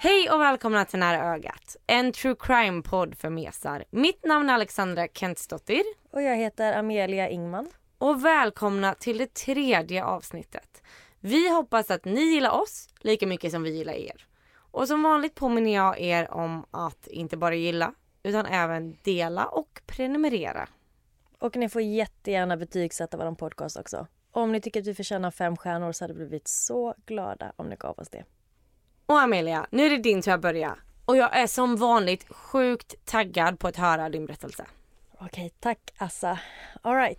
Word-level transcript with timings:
Hej 0.00 0.30
och 0.30 0.40
välkomna 0.40 0.84
till 0.84 0.98
Nära 0.98 1.34
ögat, 1.34 1.76
en 1.86 2.12
true 2.12 2.34
crime-podd 2.34 3.14
för 3.14 3.30
mesar. 3.30 3.84
Mitt 3.90 4.24
namn 4.24 4.50
är 4.50 4.54
Alexandra 4.54 5.08
Kentsdottir 5.08 5.82
Och 6.10 6.22
jag 6.22 6.36
heter 6.36 6.72
Amelia 6.72 7.28
Ingman. 7.28 7.68
och 7.98 8.24
välkomna 8.24 8.94
till 8.94 9.18
det 9.18 9.34
tredje 9.34 10.04
avsnittet. 10.04 10.82
Vi 11.20 11.50
hoppas 11.50 11.90
att 11.90 12.04
ni 12.04 12.20
gillar 12.20 12.50
oss 12.50 12.88
lika 13.00 13.26
mycket 13.26 13.52
som 13.52 13.62
vi 13.62 13.70
gillar 13.70 13.92
er. 13.92 14.26
Och 14.70 14.88
som 14.88 15.02
vanligt 15.02 15.34
påminner 15.34 15.74
jag 15.74 16.00
er 16.00 16.30
om 16.30 16.64
att 16.70 17.06
inte 17.06 17.36
bara 17.36 17.54
gilla 17.54 17.94
utan 18.22 18.46
även 18.46 18.96
dela 19.02 19.46
och 19.46 19.80
prenumerera. 19.86 20.68
Och 21.38 21.56
ni 21.56 21.68
får 21.68 21.82
jättegärna 21.82 22.56
betygsätta 22.56 23.16
vår 23.16 23.34
podcast 23.34 23.76
också. 23.76 24.06
Om 24.32 24.52
ni 24.52 24.60
tycker 24.60 24.80
att 24.80 24.86
vi 24.86 24.94
förtjänar 24.94 25.30
fem 25.30 25.56
stjärnor 25.56 25.92
så 25.92 26.04
hade 26.04 26.14
vi 26.14 26.26
blivit 26.26 26.48
så 26.48 26.94
glada 27.06 27.52
om 27.56 27.68
ni 27.68 27.76
gav 27.76 27.98
oss 27.98 28.08
det. 28.08 28.24
Och 29.12 29.20
Amelia, 29.20 29.66
nu 29.70 29.86
är 29.86 29.90
det 29.90 29.96
din 29.96 30.22
tur 30.22 30.32
att 30.32 30.40
börja. 30.40 30.76
Och 31.04 31.16
jag 31.16 31.36
är 31.36 31.46
som 31.46 31.76
vanligt 31.76 32.26
sjukt 32.30 32.94
taggad 33.04 33.58
på 33.58 33.68
att 33.68 33.76
höra 33.76 34.08
din 34.08 34.26
berättelse. 34.26 34.66
Okej, 35.18 35.50
tack 35.60 35.78
Assa. 35.98 36.38
All 36.82 36.96
right. 36.96 37.18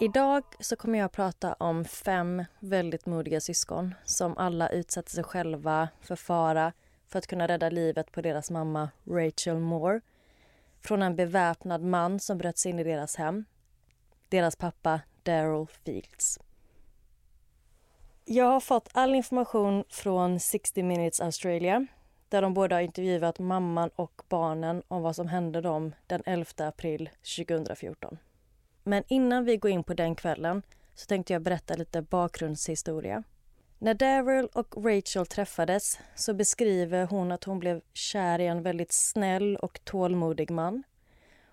Idag 0.00 0.44
så 0.60 0.76
kommer 0.76 0.98
jag 0.98 1.06
att 1.06 1.12
prata 1.12 1.52
om 1.52 1.84
fem 1.84 2.44
väldigt 2.58 3.06
modiga 3.06 3.40
syskon 3.40 3.94
som 4.04 4.38
alla 4.38 4.68
utsätter 4.68 5.10
sig 5.10 5.24
själva 5.24 5.88
för 6.00 6.16
fara 6.16 6.72
för 7.08 7.18
att 7.18 7.26
kunna 7.26 7.48
rädda 7.48 7.70
livet 7.70 8.12
på 8.12 8.20
deras 8.20 8.50
mamma 8.50 8.90
Rachel 9.04 9.58
Moore 9.58 10.00
från 10.80 11.02
en 11.02 11.16
beväpnad 11.16 11.82
man 11.82 12.20
som 12.20 12.38
bröt 12.38 12.58
sig 12.58 12.70
in 12.70 12.78
i 12.78 12.84
deras 12.84 13.16
hem. 13.16 13.44
Deras 14.28 14.56
pappa 14.56 15.00
Daryl 15.22 15.66
Fields. 15.84 16.40
Jag 18.24 18.44
har 18.44 18.60
fått 18.60 18.88
all 18.92 19.14
information 19.14 19.84
från 19.88 20.40
60 20.40 20.82
Minutes 20.82 21.20
Australia 21.20 21.86
där 22.28 22.42
de 22.42 22.54
båda 22.54 22.76
har 22.76 22.80
intervjuat 22.80 23.38
mamman 23.38 23.90
och 23.96 24.22
barnen 24.28 24.82
om 24.88 25.02
vad 25.02 25.16
som 25.16 25.28
hände 25.28 25.60
dem 25.60 25.94
den 26.06 26.22
11 26.26 26.46
april 26.58 27.10
2014. 27.36 28.18
Men 28.84 29.04
innan 29.08 29.44
vi 29.44 29.56
går 29.56 29.70
in 29.70 29.84
på 29.84 29.94
den 29.94 30.14
kvällen 30.14 30.62
så 30.94 31.06
tänkte 31.06 31.32
jag 31.32 31.42
berätta 31.42 31.74
lite 31.74 32.02
bakgrundshistoria. 32.02 33.22
När 33.78 33.94
Daryl 33.94 34.48
och 34.52 34.84
Rachel 34.84 35.26
träffades 35.26 35.98
så 36.14 36.34
beskriver 36.34 37.06
hon 37.06 37.32
att 37.32 37.44
hon 37.44 37.58
blev 37.58 37.80
kär 37.92 38.38
i 38.38 38.46
en 38.46 38.62
väldigt 38.62 38.92
snäll 38.92 39.56
och 39.56 39.80
tålmodig 39.84 40.50
man. 40.50 40.82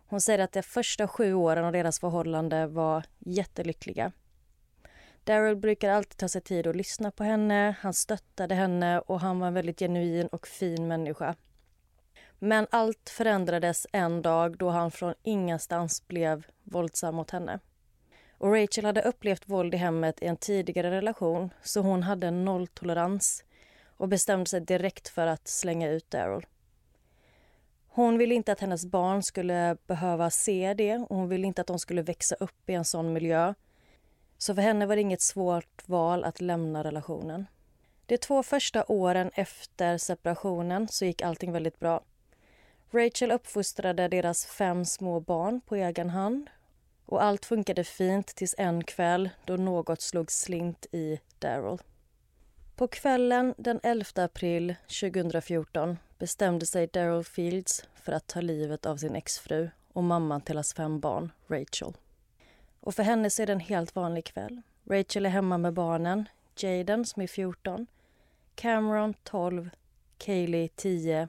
Hon 0.07 0.21
säger 0.21 0.39
att 0.39 0.51
de 0.51 0.63
första 0.63 1.07
sju 1.07 1.33
åren 1.33 1.65
av 1.65 1.71
deras 1.73 1.99
förhållande 1.99 2.67
var 2.67 3.03
jättelyckliga. 3.19 4.11
Daryl 5.23 5.55
brukar 5.55 5.89
alltid 5.89 6.17
ta 6.17 6.27
sig 6.27 6.41
tid 6.41 6.67
att 6.67 6.75
lyssna 6.75 7.11
på 7.11 7.23
henne, 7.23 7.75
han 7.79 7.93
stöttade 7.93 8.55
henne 8.55 8.99
och 8.99 9.19
han 9.19 9.39
var 9.39 9.47
en 9.47 9.53
väldigt 9.53 9.79
genuin 9.79 10.27
och 10.27 10.47
fin 10.47 10.87
människa. 10.87 11.35
Men 12.43 12.67
allt 12.69 13.09
förändrades 13.09 13.87
en 13.91 14.21
dag 14.21 14.57
då 14.57 14.69
han 14.69 14.91
från 14.91 15.13
ingenstans 15.23 16.07
blev 16.07 16.45
våldsam 16.63 17.15
mot 17.15 17.31
henne. 17.31 17.59
Och 18.37 18.53
Rachel 18.53 18.85
hade 18.85 19.01
upplevt 19.01 19.49
våld 19.49 19.73
i 19.73 19.77
hemmet 19.77 20.21
i 20.21 20.25
en 20.25 20.37
tidigare 20.37 20.91
relation 20.91 21.53
så 21.63 21.81
hon 21.81 22.03
hade 22.03 22.31
nolltolerans 22.31 23.43
och 23.97 24.07
bestämde 24.07 24.45
sig 24.45 24.61
direkt 24.61 25.07
för 25.07 25.27
att 25.27 25.47
slänga 25.47 25.89
ut 25.89 26.11
Daryl. 26.11 26.45
Hon 27.87 28.17
ville 28.17 28.35
inte 28.35 28.51
att 28.51 28.59
hennes 28.59 28.85
barn 28.85 29.23
skulle 29.23 29.77
behöva 29.87 30.29
se 30.29 30.73
det 30.73 30.97
och 30.97 31.15
hon 31.15 31.29
ville 31.29 31.47
inte 31.47 31.61
att 31.61 31.67
de 31.67 31.79
skulle 31.79 32.01
växa 32.01 32.35
upp 32.35 32.69
i 32.69 32.73
en 32.73 32.85
sån 32.85 33.13
miljö. 33.13 33.53
Så 34.37 34.55
för 34.55 34.61
henne 34.61 34.85
var 34.85 34.95
det 34.95 35.01
inget 35.01 35.21
svårt 35.21 35.87
val 35.87 36.23
att 36.23 36.41
lämna 36.41 36.83
relationen. 36.83 37.45
De 38.05 38.17
två 38.17 38.43
första 38.43 38.85
åren 38.87 39.31
efter 39.33 39.97
separationen 39.97 40.87
så 40.87 41.05
gick 41.05 41.21
allting 41.21 41.51
väldigt 41.51 41.79
bra. 41.79 42.03
Rachel 42.93 43.31
uppfostrade 43.31 44.07
deras 44.07 44.45
fem 44.45 44.85
små 44.85 45.19
barn 45.19 45.61
på 45.61 45.75
egen 45.75 46.09
hand 46.09 46.49
och 47.05 47.23
allt 47.23 47.45
funkade 47.45 47.83
fint 47.83 48.27
tills 48.27 48.55
en 48.57 48.83
kväll 48.83 49.29
då 49.45 49.55
något 49.55 50.01
slog 50.01 50.31
slint 50.31 50.85
i 50.91 51.19
Daryl. 51.39 51.77
På 52.75 52.87
kvällen 52.87 53.53
den 53.57 53.79
11 53.83 54.05
april 54.15 54.75
2014 55.01 55.97
bestämde 56.17 56.65
sig 56.65 56.87
Daryl 56.87 57.23
Fields 57.23 57.85
för 57.95 58.11
att 58.11 58.27
ta 58.27 58.41
livet 58.41 58.85
av 58.85 58.97
sin 58.97 59.15
exfru 59.15 59.69
och 59.93 60.03
mamman 60.03 60.41
till 60.41 60.55
hans 60.55 60.73
fem 60.73 60.99
barn, 60.99 61.31
Rachel. 61.47 61.93
Och 62.79 62.95
för 62.95 63.03
henne 63.03 63.29
så 63.29 63.41
är 63.41 63.47
det 63.47 63.53
en 63.53 63.59
helt 63.59 63.95
vanlig 63.95 64.25
kväll. 64.25 64.61
Rachel 64.89 65.25
är 65.25 65.29
hemma 65.29 65.57
med 65.57 65.73
barnen, 65.73 66.29
Jaden 66.55 67.05
som 67.05 67.21
är 67.21 67.27
14, 67.27 67.87
Cameron 68.55 69.13
12, 69.23 69.69
Kaylee 70.17 70.67
10 70.75 71.27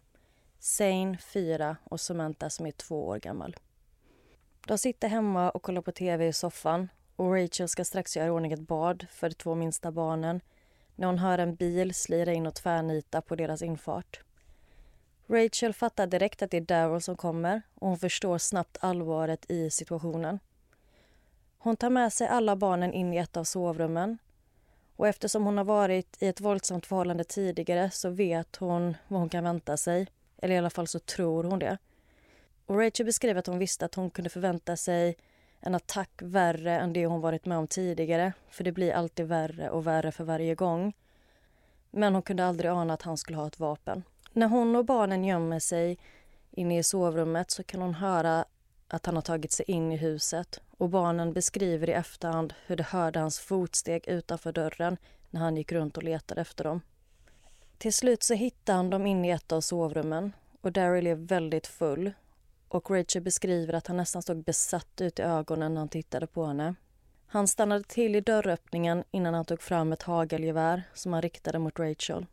Zane 0.64 1.18
fyra 1.18 1.76
och 1.84 2.00
Samantha 2.00 2.50
som 2.50 2.66
är 2.66 2.72
två 2.72 3.06
år 3.06 3.18
gammal. 3.18 3.56
De 4.66 4.78
sitter 4.78 5.08
hemma 5.08 5.50
och 5.50 5.62
kollar 5.62 5.82
på 5.82 5.92
tv 5.92 6.26
i 6.26 6.32
soffan 6.32 6.88
och 7.16 7.34
Rachel 7.34 7.68
ska 7.68 7.84
strax 7.84 8.16
göra 8.16 8.26
i 8.26 8.30
ordning 8.30 8.52
ett 8.52 8.60
bad 8.60 9.06
för 9.10 9.28
de 9.28 9.34
två 9.34 9.54
minsta 9.54 9.92
barnen 9.92 10.40
när 10.96 11.06
hon 11.06 11.18
hör 11.18 11.38
en 11.38 11.54
bil 11.54 11.94
slira 11.94 12.32
in 12.32 12.46
och 12.46 12.54
tvärnita 12.54 13.20
på 13.20 13.36
deras 13.36 13.62
infart. 13.62 14.20
Rachel 15.26 15.72
fattar 15.74 16.06
direkt 16.06 16.42
att 16.42 16.50
det 16.50 16.56
är 16.56 16.60
Daryl 16.60 17.02
som 17.02 17.16
kommer 17.16 17.62
och 17.74 17.88
hon 17.88 17.98
förstår 17.98 18.38
snabbt 18.38 18.76
allvaret 18.80 19.50
i 19.50 19.70
situationen. 19.70 20.38
Hon 21.58 21.76
tar 21.76 21.90
med 21.90 22.12
sig 22.12 22.26
alla 22.26 22.56
barnen 22.56 22.92
in 22.92 23.14
i 23.14 23.16
ett 23.16 23.36
av 23.36 23.44
sovrummen 23.44 24.18
och 24.96 25.08
eftersom 25.08 25.44
hon 25.44 25.56
har 25.56 25.64
varit 25.64 26.22
i 26.22 26.28
ett 26.28 26.40
våldsamt 26.40 26.86
förhållande 26.86 27.24
tidigare 27.24 27.90
så 27.90 28.10
vet 28.10 28.56
hon 28.56 28.96
vad 29.08 29.20
hon 29.20 29.28
kan 29.28 29.44
vänta 29.44 29.76
sig. 29.76 30.06
Eller 30.42 30.54
i 30.54 30.58
alla 30.58 30.70
fall 30.70 30.86
så 30.86 30.98
tror 30.98 31.44
hon 31.44 31.58
det. 31.58 31.78
Och 32.66 32.78
Rachel 32.78 33.06
beskriver 33.06 33.38
att 33.38 33.46
hon 33.46 33.58
visste 33.58 33.84
att 33.84 33.94
hon 33.94 34.10
kunde 34.10 34.30
förvänta 34.30 34.76
sig 34.76 35.16
en 35.60 35.74
attack 35.74 36.10
värre 36.18 36.78
än 36.78 36.92
det 36.92 37.06
hon 37.06 37.20
varit 37.20 37.46
med 37.46 37.58
om 37.58 37.66
tidigare. 37.66 38.32
För 38.50 38.64
det 38.64 38.72
blir 38.72 38.92
alltid 38.92 39.26
värre 39.26 39.70
och 39.70 39.86
värre 39.86 40.12
för 40.12 40.24
varje 40.24 40.54
gång. 40.54 40.92
Men 41.90 42.12
hon 42.14 42.22
kunde 42.22 42.44
aldrig 42.44 42.70
ana 42.70 42.94
att 42.94 43.02
han 43.02 43.16
skulle 43.16 43.38
ha 43.38 43.46
ett 43.46 43.60
vapen. 43.60 44.02
När 44.32 44.48
hon 44.48 44.76
och 44.76 44.84
barnen 44.84 45.24
gömmer 45.24 45.58
sig 45.58 45.98
inne 46.50 46.78
i 46.78 46.82
sovrummet 46.82 47.50
så 47.50 47.62
kan 47.62 47.82
hon 47.82 47.94
höra 47.94 48.44
att 48.88 49.06
han 49.06 49.14
har 49.14 49.22
tagit 49.22 49.52
sig 49.52 49.70
in 49.70 49.92
i 49.92 49.96
huset 49.96 50.60
och 50.78 50.88
barnen 50.88 51.32
beskriver 51.32 51.88
i 51.88 51.92
efterhand 51.92 52.54
hur 52.66 52.76
de 52.76 52.82
hörde 52.82 53.20
hans 53.20 53.38
fotsteg 53.38 54.08
utanför 54.08 54.52
dörren 54.52 54.96
när 55.30 55.40
han 55.40 55.56
gick 55.56 55.72
runt 55.72 55.96
och 55.96 56.02
letade 56.02 56.40
efter 56.40 56.64
dem. 56.64 56.80
Till 57.82 57.92
slut 57.92 58.22
så 58.22 58.34
hittar 58.34 58.74
han 58.74 58.90
dem 58.90 59.06
inne 59.06 59.28
i 59.28 59.30
ett 59.30 59.52
av 59.52 59.60
sovrummen 59.60 60.32
och 60.60 60.72
Daryl 60.72 61.06
är 61.06 61.14
väldigt 61.14 61.66
full 61.66 62.12
och 62.68 62.90
Rachel 62.90 63.22
beskriver 63.22 63.74
att 63.74 63.86
han 63.86 63.96
nästan 63.96 64.22
såg 64.22 64.44
besatt 64.44 65.00
ut 65.00 65.18
i 65.18 65.22
ögonen 65.22 65.74
när 65.74 65.80
han 65.80 65.88
tittade 65.88 66.26
på 66.26 66.44
henne. 66.44 66.74
Han 67.26 67.48
stannade 67.48 67.84
till 67.84 68.16
i 68.16 68.20
dörröppningen 68.20 69.04
innan 69.10 69.34
han 69.34 69.44
tog 69.44 69.62
fram 69.62 69.92
ett 69.92 70.02
hagelgevär 70.02 70.82
som 70.94 71.12
han 71.12 71.22
riktade 71.22 71.58
mot 71.58 71.78
Rachel. 71.78 72.26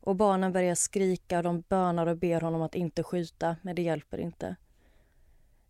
Och 0.00 0.16
barnen 0.16 0.52
börjar 0.52 0.74
skrika 0.74 1.36
och 1.36 1.44
de 1.44 1.60
bönar 1.68 2.06
och 2.06 2.16
ber 2.16 2.40
honom 2.40 2.62
att 2.62 2.74
inte 2.74 3.02
skjuta, 3.02 3.56
men 3.62 3.76
det 3.76 3.82
hjälper 3.82 4.18
inte. 4.18 4.56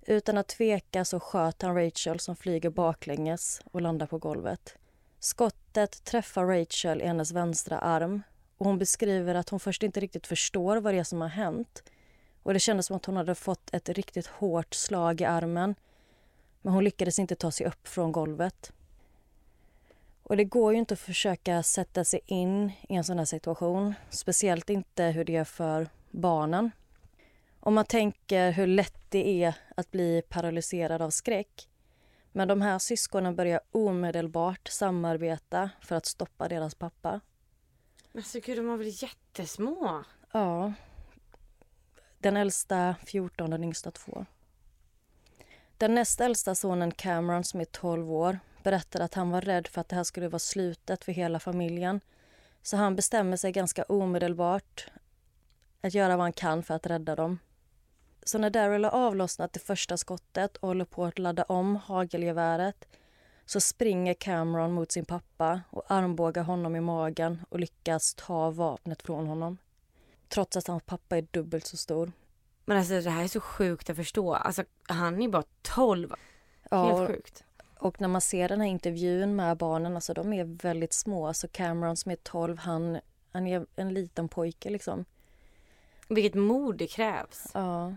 Utan 0.06 0.38
att 0.38 0.48
tveka 0.48 1.04
så 1.04 1.20
sköt 1.20 1.62
han 1.62 1.74
Rachel 1.74 2.20
som 2.20 2.36
flyger 2.36 2.70
baklänges 2.70 3.60
och 3.64 3.80
landar 3.80 4.06
på 4.06 4.18
golvet. 4.18 4.76
Skottet 5.18 6.04
träffar 6.04 6.46
Rachel 6.46 7.02
i 7.02 7.06
hennes 7.06 7.32
vänstra 7.32 7.78
arm 7.78 8.22
och 8.60 8.66
hon 8.66 8.78
beskriver 8.78 9.34
att 9.34 9.48
hon 9.48 9.60
först 9.60 9.82
inte 9.82 10.00
riktigt 10.00 10.26
förstår 10.26 10.76
vad 10.76 10.94
det 10.94 10.98
är 10.98 11.04
som 11.04 11.20
har 11.20 11.28
hänt. 11.28 11.82
Och 12.42 12.52
Det 12.52 12.60
kändes 12.60 12.86
som 12.86 12.96
att 12.96 13.04
hon 13.04 13.16
hade 13.16 13.34
fått 13.34 13.74
ett 13.74 13.88
riktigt 13.88 14.26
hårt 14.26 14.74
slag 14.74 15.20
i 15.20 15.24
armen 15.24 15.74
men 16.62 16.72
hon 16.72 16.84
lyckades 16.84 17.18
inte 17.18 17.34
ta 17.36 17.50
sig 17.50 17.66
upp 17.66 17.88
från 17.88 18.12
golvet. 18.12 18.72
Och 20.22 20.36
Det 20.36 20.44
går 20.44 20.72
ju 20.72 20.78
inte 20.78 20.94
att 20.94 21.00
försöka 21.00 21.62
sätta 21.62 22.04
sig 22.04 22.20
in 22.26 22.72
i 22.88 22.94
en 22.94 23.04
sån 23.04 23.18
här 23.18 23.24
situation. 23.24 23.94
Speciellt 24.10 24.70
inte 24.70 25.04
hur 25.04 25.24
det 25.24 25.36
är 25.36 25.44
för 25.44 25.88
barnen. 26.10 26.70
Om 27.60 27.74
man 27.74 27.84
tänker 27.84 28.50
hur 28.50 28.66
lätt 28.66 29.10
det 29.10 29.44
är 29.44 29.54
att 29.76 29.90
bli 29.90 30.22
paralyserad 30.28 31.02
av 31.02 31.10
skräck. 31.10 31.68
Men 32.32 32.48
de 32.48 32.62
här 32.62 32.78
syskonen 32.78 33.36
börjar 33.36 33.60
omedelbart 33.70 34.68
samarbeta 34.68 35.70
för 35.80 35.96
att 35.96 36.06
stoppa 36.06 36.48
deras 36.48 36.74
pappa. 36.74 37.20
Men 38.12 38.22
gud, 38.32 38.58
de 38.58 38.66
var 38.66 38.76
väl 38.76 39.02
jättesmå? 39.02 40.04
Ja. 40.32 40.72
Den 42.18 42.36
äldsta 42.36 42.94
14, 43.06 43.50
den 43.50 43.64
yngsta 43.64 43.90
2. 43.90 44.26
Den 45.76 45.94
näst 45.94 46.20
äldsta 46.20 46.54
sonen 46.54 46.90
Cameron, 46.90 47.44
som 47.44 47.60
är 47.60 47.64
12 47.64 48.12
år, 48.12 48.38
berättade 48.62 49.04
att 49.04 49.14
han 49.14 49.30
var 49.30 49.40
rädd 49.40 49.68
för 49.68 49.80
att 49.80 49.88
det 49.88 49.96
här 49.96 50.04
skulle 50.04 50.28
vara 50.28 50.38
slutet 50.38 51.04
för 51.04 51.12
hela 51.12 51.40
familjen. 51.40 52.00
Så 52.62 52.76
han 52.76 52.96
bestämmer 52.96 53.36
sig 53.36 53.52
ganska 53.52 53.82
omedelbart 53.82 54.86
att 55.80 55.94
göra 55.94 56.16
vad 56.16 56.24
han 56.24 56.32
kan 56.32 56.62
för 56.62 56.74
att 56.74 56.86
rädda 56.86 57.16
dem. 57.16 57.38
Så 58.22 58.38
när 58.38 58.50
Daryl 58.50 58.84
har 58.84 58.90
avlossnat 58.90 59.52
det 59.52 59.60
första 59.60 59.96
skottet 59.96 60.56
och 60.56 60.68
håller 60.68 60.84
på 60.84 61.04
att 61.04 61.18
ladda 61.18 61.42
om 61.42 61.76
hagelgeväret 61.76 62.88
så 63.50 63.60
springer 63.60 64.14
Cameron 64.14 64.72
mot 64.72 64.92
sin 64.92 65.04
pappa 65.04 65.60
och 65.70 65.82
armbågar 65.86 66.42
honom 66.42 66.76
i 66.76 66.80
magen 66.80 67.44
och 67.48 67.60
lyckas 67.60 68.14
ta 68.14 68.50
vapnet 68.50 69.02
från 69.02 69.26
honom. 69.26 69.58
Trots 70.28 70.56
att 70.56 70.66
hans 70.66 70.82
pappa 70.82 71.16
är 71.16 71.26
dubbelt 71.30 71.66
så 71.66 71.76
stor. 71.76 72.12
Men 72.64 72.78
alltså 72.78 73.00
det 73.00 73.10
här 73.10 73.24
är 73.24 73.28
så 73.28 73.40
sjukt 73.40 73.90
att 73.90 73.96
förstå. 73.96 74.34
Alltså 74.34 74.64
han 74.82 75.22
är 75.22 75.28
bara 75.28 75.44
12. 75.62 76.14
Ja, 76.70 76.98
Helt 76.98 77.10
sjukt. 77.10 77.44
Och 77.78 78.00
när 78.00 78.08
man 78.08 78.20
ser 78.20 78.48
den 78.48 78.60
här 78.60 78.68
intervjun 78.68 79.36
med 79.36 79.56
barnen, 79.56 79.94
alltså 79.94 80.14
de 80.14 80.32
är 80.32 80.44
väldigt 80.44 80.92
små. 80.92 81.26
Alltså 81.26 81.48
Cameron 81.52 81.96
som 81.96 82.12
är 82.12 82.16
12, 82.16 82.58
han, 82.58 83.00
han 83.32 83.46
är 83.46 83.66
en 83.76 83.94
liten 83.94 84.28
pojke 84.28 84.70
liksom. 84.70 85.04
Vilket 86.08 86.34
mod 86.34 86.76
det 86.76 86.86
krävs. 86.86 87.50
Ja. 87.54 87.94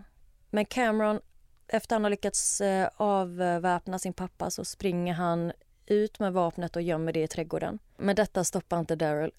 Men 0.50 0.64
Cameron, 0.64 1.20
efter 1.68 1.96
han 1.96 2.04
har 2.04 2.10
lyckats 2.10 2.60
eh, 2.60 2.88
avväpna 2.96 3.98
sin 3.98 4.12
pappa 4.12 4.50
så 4.50 4.64
springer 4.64 5.14
han 5.14 5.52
ut 5.86 6.18
med 6.18 6.32
vapnet 6.32 6.76
och 6.76 6.82
gömmer 6.82 7.12
det 7.12 7.22
i 7.22 7.28
trädgården. 7.28 7.78
Men 7.96 8.16
detta 8.16 8.44
stoppar 8.44 8.78
inte 8.78 8.96
Daryl. 8.96 9.32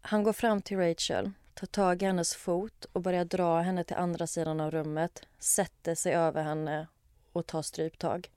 Han 0.00 0.22
går 0.22 0.32
fram 0.32 0.62
till 0.62 0.78
Rachel, 0.78 1.30
tar 1.54 1.66
tag 1.66 2.02
i 2.02 2.06
hennes 2.06 2.34
fot 2.34 2.84
och 2.92 3.02
börjar 3.02 3.24
dra 3.24 3.60
henne 3.60 3.84
till 3.84 3.96
andra 3.96 4.26
sidan 4.26 4.60
av 4.60 4.70
rummet, 4.70 5.22
sätter 5.38 5.94
sig 5.94 6.14
över 6.14 6.42
henne 6.42 6.86
och 7.32 7.46
tar 7.46 7.62
stryptag. 7.62 8.30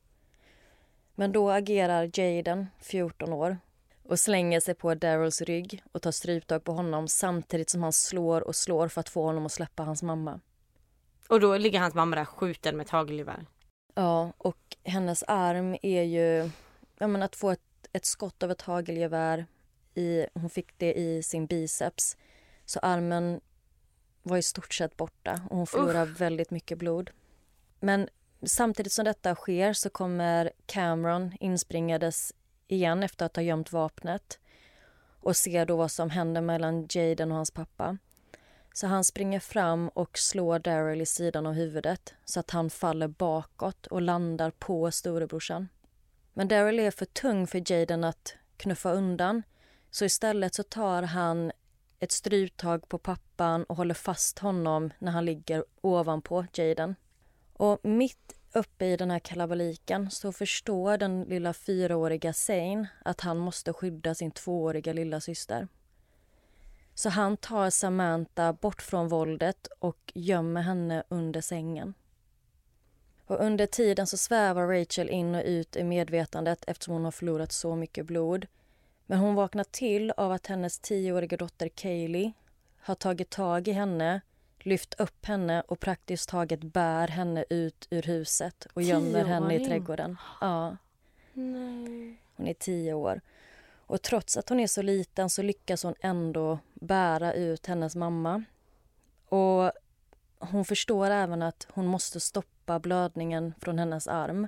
Men 1.15 1.31
då 1.31 1.51
agerar 1.51 2.19
Jaden, 2.19 2.67
14 2.79 3.33
år, 3.33 3.57
och 4.03 4.19
slänger 4.19 4.59
sig 4.59 4.73
på 4.75 4.95
Daryls 4.95 5.41
rygg 5.41 5.83
och 5.91 6.01
tar 6.01 6.11
stryptag 6.11 6.63
på 6.63 6.71
honom 6.71 7.07
samtidigt 7.07 7.69
som 7.69 7.83
han 7.83 7.93
slår 7.93 8.41
och 8.41 8.55
slår 8.55 8.87
för 8.87 9.01
att 9.01 9.09
få 9.09 9.23
honom 9.23 9.45
att 9.45 9.51
släppa 9.51 9.83
hans 9.83 10.03
mamma. 10.03 10.39
Och 11.29 11.39
då 11.39 11.57
ligger 11.57 11.79
hans 11.79 11.93
mamma 11.93 12.15
där 12.15 12.25
skjuten 12.25 12.77
med 12.77 12.89
hagelgevär. 12.89 13.45
Ja, 13.95 14.33
och 14.37 14.77
hennes 14.83 15.23
arm 15.27 15.77
är 15.81 16.03
ju... 16.03 16.49
Ja, 16.97 17.07
men 17.07 17.23
att 17.23 17.35
få 17.35 17.51
ett, 17.51 17.87
ett 17.93 18.05
skott 18.05 18.43
av 18.43 18.51
ett 18.51 18.61
hagelgevär 18.61 19.45
i... 19.93 20.25
Hon 20.33 20.49
fick 20.49 20.77
det 20.77 20.93
i 20.93 21.23
sin 21.23 21.45
biceps. 21.45 22.17
Så 22.65 22.79
armen 22.79 23.41
var 24.23 24.37
i 24.37 24.43
stort 24.43 24.73
sett 24.73 24.97
borta 24.97 25.41
och 25.49 25.57
hon 25.57 25.67
förlorar 25.67 26.05
väldigt 26.05 26.51
mycket 26.51 26.77
blod. 26.77 27.11
Men 27.79 28.09
samtidigt 28.43 28.93
som 28.93 29.05
detta 29.05 29.35
sker 29.35 29.73
så 29.73 29.89
kommer 29.89 30.51
Cameron 30.65 31.33
inspringandes 31.39 32.33
igen 32.67 33.03
efter 33.03 33.25
att 33.25 33.35
ha 33.35 33.43
gömt 33.43 33.71
vapnet 33.71 34.39
och 35.19 35.35
ser 35.35 35.65
då 35.65 35.75
vad 35.75 35.91
som 35.91 36.09
händer 36.09 36.41
mellan 36.41 36.87
Jaden 36.89 37.31
och 37.31 37.37
hans 37.37 37.51
pappa. 37.51 37.97
Så 38.77 38.87
han 38.87 39.03
springer 39.03 39.39
fram 39.39 39.89
och 39.89 40.17
slår 40.17 40.59
Daryl 40.59 41.01
i 41.01 41.05
sidan 41.05 41.45
av 41.45 41.53
huvudet 41.53 42.13
så 42.25 42.39
att 42.39 42.51
han 42.51 42.69
faller 42.69 43.07
bakåt 43.07 43.87
och 43.87 44.01
landar 44.01 44.51
på 44.51 44.91
storebrorsan. 44.91 45.69
Men 46.33 46.47
Daryl 46.47 46.79
är 46.79 46.91
för 46.91 47.05
tung 47.05 47.47
för 47.47 47.71
Jaden 47.71 48.03
att 48.03 48.35
knuffa 48.57 48.91
undan 48.91 49.43
så 49.91 50.05
istället 50.05 50.53
så 50.53 50.63
tar 50.63 51.03
han 51.03 51.51
ett 51.99 52.11
stryptag 52.11 52.87
på 52.87 52.97
pappan 52.97 53.63
och 53.63 53.75
håller 53.75 53.93
fast 53.93 54.39
honom 54.39 54.93
när 54.99 55.11
han 55.11 55.25
ligger 55.25 55.65
ovanpå 55.81 56.45
Jaden. 56.53 56.95
Och 57.53 57.79
mitt 57.83 58.33
uppe 58.53 58.85
i 58.85 58.97
den 58.97 59.11
här 59.11 59.19
kalabaliken 59.19 60.11
så 60.11 60.31
förstår 60.31 60.97
den 60.97 61.21
lilla 61.21 61.53
fyraåriga 61.53 62.33
Zane 62.33 62.87
att 63.05 63.21
han 63.21 63.37
måste 63.37 63.73
skydda 63.73 64.15
sin 64.15 64.31
tvååriga 64.31 64.93
lilla 64.93 65.21
syster. 65.21 65.67
Så 66.95 67.09
han 67.09 67.37
tar 67.37 67.69
Samantha 67.69 68.53
bort 68.53 68.81
från 68.81 69.07
våldet 69.07 69.67
och 69.79 70.11
gömmer 70.15 70.61
henne 70.61 71.03
under 71.09 71.41
sängen. 71.41 71.93
Och 73.25 73.39
under 73.39 73.65
tiden 73.65 74.07
så 74.07 74.17
svävar 74.17 74.67
Rachel 74.67 75.09
in 75.09 75.35
och 75.35 75.43
ut 75.45 75.75
i 75.75 75.83
medvetandet 75.83 76.63
eftersom 76.67 76.93
hon 76.93 77.03
har 77.03 77.11
förlorat 77.11 77.51
så 77.51 77.75
mycket 77.75 78.05
blod. 78.05 78.47
Men 79.05 79.19
hon 79.19 79.35
vaknar 79.35 79.63
till 79.63 80.11
av 80.11 80.31
att 80.31 80.47
hennes 80.47 80.79
tioåriga 80.79 81.37
dotter 81.37 81.69
Kaylee 81.69 82.31
har 82.79 82.95
tagit 82.95 83.29
tag 83.29 83.67
i 83.67 83.71
henne, 83.71 84.21
lyft 84.59 84.93
upp 84.99 85.25
henne 85.25 85.61
och 85.61 85.79
praktiskt 85.79 86.29
taget 86.29 86.63
bär 86.63 87.07
henne 87.07 87.45
ut 87.49 87.87
ur 87.89 88.01
huset 88.01 88.67
och 88.73 88.81
gömmer 88.81 89.25
henne 89.25 89.55
i 89.55 89.65
trädgården. 89.65 90.17
Ja. 90.41 90.77
Hon 91.33 92.47
är 92.47 92.53
tio 92.53 92.93
år. 92.93 93.21
Och 93.87 94.01
trots 94.01 94.37
att 94.37 94.49
hon 94.49 94.59
är 94.59 94.67
så 94.67 94.81
liten 94.81 95.29
så 95.29 95.41
lyckas 95.41 95.83
hon 95.83 95.95
ändå 96.01 96.59
bära 96.73 97.33
ut 97.33 97.65
hennes 97.65 97.95
mamma. 97.95 98.43
Och 99.29 99.71
hon 100.39 100.65
förstår 100.65 101.09
även 101.09 101.41
att 101.41 101.67
hon 101.69 101.87
måste 101.87 102.19
stoppa 102.19 102.79
blödningen 102.79 103.53
från 103.59 103.79
hennes 103.79 104.07
arm. 104.07 104.47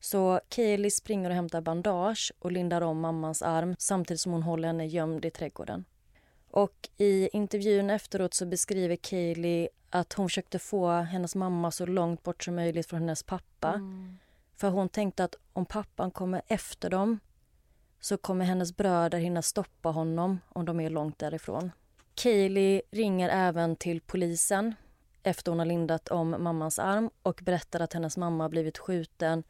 Så 0.00 0.40
Kaylee 0.48 0.90
springer 0.90 1.30
och 1.30 1.36
hämtar 1.36 1.60
bandage 1.60 2.32
och 2.38 2.52
lindar 2.52 2.80
om 2.80 3.00
mammans 3.00 3.42
arm 3.42 3.76
samtidigt 3.78 4.20
som 4.20 4.32
hon 4.32 4.42
håller 4.42 4.68
henne 4.68 4.86
gömd 4.86 5.24
i 5.24 5.30
trädgården. 5.30 5.84
Och 6.50 6.88
i 6.96 7.28
intervjun 7.32 7.90
efteråt 7.90 8.34
så 8.34 8.46
beskriver 8.46 8.96
Kaylee 8.96 9.68
att 9.90 10.12
hon 10.12 10.28
försökte 10.28 10.58
få 10.58 10.90
hennes 10.90 11.34
mamma 11.34 11.70
så 11.70 11.86
långt 11.86 12.22
bort 12.22 12.44
som 12.44 12.54
möjligt 12.54 12.86
från 12.86 13.00
hennes 13.00 13.22
pappa. 13.22 13.80
För 14.56 14.68
hon 14.68 14.88
tänkte 14.88 15.24
att 15.24 15.34
om 15.52 15.66
pappan 15.66 16.10
kommer 16.10 16.42
efter 16.46 16.90
dem 16.90 17.20
så 18.00 18.16
kommer 18.16 18.44
hennes 18.44 18.76
bröder 18.76 19.18
hinna 19.18 19.42
stoppa 19.42 19.88
honom 19.88 20.40
om 20.48 20.64
de 20.64 20.80
är 20.80 20.90
långt 20.90 21.18
därifrån. 21.18 21.70
Kaylee 22.14 22.82
ringer 22.90 23.28
även 23.28 23.76
till 23.76 24.00
polisen 24.00 24.74
efter 25.22 25.52
hon 25.52 25.58
har 25.58 25.66
lindat 25.66 26.08
om 26.08 26.30
mammans 26.30 26.78
arm 26.78 27.10
och 27.22 27.40
berättar 27.44 27.80
att 27.80 27.92
hennes 27.92 28.16
mamma 28.16 28.44
har 28.44 28.48
blivit 28.48 28.78
skjuten 28.78 29.42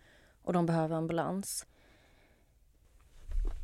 och 0.43 0.53
de 0.53 0.67
behöver 0.67 0.97
ambulans. 0.97 1.67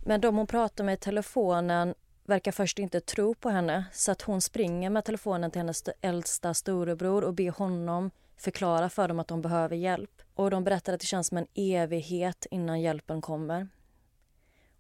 Men 0.05 0.21
de 0.21 0.37
hon 0.37 0.47
pratar 0.47 0.85
med 0.85 0.95
i 0.95 0.97
telefonen 0.97 1.95
verkar 2.25 2.53
först 2.53 2.79
inte 2.79 3.01
tro 3.01 3.35
på 3.35 3.51
henne 3.51 3.85
så 3.93 4.13
att 4.13 4.23
hon 4.23 4.41
springer 4.41 4.91
med 4.91 5.05
telefonen 5.05 5.51
till 5.51 5.61
hennes 5.61 5.85
äldsta 6.01 6.55
storebror 6.55 7.25
och 7.25 7.35
ber 7.35 7.51
honom 7.51 8.11
förklara 8.37 8.89
för 8.89 9.09
dem 9.09 9.19
att 9.19 9.29
de 9.29 9.43
behöver 9.43 9.77
hjälp. 9.77 10.23
Och 10.35 10.51
De 10.51 10.65
berättar 10.65 10.93
att 10.93 11.01
det 11.01 11.07
känns 11.07 11.27
som 11.27 11.39
en 11.39 11.47
evighet 11.55 12.47
innan 12.51 12.81
hjälpen 12.81 13.21
kommer. 13.21 13.69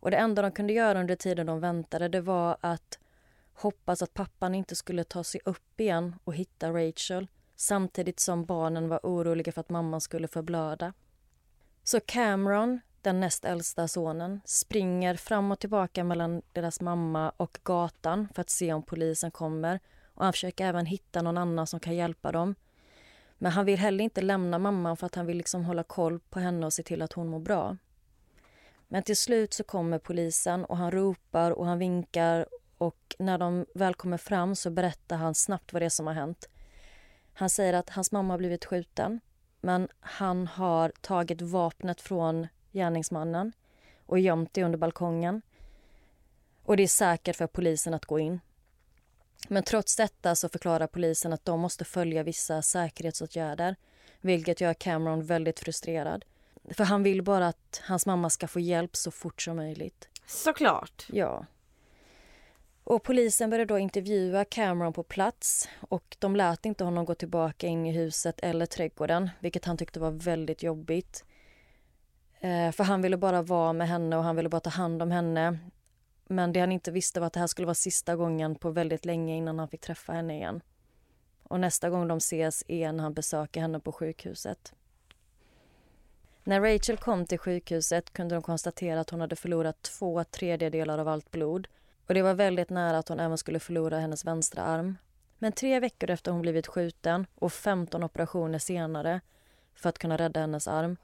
Och 0.06 0.10
Det 0.10 0.16
enda 0.16 0.42
de 0.42 0.52
kunde 0.52 0.72
göra 0.72 1.00
under 1.00 1.16
tiden 1.16 1.46
de 1.46 1.60
väntade 1.60 2.08
det 2.08 2.20
var 2.20 2.56
att 2.60 2.98
hoppas 3.52 4.02
att 4.02 4.14
pappan 4.14 4.54
inte 4.54 4.76
skulle 4.76 5.04
ta 5.04 5.24
sig 5.24 5.40
upp 5.44 5.80
igen 5.80 6.14
och 6.24 6.34
hitta 6.34 6.70
Rachel 6.70 7.26
samtidigt 7.56 8.20
som 8.20 8.44
barnen 8.44 8.88
var 8.88 9.00
oroliga 9.02 9.52
för 9.52 9.60
att 9.60 9.68
mamman 9.68 10.00
skulle 10.00 10.28
förblöda. 10.28 10.92
Så 11.84 12.00
Cameron, 12.00 12.80
den 13.02 13.20
näst 13.20 13.44
äldsta 13.44 13.88
sonen, 13.88 14.40
springer 14.44 15.14
fram 15.14 15.52
och 15.52 15.58
tillbaka 15.58 16.04
mellan 16.04 16.42
deras 16.52 16.80
mamma 16.80 17.32
och 17.36 17.58
gatan 17.62 18.28
för 18.34 18.40
att 18.40 18.50
se 18.50 18.72
om 18.72 18.82
polisen 18.82 19.30
kommer 19.30 19.80
och 20.14 20.24
han 20.24 20.32
försöker 20.32 20.66
även 20.66 20.86
hitta 20.86 21.22
någon 21.22 21.38
annan 21.38 21.66
som 21.66 21.80
kan 21.80 21.96
hjälpa 21.96 22.32
dem. 22.32 22.54
Men 23.38 23.52
han 23.52 23.64
vill 23.64 23.78
heller 23.78 24.04
inte 24.04 24.22
lämna 24.22 24.58
mamman 24.58 24.96
för 24.96 25.06
att 25.06 25.14
han 25.14 25.26
vill 25.26 25.36
liksom 25.36 25.64
hålla 25.64 25.82
koll 25.82 26.20
på 26.20 26.40
henne 26.40 26.66
och 26.66 26.72
se 26.72 26.82
till 26.82 27.02
att 27.02 27.12
hon 27.12 27.28
mår 27.28 27.40
bra. 27.40 27.76
Men 28.88 29.02
till 29.02 29.16
slut 29.16 29.54
så 29.54 29.64
kommer 29.64 29.98
polisen 29.98 30.64
och 30.64 30.76
han 30.76 30.90
ropar 30.90 31.50
och 31.50 31.66
han 31.66 31.78
vinkar 31.78 32.46
och 32.78 33.16
när 33.18 33.38
de 33.38 33.66
väl 33.74 33.94
kommer 33.94 34.16
fram 34.16 34.54
så 34.54 34.70
berättar 34.70 35.16
han 35.16 35.34
snabbt 35.34 35.72
vad 35.72 35.82
det 35.82 35.86
är 35.86 35.90
som 35.90 36.06
har 36.06 36.14
hänt. 36.14 36.48
Han 37.32 37.50
säger 37.50 37.72
att 37.72 37.90
hans 37.90 38.12
mamma 38.12 38.32
har 38.32 38.38
blivit 38.38 38.64
skjuten 38.64 39.20
men 39.60 39.88
han 40.00 40.46
har 40.46 40.92
tagit 41.00 41.42
vapnet 41.42 42.00
från 42.00 42.46
gärningsmannen 42.72 43.52
och 44.06 44.18
gömt 44.18 44.54
det 44.54 44.64
under 44.64 44.78
balkongen. 44.78 45.42
Och 46.62 46.76
det 46.76 46.82
är 46.82 46.88
säkert 46.88 47.36
för 47.36 47.46
polisen 47.46 47.94
att 47.94 48.06
gå 48.06 48.18
in. 48.18 48.40
Men 49.48 49.62
trots 49.62 49.96
detta 49.96 50.34
så 50.34 50.48
förklarar 50.48 50.86
polisen 50.86 51.32
att 51.32 51.44
de 51.44 51.60
måste 51.60 51.84
följa 51.84 52.22
vissa 52.22 52.62
säkerhetsåtgärder 52.62 53.76
vilket 54.20 54.60
gör 54.60 54.74
Cameron 54.74 55.26
väldigt 55.26 55.60
frustrerad. 55.60 56.24
För 56.70 56.84
han 56.84 57.02
vill 57.02 57.22
bara 57.22 57.48
att 57.48 57.82
hans 57.84 58.06
mamma 58.06 58.30
ska 58.30 58.48
få 58.48 58.60
hjälp 58.60 58.96
så 58.96 59.10
fort 59.10 59.42
som 59.42 59.56
möjligt. 59.56 60.08
Såklart. 60.26 61.06
Ja. 61.12 61.46
Och 62.84 63.02
polisen 63.02 63.50
började 63.50 63.74
då 63.74 63.78
intervjua 63.78 64.44
Cameron 64.44 64.92
på 64.92 65.02
plats 65.02 65.68
och 65.80 66.16
de 66.18 66.36
lät 66.36 66.66
inte 66.66 66.84
honom 66.84 67.04
gå 67.04 67.14
tillbaka 67.14 67.66
in 67.66 67.86
i 67.86 67.92
huset 67.92 68.40
eller 68.40 68.66
trädgården, 68.66 69.30
vilket 69.40 69.64
han 69.64 69.76
tyckte 69.76 70.00
var 70.00 70.10
väldigt 70.10 70.62
jobbigt. 70.62 71.24
Eh, 72.40 72.72
för 72.72 72.84
han 72.84 73.02
ville 73.02 73.16
bara 73.16 73.42
vara 73.42 73.72
med 73.72 73.88
henne 73.88 74.16
och 74.16 74.24
han 74.24 74.36
ville 74.36 74.48
bara 74.48 74.60
ta 74.60 74.70
hand 74.70 75.02
om 75.02 75.10
henne. 75.10 75.58
Men 76.28 76.52
det 76.52 76.60
han 76.60 76.72
inte 76.72 76.90
visste 76.90 77.20
var 77.20 77.26
att 77.26 77.32
det 77.32 77.40
här 77.40 77.46
skulle 77.46 77.66
vara 77.66 77.74
sista 77.74 78.16
gången 78.16 78.54
på 78.54 78.70
väldigt 78.70 79.04
länge 79.04 79.36
innan 79.36 79.58
han 79.58 79.68
fick 79.68 79.80
träffa 79.80 80.12
henne 80.12 80.34
igen. 80.34 80.60
Och 81.42 81.60
nästa 81.60 81.90
gång 81.90 82.08
de 82.08 82.18
ses 82.18 82.64
är 82.68 82.92
när 82.92 83.02
han 83.02 83.14
besöker 83.14 83.60
henne 83.60 83.80
på 83.80 83.92
sjukhuset. 83.92 84.74
När 86.48 86.60
Rachel 86.60 86.96
kom 86.96 87.26
till 87.26 87.38
sjukhuset 87.38 88.12
kunde 88.12 88.34
de 88.34 88.42
konstatera 88.42 89.00
att 89.00 89.10
hon 89.10 89.20
hade 89.20 89.36
förlorat 89.36 89.82
två 89.82 90.24
tredjedelar 90.24 90.98
av 90.98 91.08
allt 91.08 91.30
blod 91.30 91.68
och 92.06 92.14
det 92.14 92.22
var 92.22 92.34
väldigt 92.34 92.70
nära 92.70 92.98
att 92.98 93.08
hon 93.08 93.20
även 93.20 93.38
skulle 93.38 93.60
förlora 93.60 93.98
hennes 93.98 94.24
vänstra 94.24 94.62
arm. 94.62 94.96
Men 95.38 95.52
tre 95.52 95.80
veckor 95.80 96.10
efter 96.10 96.32
hon 96.32 96.42
blivit 96.42 96.66
skjuten 96.66 97.26
och 97.34 97.52
15 97.52 98.04
operationer 98.04 98.58
senare 98.58 99.20
för 99.74 99.88
att 99.88 99.98
kunna 99.98 100.16
rädda 100.16 100.40
hennes 100.40 100.68
arm 100.68 100.96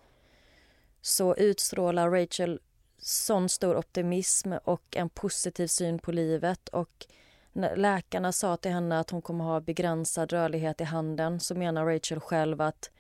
så 1.01 1.37
utstrålar 1.37 2.11
Rachel 2.11 2.61
sån 2.99 3.49
stor 3.49 3.77
optimism 3.77 4.53
och 4.65 4.97
en 4.97 5.09
positiv 5.09 5.67
syn 5.67 5.99
på 5.99 6.13
livet. 6.13 6.69
Och 6.69 7.07
när 7.53 7.77
läkarna 7.77 8.33
sa 8.33 8.57
till 8.57 8.73
henne 8.73 8.99
att 8.99 9.11
hon 9.11 9.23
kommer 9.23 9.45
ha 9.45 9.61
begränsad 9.61 10.33
rörlighet 10.33 10.81
i 10.81 10.85
handen 10.85 11.41
så 11.41 11.55
menar 11.55 11.87
Rachel 11.87 12.21
själv 12.21 12.61
att 12.61 12.91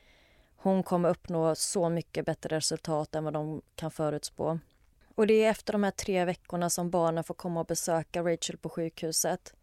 hon 0.63 0.83
kommer 0.83 1.09
uppnå 1.09 1.55
så 1.55 1.89
mycket 1.89 2.27
bättre 2.27 2.57
resultat 2.57 3.15
än 3.15 3.25
vad 3.25 3.33
de 3.33 3.63
kan 3.75 3.91
förutspå. 3.91 4.59
Och 5.15 5.27
det 5.27 5.45
är 5.45 5.51
efter 5.51 5.73
de 5.73 5.83
här 5.83 5.91
tre 5.91 6.25
veckorna 6.25 6.71
som 6.71 6.91
barnen 6.91 7.25
får 7.25 7.35
komma 7.35 7.61
och 7.61 7.67
besöka 7.67 8.23
Rachel 8.23 8.57
på 8.57 8.69
sjukhuset. 8.69 9.55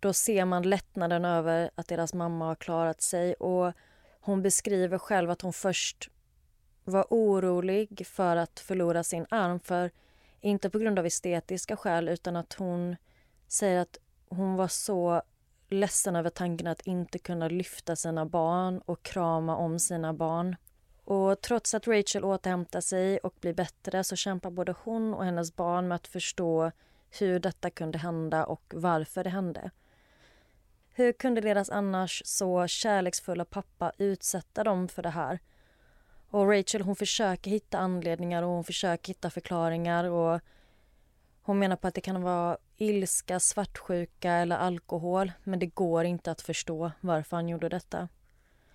Då 0.00 0.12
ser 0.12 0.44
man 0.44 0.62
lättnaden 0.62 1.24
över 1.24 1.70
att 1.74 1.88
deras 1.88 2.14
mamma 2.14 2.46
har 2.46 2.54
klarat 2.54 3.00
sig 3.00 3.34
och 3.34 3.72
hon 4.20 4.42
beskriver 4.42 4.98
själv 4.98 5.30
att 5.30 5.42
hon 5.42 5.52
först 5.52 6.10
var 6.84 7.06
orolig 7.10 8.06
för 8.06 8.36
att 8.36 8.60
förlora 8.60 9.04
sin 9.04 9.26
arm, 9.30 9.60
för 9.60 9.90
inte 10.40 10.70
på 10.70 10.78
grund 10.78 10.98
av 10.98 11.06
estetiska 11.06 11.76
skäl 11.76 12.08
utan 12.08 12.36
att 12.36 12.52
hon 12.52 12.96
säger 13.48 13.80
att 13.80 13.98
hon 14.28 14.56
var 14.56 14.68
så 14.68 15.22
ledsen 15.68 16.16
över 16.16 16.30
tanken 16.30 16.66
att 16.66 16.80
inte 16.80 17.18
kunna 17.18 17.48
lyfta 17.48 17.96
sina 17.96 18.26
barn 18.26 18.78
och 18.78 19.02
krama 19.02 19.56
om 19.56 19.78
sina 19.78 20.14
barn. 20.14 20.56
Och 21.04 21.40
trots 21.40 21.74
att 21.74 21.88
Rachel 21.88 22.24
återhämtar 22.24 22.80
sig 22.80 23.18
och 23.18 23.34
blir 23.40 23.54
bättre 23.54 24.04
så 24.04 24.16
kämpar 24.16 24.50
både 24.50 24.74
hon 24.84 25.14
och 25.14 25.24
hennes 25.24 25.56
barn 25.56 25.88
med 25.88 25.96
att 25.96 26.06
förstå 26.06 26.72
hur 27.18 27.38
detta 27.38 27.70
kunde 27.70 27.98
hända 27.98 28.46
och 28.46 28.72
varför 28.76 29.24
det 29.24 29.30
hände. 29.30 29.70
Hur 30.94 31.12
kunde 31.12 31.40
deras 31.40 31.70
annars 31.70 32.22
så 32.24 32.66
kärleksfulla 32.66 33.44
pappa 33.44 33.92
utsätta 33.98 34.64
dem 34.64 34.88
för 34.88 35.02
det 35.02 35.10
här? 35.10 35.38
Och 36.30 36.50
Rachel 36.50 36.82
hon 36.82 36.96
försöker 36.96 37.50
hitta 37.50 37.78
anledningar 37.78 38.42
och 38.42 38.48
hon 38.48 38.64
försöker 38.64 39.08
hitta 39.08 39.30
förklaringar 39.30 40.04
och 40.04 40.40
hon 41.46 41.58
menar 41.58 41.76
på 41.76 41.88
att 41.88 41.94
det 41.94 42.00
kan 42.00 42.22
vara 42.22 42.56
ilska, 42.76 43.40
svartsjuka 43.40 44.32
eller 44.32 44.56
alkohol 44.56 45.32
men 45.44 45.58
det 45.58 45.66
går 45.66 46.04
inte 46.04 46.30
att 46.30 46.40
förstå 46.40 46.92
varför 47.00 47.36
han 47.36 47.48
gjorde 47.48 47.68
detta. 47.68 48.08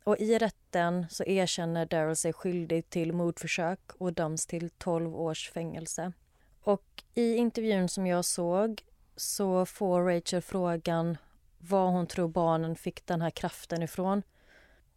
Och 0.03 0.17
I 0.17 0.37
rätten 0.37 1.05
så 1.09 1.23
erkänner 1.23 1.85
Daryl 1.85 2.15
sig 2.15 2.33
skyldig 2.33 2.89
till 2.89 3.13
mordförsök 3.13 3.79
och 3.97 4.13
döms 4.13 4.45
till 4.47 4.69
12 4.69 5.15
års 5.15 5.51
fängelse. 5.51 6.11
Och 6.63 7.03
I 7.13 7.35
intervjun 7.35 7.89
som 7.89 8.07
jag 8.07 8.25
såg 8.25 8.83
så 9.15 9.65
får 9.65 10.01
Rachel 10.01 10.41
frågan 10.41 11.17
var 11.57 11.87
hon 11.87 12.07
tror 12.07 12.27
barnen 12.27 12.75
fick 12.75 13.05
den 13.05 13.21
här 13.21 13.29
kraften 13.29 13.83
ifrån. 13.83 14.23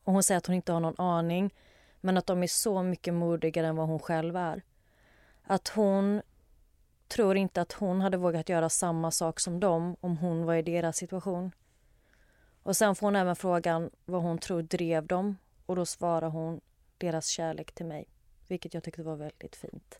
Och 0.04 0.12
Hon 0.12 0.22
säger 0.22 0.38
att 0.38 0.46
hon 0.46 0.56
inte 0.56 0.72
har 0.72 0.80
någon 0.80 1.00
aning 1.00 1.54
men 2.00 2.16
att 2.16 2.26
de 2.26 2.42
är 2.42 2.46
så 2.46 2.82
mycket 2.82 3.14
modigare 3.14 3.66
än 3.66 3.76
vad 3.76 3.88
hon 3.88 3.98
själv 3.98 4.36
är. 4.36 4.62
Att 5.44 5.68
hon 5.68 6.22
tror 7.08 7.36
inte 7.36 7.60
att 7.60 7.72
hon 7.72 8.00
hade 8.00 8.16
vågat 8.16 8.48
göra 8.48 8.68
samma 8.68 9.10
sak 9.10 9.40
som 9.40 9.60
dem 9.60 9.96
om 10.00 10.16
hon 10.16 10.44
var 10.44 10.54
i 10.54 10.62
deras 10.62 10.96
situation. 10.96 11.52
Och 12.62 12.76
sen 12.76 12.94
får 12.94 13.06
hon 13.06 13.16
även 13.16 13.36
frågan 13.36 13.90
vad 14.04 14.22
hon 14.22 14.38
tror 14.38 14.62
drev 14.62 15.06
dem 15.06 15.36
och 15.66 15.76
då 15.76 15.86
svarar 15.86 16.28
hon 16.28 16.60
deras 16.98 17.26
kärlek 17.26 17.72
till 17.72 17.86
mig. 17.86 18.08
Vilket 18.48 18.74
jag 18.74 18.82
tyckte 18.82 19.02
var 19.02 19.16
väldigt 19.16 19.56
fint. 19.56 19.98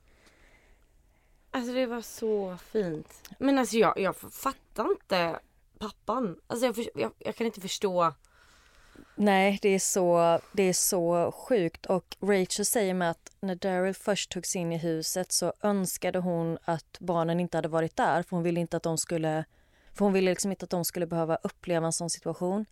Alltså 1.50 1.72
det 1.72 1.86
var 1.86 2.00
så 2.00 2.56
fint. 2.56 3.28
Men 3.38 3.58
alltså 3.58 3.76
jag, 3.76 3.98
jag 3.98 4.16
fattar 4.16 4.90
inte 4.90 5.40
pappan. 5.78 6.40
Alltså 6.46 6.66
jag, 6.66 6.88
jag, 6.94 7.12
jag 7.18 7.36
kan 7.36 7.46
inte 7.46 7.60
förstå. 7.60 8.14
Nej, 9.24 9.58
det 9.62 9.68
är, 9.68 9.78
så, 9.78 10.40
det 10.52 10.62
är 10.62 10.72
så 10.72 11.32
sjukt. 11.32 11.86
Och 11.86 12.16
Rachel 12.20 12.64
säger 12.64 12.94
med 12.94 13.10
att 13.10 13.32
när 13.40 13.54
Daryl 13.54 13.94
först 13.94 14.30
togs 14.30 14.56
in 14.56 14.72
i 14.72 14.78
huset 14.78 15.32
så 15.32 15.52
önskade 15.62 16.18
hon 16.18 16.58
att 16.64 16.96
barnen 17.00 17.40
inte 17.40 17.58
hade 17.58 17.68
varit 17.68 17.96
där 17.96 18.22
för 18.22 18.36
hon 18.36 18.42
ville 18.42 18.60
inte 18.60 18.76
att 18.76 18.82
de 18.82 18.98
skulle 18.98 19.44
för 19.92 20.04
hon 20.04 20.12
ville 20.12 20.30
liksom 20.30 20.50
inte 20.50 20.64
att 20.64 20.70
de 20.70 20.84
skulle 20.84 21.06
behöva 21.06 21.36
uppleva 21.36 21.86
en 21.86 21.92
sån 21.92 22.10
situation. 22.10 22.66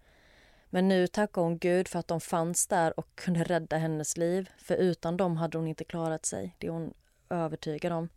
Men 0.70 0.88
nu 0.88 1.06
tackar 1.06 1.42
hon 1.42 1.58
Gud 1.58 1.88
för 1.88 1.98
att 1.98 2.08
de 2.08 2.20
fanns 2.20 2.66
där 2.66 2.98
och 3.00 3.08
kunde 3.14 3.44
rädda 3.44 3.76
hennes 3.76 4.16
liv. 4.16 4.50
För 4.58 4.74
utan 4.74 5.16
dem 5.16 5.36
hade 5.36 5.58
hon 5.58 5.68
inte 5.68 5.84
klarat 5.84 6.26
sig. 6.26 6.56
Det 6.58 6.66
är 6.66 6.70
hon 6.70 6.94
övertygad 7.30 7.92
om. 7.92 8.08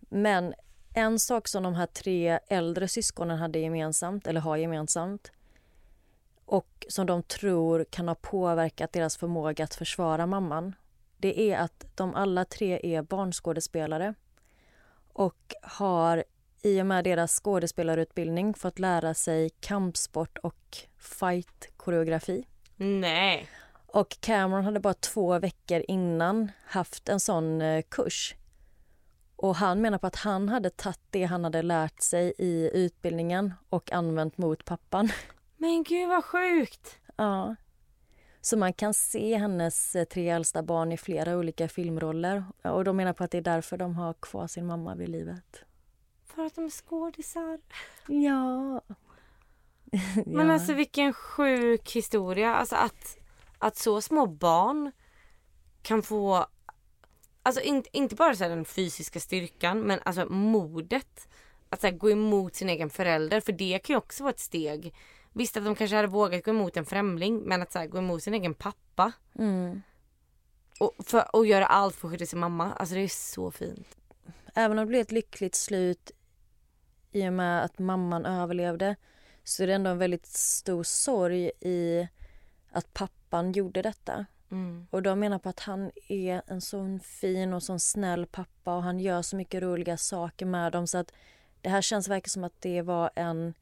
Men 0.00 0.54
en 0.94 1.18
sak 1.18 1.48
som 1.48 1.62
de 1.62 1.74
här 1.74 1.86
tre 1.86 2.38
äldre 2.48 2.88
syskonen 2.88 3.38
hade 3.38 3.58
gemensamt, 3.58 4.26
eller 4.26 4.40
har 4.40 4.56
gemensamt 4.56 5.30
och 6.46 6.86
som 6.88 7.06
de 7.06 7.22
tror 7.22 7.84
kan 7.90 8.08
ha 8.08 8.14
påverkat 8.14 8.92
deras 8.92 9.16
förmåga 9.16 9.64
att 9.64 9.74
försvara 9.74 10.26
mamman 10.26 10.74
det 11.24 11.40
är 11.50 11.58
att 11.58 11.84
de 11.94 12.14
alla 12.14 12.44
tre 12.44 12.80
är 12.82 13.02
barnskådespelare 13.02 14.14
och 15.12 15.54
har 15.62 16.24
i 16.62 16.82
och 16.82 16.86
med 16.86 17.04
deras 17.04 17.40
skådespelarutbildning 17.40 18.54
fått 18.54 18.78
lära 18.78 19.14
sig 19.14 19.50
kampsport 19.60 20.38
och 20.38 20.76
fight-koreografi. 20.98 22.46
Nej. 22.76 23.48
Och 23.86 24.16
Cameron 24.20 24.64
hade 24.64 24.80
bara 24.80 24.94
två 24.94 25.38
veckor 25.38 25.82
innan 25.88 26.50
haft 26.66 27.08
en 27.08 27.20
sån 27.20 27.60
eh, 27.60 27.82
kurs. 27.88 28.34
Och 29.36 29.56
han 29.56 29.80
menar 29.80 29.98
på 29.98 30.06
att 30.06 30.16
han 30.16 30.48
hade 30.48 30.70
tagit 30.70 31.00
det 31.10 31.24
han 31.24 31.44
hade 31.44 31.62
lärt 31.62 32.02
sig 32.02 32.34
i 32.38 32.70
utbildningen 32.74 33.54
och 33.68 33.92
använt 33.92 34.38
mot 34.38 34.64
pappan. 34.64 35.08
Men 35.64 35.82
gud 35.82 36.08
vad 36.08 36.24
sjukt! 36.24 36.98
Ja. 37.16 37.56
Så 38.40 38.56
man 38.56 38.72
kan 38.72 38.94
se 38.94 39.36
hennes 39.36 39.96
eh, 39.96 40.04
tre 40.04 40.28
äldsta 40.28 40.62
barn 40.62 40.92
i 40.92 40.96
flera 40.96 41.36
olika 41.36 41.68
filmroller. 41.68 42.44
Och 42.62 42.84
de 42.84 42.96
menar 42.96 43.12
på 43.12 43.24
att 43.24 43.30
det 43.30 43.38
är 43.38 43.42
därför 43.42 43.76
de 43.76 43.94
har 43.96 44.14
kvar 44.14 44.46
sin 44.46 44.66
mamma 44.66 44.94
vid 44.94 45.08
livet. 45.08 45.64
För 46.24 46.44
att 46.46 46.54
de 46.54 46.64
är 46.64 46.70
skådisar. 46.70 47.60
Ja. 48.06 48.80
Men 50.26 50.46
Ja. 50.46 50.52
alltså 50.52 50.72
vilken 50.72 51.12
sjuk 51.12 51.92
historia. 51.92 52.54
Alltså 52.54 52.76
att, 52.76 53.18
att 53.58 53.76
så 53.76 54.00
små 54.00 54.26
barn 54.26 54.92
kan 55.82 56.02
få, 56.02 56.46
alltså 57.42 57.60
inte, 57.60 57.88
inte 57.92 58.14
bara 58.14 58.34
så 58.34 58.44
den 58.48 58.64
fysiska 58.64 59.20
styrkan 59.20 59.80
men 59.80 60.00
alltså 60.04 60.26
modet 60.26 61.28
att 61.68 61.80
så 61.80 61.90
gå 61.90 62.10
emot 62.10 62.54
sin 62.54 62.68
egen 62.68 62.90
förälder. 62.90 63.40
För 63.40 63.52
det 63.52 63.78
kan 63.78 63.94
ju 63.94 63.98
också 63.98 64.22
vara 64.22 64.32
ett 64.32 64.40
steg. 64.40 64.94
Visst 65.36 65.56
att 65.56 65.64
de 65.64 65.74
kanske 65.74 65.96
hade 65.96 66.08
vågat 66.08 66.44
gå 66.44 66.50
emot 66.50 66.76
en 66.76 66.84
främling 66.84 67.38
men 67.38 67.62
att 67.62 67.72
så 67.72 67.78
här, 67.78 67.86
gå 67.86 67.98
emot 67.98 68.22
sin 68.22 68.34
egen 68.34 68.54
pappa. 68.54 69.12
Mm. 69.38 69.82
Och, 70.80 70.94
för, 71.06 71.36
och 71.36 71.46
göra 71.46 71.66
allt 71.66 71.94
för 71.94 72.08
att 72.08 72.12
skydda 72.12 72.26
sin 72.26 72.38
mamma. 72.38 72.72
Alltså 72.72 72.94
det 72.94 73.00
är 73.00 73.08
så 73.08 73.50
fint. 73.50 73.96
Även 74.54 74.78
om 74.78 74.84
det 74.84 74.88
blev 74.88 75.00
ett 75.00 75.12
lyckligt 75.12 75.54
slut 75.54 76.10
i 77.12 77.28
och 77.28 77.32
med 77.32 77.64
att 77.64 77.78
mamman 77.78 78.26
överlevde 78.26 78.96
så 79.44 79.62
är 79.62 79.66
det 79.66 79.74
ändå 79.74 79.90
en 79.90 79.98
väldigt 79.98 80.26
stor 80.26 80.82
sorg 80.82 81.50
i 81.60 82.08
att 82.70 82.94
pappan 82.94 83.52
gjorde 83.52 83.82
detta. 83.82 84.26
Mm. 84.50 84.86
Och 84.90 85.02
de 85.02 85.20
menar 85.20 85.38
på 85.38 85.48
att 85.48 85.60
han 85.60 85.90
är 86.08 86.42
en 86.46 86.60
sån 86.60 87.00
fin 87.00 87.52
och 87.52 87.62
sån 87.62 87.80
snäll 87.80 88.26
pappa 88.26 88.76
och 88.76 88.82
han 88.82 89.00
gör 89.00 89.22
så 89.22 89.36
mycket 89.36 89.62
roliga 89.62 89.96
saker 89.96 90.46
med 90.46 90.72
dem 90.72 90.86
så 90.86 90.98
att 90.98 91.12
det 91.60 91.68
här 91.68 91.82
känns 91.82 92.08
verkligen 92.08 92.30
som 92.30 92.44
att 92.44 92.60
det 92.60 92.82
var 92.82 93.10
en, 93.14 93.54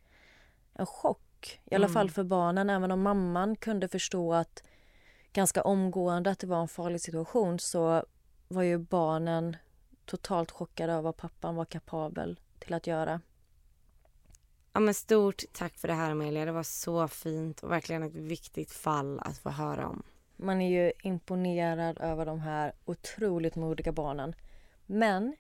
en 0.75 0.87
chock. 0.87 1.21
I 1.65 1.75
alla 1.75 1.87
Mm. 1.87 1.95
fall 1.95 2.11
för 2.11 2.25
barnen, 2.25 2.71
även 2.71 2.91
om 2.91 3.03
mamman 3.03 3.57
kunde 3.57 3.89
förstå 3.89 4.35
att 4.35 4.63
ganska 5.33 5.63
omgående 5.63 6.31
att 6.31 6.39
det 6.39 6.47
var 6.47 6.61
en 6.61 6.69
farlig 6.69 7.01
situation 7.01 7.59
så 7.59 8.05
var 8.49 8.63
ju 8.63 8.79
barnen 8.79 9.57
totalt 10.07 10.51
chockade 10.51 10.93
över 10.93 11.03
vad 11.03 11.17
pappan 11.17 11.55
var 11.57 11.65
kapabel 11.65 12.41
till 12.59 12.75
att 12.75 12.87
göra. 12.87 13.21
Ja 14.73 14.81
men 14.81 14.95
stort 14.95 15.43
tack 15.53 15.79
för 15.79 15.89
det 15.89 15.95
här 15.95 16.11
Amelia. 16.11 16.45
Det 16.45 16.53
var 16.53 16.63
så 16.63 17.09
fint 17.09 17.61
och 17.61 17.71
verkligen 17.71 18.03
ett 18.03 18.15
viktigt 18.15 18.73
fall 18.73 19.21
att 19.21 19.39
få 19.39 19.51
höra 19.51 19.89
om. 19.89 20.03
Man 20.37 20.61
är 20.61 20.71
ju 20.85 20.93
imponerad 21.03 21.99
över 22.01 22.27
de 22.27 22.41
här 22.41 22.73
otroligt 22.85 23.57
modiga 23.57 23.93
barnen. 23.93 24.35
Men 24.87 25.37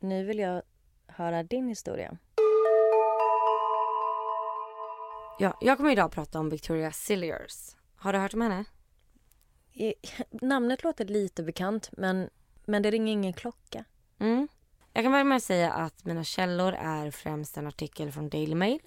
nu 0.00 0.24
vill 0.24 0.38
jag 0.38 0.62
höra 1.06 1.42
din 1.42 1.68
historia. 1.68 2.18
Ja, 5.38 5.58
jag 5.60 5.76
kommer 5.76 5.90
idag 5.90 6.12
prata 6.12 6.38
om 6.38 6.48
Victoria 6.48 6.92
Cilliers. 6.92 7.76
Har 7.96 8.12
du 8.12 8.18
hört 8.18 8.34
om 8.34 8.40
henne? 8.40 8.64
I, 9.72 9.94
namnet 10.30 10.84
låter 10.84 11.04
lite 11.04 11.42
bekant 11.42 11.90
men, 11.92 12.30
men 12.64 12.82
det 12.82 12.90
ringer 12.90 13.12
ingen 13.12 13.32
klocka. 13.32 13.84
Mm. 14.18 14.48
Jag 14.92 15.04
kan 15.04 15.12
börja 15.12 15.24
med 15.24 15.36
att 15.36 15.42
säga 15.42 15.72
att 15.72 16.04
mina 16.04 16.24
källor 16.24 16.72
är 16.72 17.10
främst 17.10 17.56
en 17.56 17.66
artikel 17.66 18.12
från 18.12 18.28
Daily 18.28 18.54
Mail 18.54 18.80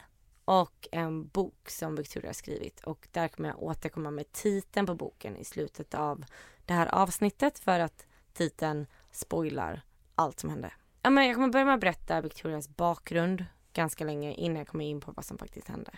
och 0.45 0.87
en 0.91 1.27
bok 1.27 1.69
som 1.69 1.95
Victoria 1.95 2.29
har 2.29 2.33
skrivit. 2.33 2.79
Och 2.79 3.07
där 3.11 3.27
kommer 3.27 3.49
jag 3.49 3.63
återkomma 3.63 4.11
med 4.11 4.31
titeln 4.31 4.87
på 4.87 4.95
boken 4.95 5.37
i 5.37 5.43
slutet 5.43 5.93
av 5.93 6.25
det 6.65 6.73
här 6.73 6.87
avsnittet 6.87 7.59
för 7.59 7.79
att 7.79 8.07
titeln 8.33 8.87
spoilar 9.11 9.81
allt 10.15 10.39
som 10.39 10.49
hände. 10.49 10.73
Ja, 11.01 11.09
men 11.09 11.25
jag 11.25 11.35
kommer 11.35 11.47
börja 11.47 11.65
med 11.65 11.73
att 11.73 11.79
berätta 11.79 12.21
Victorias 12.21 12.69
bakgrund 12.69 13.45
ganska 13.73 14.05
länge 14.05 14.33
innan 14.33 14.57
jag 14.57 14.67
kommer 14.67 14.85
in 14.85 15.01
på 15.01 15.11
vad 15.11 15.25
som 15.25 15.37
faktiskt 15.37 15.67
hände. 15.67 15.91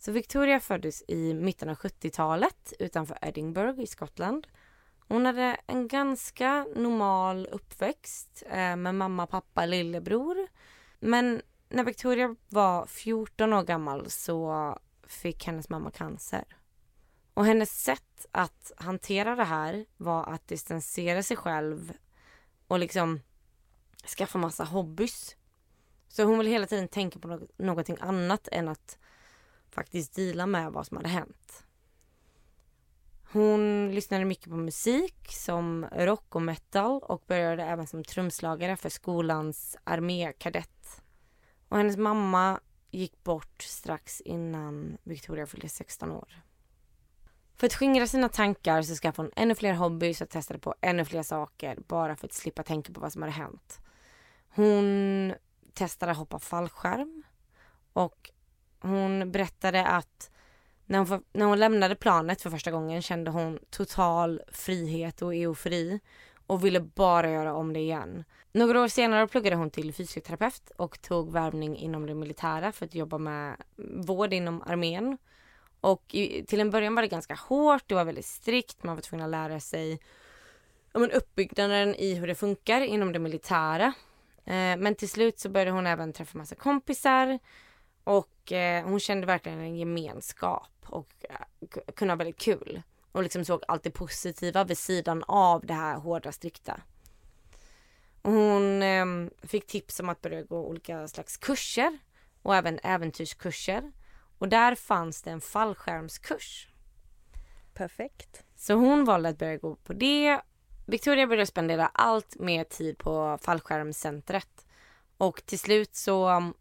Så 0.00 0.12
Victoria 0.12 0.60
föddes 0.60 1.02
i 1.08 1.34
mitten 1.34 1.68
av 1.68 1.76
70-talet 1.76 2.72
utanför 2.78 3.18
Edinburgh 3.22 3.80
i 3.80 3.86
Skottland. 3.86 4.46
Hon 5.08 5.26
hade 5.26 5.56
en 5.66 5.88
ganska 5.88 6.66
normal 6.76 7.48
uppväxt 7.52 8.42
eh, 8.46 8.76
med 8.76 8.94
mamma, 8.94 9.26
pappa, 9.26 9.66
lillebror. 9.66 10.46
Men 11.00 11.42
när 11.68 11.84
Victoria 11.84 12.36
var 12.48 12.86
14 12.86 13.52
år 13.52 13.62
gammal 13.62 14.10
så 14.10 14.78
fick 15.06 15.46
hennes 15.46 15.68
mamma 15.68 15.90
cancer. 15.90 16.44
Och 17.34 17.46
hennes 17.46 17.82
sätt 17.82 18.26
att 18.32 18.72
hantera 18.76 19.36
det 19.36 19.44
här 19.44 19.86
var 19.96 20.24
att 20.24 20.48
distansera 20.48 21.22
sig 21.22 21.36
själv 21.36 21.92
och 22.66 22.78
liksom 22.78 23.20
skaffa 24.16 24.38
massa 24.38 24.64
hobbys. 24.64 25.36
Så 26.08 26.22
hon 26.24 26.38
ville 26.38 26.50
hela 26.50 26.66
tiden 26.66 26.88
tänka 26.88 27.18
på 27.18 27.28
något, 27.28 27.58
någonting 27.58 27.96
annat 28.00 28.48
än 28.52 28.68
att 28.68 28.98
faktiskt 29.74 30.14
deala 30.14 30.46
med 30.46 30.72
vad 30.72 30.86
som 30.86 30.96
hade 30.96 31.08
hänt. 31.08 31.64
Hon 33.32 33.90
lyssnade 33.94 34.24
mycket 34.24 34.50
på 34.50 34.56
musik 34.56 35.28
som 35.28 35.86
rock 35.92 36.34
och 36.34 36.42
metal 36.42 37.02
och 37.02 37.22
började 37.26 37.64
även 37.64 37.86
som 37.86 38.04
trumslagare 38.04 38.76
för 38.76 38.88
skolans 38.88 39.76
armékadett. 39.84 41.02
Och 41.68 41.76
hennes 41.76 41.96
mamma 41.96 42.60
gick 42.90 43.24
bort 43.24 43.62
strax 43.62 44.20
innan 44.20 44.98
Victoria 45.02 45.46
fyllde 45.46 45.68
16 45.68 46.10
år. 46.10 46.42
För 47.56 47.66
att 47.66 47.74
skingra 47.74 48.06
sina 48.06 48.28
tankar 48.28 48.82
så 48.82 48.94
skaffade 48.94 49.28
hon 49.28 49.32
ännu 49.36 49.54
fler 49.54 49.72
hobbys 49.74 50.20
och 50.20 50.28
testade 50.28 50.60
på 50.60 50.74
ännu 50.80 51.04
fler 51.04 51.22
saker 51.22 51.78
bara 51.88 52.16
för 52.16 52.26
att 52.26 52.32
slippa 52.32 52.62
tänka 52.62 52.92
på 52.92 53.00
vad 53.00 53.12
som 53.12 53.22
hade 53.22 53.34
hänt. 53.34 53.80
Hon 54.48 55.34
testade 55.74 56.12
att 56.12 56.18
hoppa 56.18 56.38
fallskärm 56.38 57.22
och 57.92 58.30
hon 58.80 59.32
berättade 59.32 59.86
att 59.86 60.30
när 60.86 60.98
hon, 60.98 61.06
för, 61.06 61.20
när 61.32 61.46
hon 61.46 61.58
lämnade 61.58 61.94
planet 61.94 62.42
för 62.42 62.50
första 62.50 62.70
gången 62.70 63.02
kände 63.02 63.30
hon 63.30 63.58
total 63.70 64.42
frihet 64.52 65.22
och 65.22 65.34
eufori 65.34 66.00
och 66.46 66.64
ville 66.64 66.80
bara 66.80 67.30
göra 67.30 67.54
om 67.54 67.72
det 67.72 67.80
igen. 67.80 68.24
Några 68.52 68.80
år 68.80 68.88
senare 68.88 69.26
pluggade 69.26 69.56
hon 69.56 69.70
till 69.70 69.94
fysioterapeut 69.94 70.70
och 70.76 71.02
tog 71.02 71.32
värvning 71.32 71.76
inom 71.76 72.06
det 72.06 72.14
militära 72.14 72.72
för 72.72 72.86
att 72.86 72.94
jobba 72.94 73.18
med 73.18 73.56
vård 73.76 74.32
inom 74.32 74.62
armén. 74.62 75.18
Och 75.80 76.14
i, 76.14 76.44
till 76.46 76.60
en 76.60 76.70
början 76.70 76.94
var 76.94 77.02
det 77.02 77.08
ganska 77.08 77.34
hårt, 77.34 77.82
det 77.86 77.94
var 77.94 78.04
väldigt 78.04 78.26
strikt, 78.26 78.82
man 78.82 78.94
var 78.94 79.02
tvungen 79.02 79.24
att 79.24 79.30
lära 79.30 79.60
sig 79.60 80.00
ja, 80.92 81.00
men 81.00 81.10
uppbyggnaden 81.10 81.94
i 81.94 82.14
hur 82.14 82.26
det 82.26 82.34
funkar 82.34 82.80
inom 82.80 83.12
det 83.12 83.18
militära. 83.18 83.92
Eh, 84.44 84.76
men 84.78 84.94
till 84.94 85.10
slut 85.10 85.38
så 85.38 85.48
började 85.48 85.70
hon 85.70 85.86
även 85.86 86.12
träffa 86.12 86.38
massa 86.38 86.54
kompisar 86.54 87.38
och 88.04 88.52
eh, 88.52 88.84
hon 88.84 89.00
kände 89.00 89.26
verkligen 89.26 89.60
en 89.60 89.76
gemenskap 89.76 90.70
och 90.86 91.08
eh, 91.28 91.92
kunde 91.94 92.12
ha 92.12 92.16
väldigt 92.16 92.40
kul. 92.40 92.82
Och 93.12 93.22
liksom 93.22 93.44
såg 93.44 93.62
allt 93.68 93.82
det 93.82 93.90
positiva 93.90 94.64
vid 94.64 94.78
sidan 94.78 95.24
av 95.26 95.66
det 95.66 95.74
här 95.74 95.96
hårda 95.96 96.32
strikta. 96.32 96.80
Och 98.22 98.32
hon 98.32 98.82
eh, 98.82 99.06
fick 99.42 99.66
tips 99.66 100.00
om 100.00 100.08
att 100.08 100.20
börja 100.20 100.42
gå 100.42 100.66
olika 100.66 101.08
slags 101.08 101.36
kurser 101.36 101.98
och 102.42 102.56
även 102.56 102.78
äventyrskurser. 102.82 103.92
Och 104.38 104.48
där 104.48 104.74
fanns 104.74 105.22
det 105.22 105.30
en 105.30 105.40
fallskärmskurs. 105.40 106.68
Perfekt. 107.74 108.44
Så 108.56 108.74
hon 108.74 109.04
valde 109.04 109.28
att 109.28 109.38
börja 109.38 109.56
gå 109.56 109.74
på 109.74 109.92
det. 109.92 110.40
Victoria 110.86 111.26
började 111.26 111.46
spendera 111.46 111.86
allt 111.86 112.38
mer 112.38 112.64
tid 112.64 112.98
på 112.98 113.38
fallskärmscentret. 113.42 114.66
Och 115.16 115.46
till 115.46 115.58
slut 115.58 115.94
så 115.94 116.52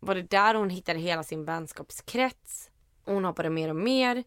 var 0.00 0.14
det 0.14 0.22
där 0.22 0.54
hon 0.54 0.70
hittade 0.70 0.98
hela 0.98 1.22
sin 1.22 1.44
vänskapskrets. 1.44 2.70
Hon 3.04 3.24
hoppade 3.24 3.50
mer 3.50 3.68
och 3.68 3.76
mer. 3.76 4.24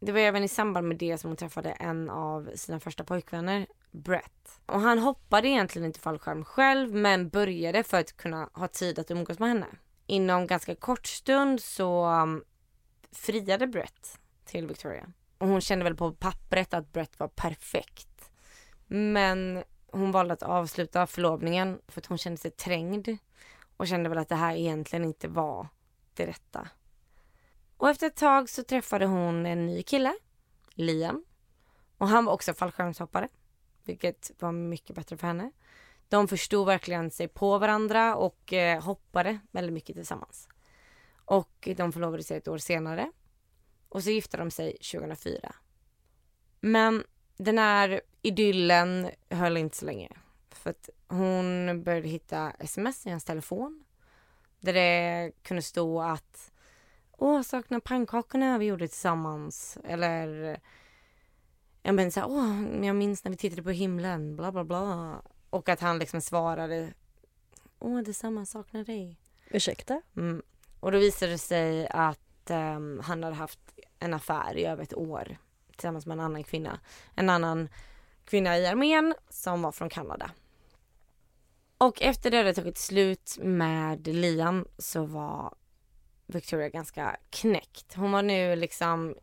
Det 0.00 0.12
var 0.12 0.20
även 0.20 0.44
i 0.44 0.48
samband 0.48 0.88
med 0.88 0.96
det 0.96 1.18
som 1.18 1.30
hon 1.30 1.36
träffade 1.36 1.70
en 1.70 2.10
av 2.10 2.50
sina 2.54 2.80
första 2.80 3.04
pojkvänner, 3.04 3.66
Brett. 3.90 4.60
Och 4.66 4.80
han 4.80 4.98
hoppade 4.98 5.48
egentligen 5.48 5.86
inte 5.86 6.00
fallskärm 6.00 6.44
själv 6.44 6.94
men 6.94 7.28
började 7.28 7.82
för 7.82 8.00
att 8.00 8.16
kunna 8.16 8.50
ha 8.52 8.68
tid 8.68 8.98
att 8.98 9.10
umgås 9.10 9.38
med 9.38 9.48
henne. 9.48 9.66
Inom 10.06 10.46
ganska 10.46 10.74
kort 10.74 11.06
stund 11.06 11.60
så 11.60 12.06
um, 12.06 12.44
friade 13.12 13.66
Brett 13.66 14.18
till 14.44 14.66
Victoria. 14.66 15.12
Och 15.38 15.48
hon 15.48 15.60
kände 15.60 15.84
väl 15.84 15.96
på 15.96 16.12
pappret 16.12 16.74
att 16.74 16.92
Brett 16.92 17.18
var 17.18 17.28
perfekt. 17.28 18.30
Men 18.86 19.62
hon 19.86 20.12
valde 20.12 20.34
att 20.34 20.42
avsluta 20.42 21.06
förlovningen 21.06 21.78
för 21.88 22.00
att 22.00 22.06
hon 22.06 22.18
kände 22.18 22.40
sig 22.40 22.50
trängd. 22.50 23.08
Och 23.80 23.88
kände 23.88 24.08
väl 24.08 24.18
att 24.18 24.28
det 24.28 24.34
här 24.34 24.56
egentligen 24.56 25.04
inte 25.04 25.28
var 25.28 25.68
det 26.14 26.26
rätta. 26.26 26.68
Och 27.76 27.90
efter 27.90 28.06
ett 28.06 28.16
tag 28.16 28.48
så 28.48 28.62
träffade 28.62 29.06
hon 29.06 29.46
en 29.46 29.66
ny 29.66 29.82
kille, 29.82 30.14
Liam. 30.74 31.24
Och 31.98 32.08
han 32.08 32.24
var 32.24 32.32
också 32.32 32.54
fallskärmshoppare. 32.54 33.28
Vilket 33.84 34.30
var 34.38 34.52
mycket 34.52 34.96
bättre 34.96 35.16
för 35.16 35.26
henne. 35.26 35.52
De 36.08 36.28
förstod 36.28 36.66
verkligen 36.66 37.10
sig 37.10 37.28
på 37.28 37.58
varandra 37.58 38.16
och 38.16 38.52
eh, 38.52 38.82
hoppade 38.82 39.38
väldigt 39.50 39.72
mycket 39.72 39.96
tillsammans. 39.96 40.48
Och 41.24 41.68
de 41.76 41.92
förlovade 41.92 42.22
sig 42.22 42.36
ett 42.36 42.48
år 42.48 42.58
senare. 42.58 43.12
Och 43.88 44.02
så 44.04 44.10
gifte 44.10 44.36
de 44.36 44.50
sig 44.50 44.72
2004. 44.72 45.54
Men 46.60 47.04
den 47.36 47.58
här 47.58 48.00
idyllen 48.22 49.10
höll 49.30 49.56
inte 49.56 49.76
så 49.76 49.86
länge. 49.86 50.08
För 50.50 50.70
att 50.70 50.90
hon 51.10 51.82
började 51.82 52.08
hitta 52.08 52.50
sms 52.50 53.06
i 53.06 53.10
hans 53.10 53.24
telefon. 53.24 53.84
Där 54.60 54.72
det 54.72 55.32
kunde 55.42 55.62
stå 55.62 56.00
att 56.00 56.52
Åh, 57.22 57.42
saknar 57.42 57.80
pannkakorna 57.80 58.58
vi 58.58 58.64
gjorde 58.64 58.88
tillsammans. 58.88 59.78
Eller 59.84 60.60
jag 61.82 61.94
men 61.94 62.12
så 62.12 62.20
här, 62.20 62.30
åh, 62.30 62.86
jag 62.86 62.96
minns 62.96 63.24
när 63.24 63.30
vi 63.30 63.36
tittade 63.36 63.62
på 63.62 63.70
himlen, 63.70 64.36
bla 64.36 64.52
bla 64.52 64.64
bla. 64.64 65.22
Och 65.50 65.68
att 65.68 65.80
han 65.80 65.98
liksom 65.98 66.20
svarade, 66.20 66.92
åh 67.78 68.00
detsamma, 68.00 68.46
saknar 68.46 68.84
dig. 68.84 69.16
Ursäkta? 69.50 70.02
Mm. 70.16 70.42
Och 70.80 70.92
då 70.92 70.98
visade 70.98 71.32
det 71.32 71.38
sig 71.38 71.88
att 71.88 72.50
um, 72.50 73.00
han 73.04 73.22
hade 73.22 73.36
haft 73.36 73.60
en 73.98 74.14
affär 74.14 74.56
i 74.56 74.64
över 74.64 74.82
ett 74.82 74.94
år 74.94 75.36
tillsammans 75.70 76.06
med 76.06 76.14
en 76.14 76.24
annan 76.24 76.44
kvinna. 76.44 76.80
En 77.14 77.30
annan 77.30 77.68
kvinna 78.24 78.58
i 78.58 78.66
armén 78.66 79.14
som 79.28 79.62
var 79.62 79.72
från 79.72 79.88
Kanada. 79.88 80.30
Och 81.84 82.02
efter 82.02 82.30
det 82.30 82.36
hade 82.36 82.54
tagit 82.54 82.78
slut 82.78 83.36
med 83.40 84.06
Liam 84.06 84.68
så 84.78 85.04
var 85.04 85.54
Victoria 86.26 86.68
ganska 86.68 87.16
knäckt. 87.30 87.94
Hon 87.94 88.12
var 88.12 88.22
nu 88.22 88.56
liksom 88.56 89.14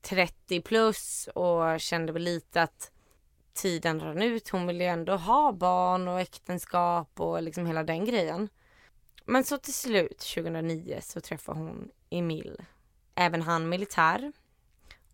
30 0.00 0.60
plus 0.60 1.28
och 1.34 1.80
kände 1.80 2.12
väl 2.12 2.22
lite 2.22 2.62
att 2.62 2.92
tiden 3.54 4.00
rann 4.00 4.22
ut. 4.22 4.48
Hon 4.48 4.66
ville 4.66 4.84
ju 4.84 4.90
ändå 4.90 5.16
ha 5.16 5.52
barn 5.52 6.08
och 6.08 6.20
äktenskap 6.20 7.20
och 7.20 7.42
liksom 7.42 7.66
hela 7.66 7.82
den 7.82 8.04
grejen. 8.04 8.48
Men 9.24 9.44
så 9.44 9.58
till 9.58 9.74
slut 9.74 10.18
2009 10.18 10.98
så 11.02 11.20
träffade 11.20 11.58
hon 11.58 11.90
Emil. 12.10 12.56
Även 13.14 13.42
han 13.42 13.68
militär. 13.68 14.32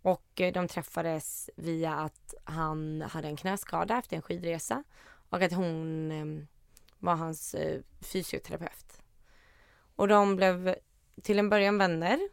Och 0.02 0.40
eh, 0.40 0.52
de 0.52 0.68
träffades 0.68 1.50
via 1.56 1.94
att 1.94 2.34
han 2.44 3.02
hade 3.02 3.28
en 3.28 3.36
knäskada 3.36 3.98
efter 3.98 4.16
en 4.16 4.22
skidresa 4.22 4.84
och 5.28 5.42
att 5.42 5.52
hon 5.52 6.10
eh, 6.12 6.46
var 7.02 7.14
hans 7.14 7.54
eh, 7.54 7.80
fysioterapeut. 8.00 9.02
Och 9.96 10.08
de 10.08 10.36
blev 10.36 10.74
till 11.22 11.38
en 11.38 11.48
början 11.48 11.78
vänner. 11.78 12.28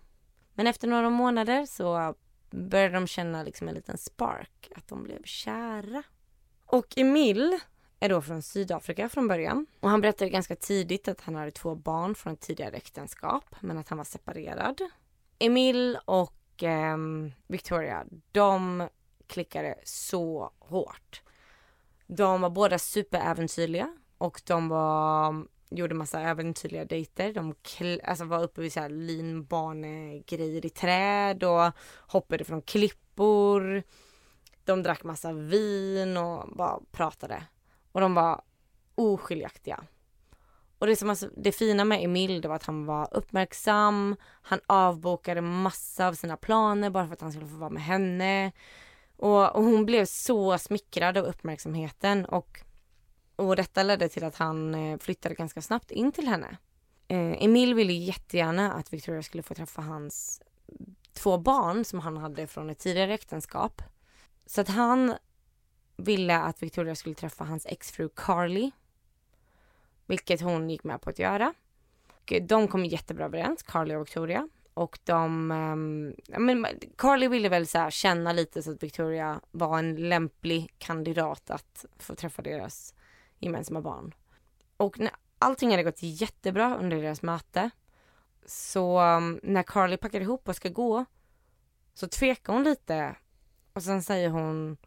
Men 0.53 0.67
efter 0.67 0.87
några 0.87 1.09
månader 1.09 1.65
så 1.65 2.15
började 2.49 2.93
de 2.93 3.07
känna 3.07 3.43
liksom 3.43 3.67
en 3.67 3.73
liten 3.73 3.97
spark, 3.97 4.71
att 4.75 4.87
de 4.87 5.03
blev 5.03 5.23
kära. 5.23 6.03
Och 6.65 6.97
Emil 6.97 7.59
är 7.99 8.09
då 8.09 8.21
från 8.21 8.41
Sydafrika 8.41 9.09
från 9.09 9.27
början. 9.27 9.65
Och 9.79 9.89
han 9.89 10.01
berättade 10.01 10.29
ganska 10.29 10.55
tidigt 10.55 11.07
att 11.07 11.21
han 11.21 11.35
hade 11.35 11.51
två 11.51 11.75
barn 11.75 12.15
från 12.15 12.33
ett 12.33 12.41
tidigare 12.41 12.75
äktenskap, 12.75 13.55
men 13.59 13.77
att 13.77 13.89
han 13.89 13.97
var 13.97 14.05
separerad. 14.05 14.81
Emil 15.39 15.97
och 16.05 16.63
eh, 16.63 16.97
Victoria, 17.47 18.05
de 18.31 18.87
klickade 19.27 19.75
så 19.83 20.51
hårt. 20.59 21.21
De 22.07 22.41
var 22.41 22.49
båda 22.49 22.79
superäventyrliga 22.79 23.97
och 24.19 24.41
de 24.45 24.69
var 24.69 25.45
gjorde 25.69 25.95
massa 25.95 26.21
äventyrliga 26.21 26.85
dejter. 26.85 27.33
De 27.33 27.55
alltså 28.03 28.25
var 28.25 28.43
uppe 28.43 28.61
vid 28.61 28.73
så 28.73 28.79
här 28.79 28.89
linbanegrejer 28.89 30.65
i 30.65 30.69
träd 30.69 31.43
och 31.43 31.71
hoppade 32.07 32.43
från 32.43 32.61
klippor. 32.61 33.83
De 34.63 34.83
drack 34.83 35.03
massa 35.03 35.33
vin 35.33 36.17
och 36.17 36.57
bara 36.57 36.79
pratade. 36.91 37.43
Och 37.91 38.01
de 38.01 38.13
var 38.13 38.41
oskiljaktiga. 38.95 39.83
Och 40.79 40.87
det, 40.87 40.95
som 40.95 41.09
alltså, 41.09 41.29
det 41.37 41.51
fina 41.51 41.85
med 41.85 42.03
Emil 42.03 42.41
det 42.41 42.47
var 42.47 42.55
att 42.55 42.65
han 42.65 42.85
var 42.85 43.07
uppmärksam. 43.11 44.15
Han 44.41 44.59
avbokade 44.67 45.41
massa 45.41 46.07
av 46.07 46.13
sina 46.13 46.37
planer 46.37 46.89
bara 46.89 47.07
för 47.07 47.13
att 47.13 47.21
han 47.21 47.31
skulle 47.31 47.47
få 47.47 47.57
vara 47.57 47.69
med 47.69 47.83
henne. 47.83 48.51
Och, 49.17 49.55
och 49.55 49.63
hon 49.63 49.85
blev 49.85 50.05
så 50.05 50.57
smickrad 50.57 51.17
av 51.17 51.25
uppmärksamheten 51.25 52.25
och 52.25 52.63
och 53.39 53.55
detta 53.55 53.83
ledde 53.83 54.09
till 54.09 54.23
att 54.23 54.35
han 54.35 54.75
eh, 54.75 54.97
flyttade 54.97 55.35
ganska 55.35 55.61
snabbt 55.61 55.91
in 55.91 56.11
till 56.11 56.27
henne. 56.27 56.57
Eh, 57.07 57.43
Emil 57.43 57.73
ville 57.73 57.93
jättegärna 57.93 58.73
att 58.73 58.93
Victoria 58.93 59.23
skulle 59.23 59.43
få 59.43 59.53
träffa 59.53 59.81
hans 59.81 60.41
två 61.13 61.37
barn 61.37 61.85
som 61.85 61.99
han 61.99 62.17
hade 62.17 62.47
från 62.47 62.69
ett 62.69 62.79
tidigare 62.79 63.13
äktenskap. 63.13 63.81
Så 64.45 64.61
att 64.61 64.67
han 64.67 65.13
ville 65.97 66.37
att 66.37 66.63
Victoria 66.63 66.95
skulle 66.95 67.15
träffa 67.15 67.43
hans 67.43 67.65
exfru 67.65 68.09
Carly. 68.15 68.71
Vilket 70.05 70.41
hon 70.41 70.69
gick 70.69 70.83
med 70.83 71.01
på 71.01 71.09
att 71.09 71.19
göra. 71.19 71.53
Och 72.07 72.33
de 72.41 72.67
kom 72.67 72.85
jättebra 72.85 73.25
överens, 73.25 73.63
Carly 73.63 73.95
och 73.95 74.01
Victoria. 74.01 74.49
Och 74.73 74.99
de, 75.03 75.51
um, 75.51 76.13
men 76.45 76.67
Carly 76.97 77.27
ville 77.27 77.49
väl 77.49 77.67
så 77.67 77.89
känna 77.89 78.33
lite 78.33 78.63
så 78.63 78.71
att 78.71 78.83
Victoria 78.83 79.41
var 79.51 79.79
en 79.79 79.95
lämplig 79.95 80.73
kandidat 80.77 81.49
att 81.49 81.85
få 81.97 82.15
träffa 82.15 82.41
deras 82.41 82.93
gemensamma 83.39 83.81
barn. 83.81 84.13
Och 84.77 84.99
när 84.99 85.11
allting 85.39 85.71
hade 85.71 85.83
gått 85.83 86.03
jättebra 86.03 86.77
under 86.77 87.01
deras 87.01 87.21
möte 87.21 87.69
så 88.45 89.01
um, 89.01 89.39
när 89.43 89.63
Carly 89.63 89.97
packar 89.97 90.21
ihop 90.21 90.49
och 90.49 90.55
ska 90.55 90.69
gå 90.69 91.05
så 91.93 92.07
tvekar 92.07 92.53
hon 92.53 92.63
lite 92.63 93.15
och 93.73 93.83
sen 93.83 94.03
säger 94.03 94.29
hon 94.29 94.77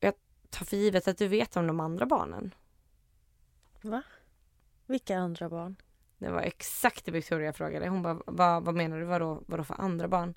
jag 0.00 0.14
tar 0.50 0.64
för 0.64 0.76
givet 0.76 1.08
att 1.08 1.18
du 1.18 1.28
vet 1.28 1.56
om 1.56 1.66
de 1.66 1.80
andra 1.80 2.06
barnen. 2.06 2.54
Va? 3.82 4.02
Vilka 4.86 5.18
andra 5.18 5.48
barn? 5.48 5.76
Det 6.18 6.30
var 6.30 6.40
exakt 6.40 7.04
det 7.04 7.10
Victoria 7.10 7.52
frågade. 7.52 7.88
Hon 7.88 8.02
bara, 8.02 8.18
vad, 8.26 8.64
vad 8.64 8.74
menar 8.74 8.98
du? 8.98 9.04
Vadå, 9.04 9.42
vadå 9.46 9.64
för 9.64 9.80
andra 9.80 10.08
barn? 10.08 10.34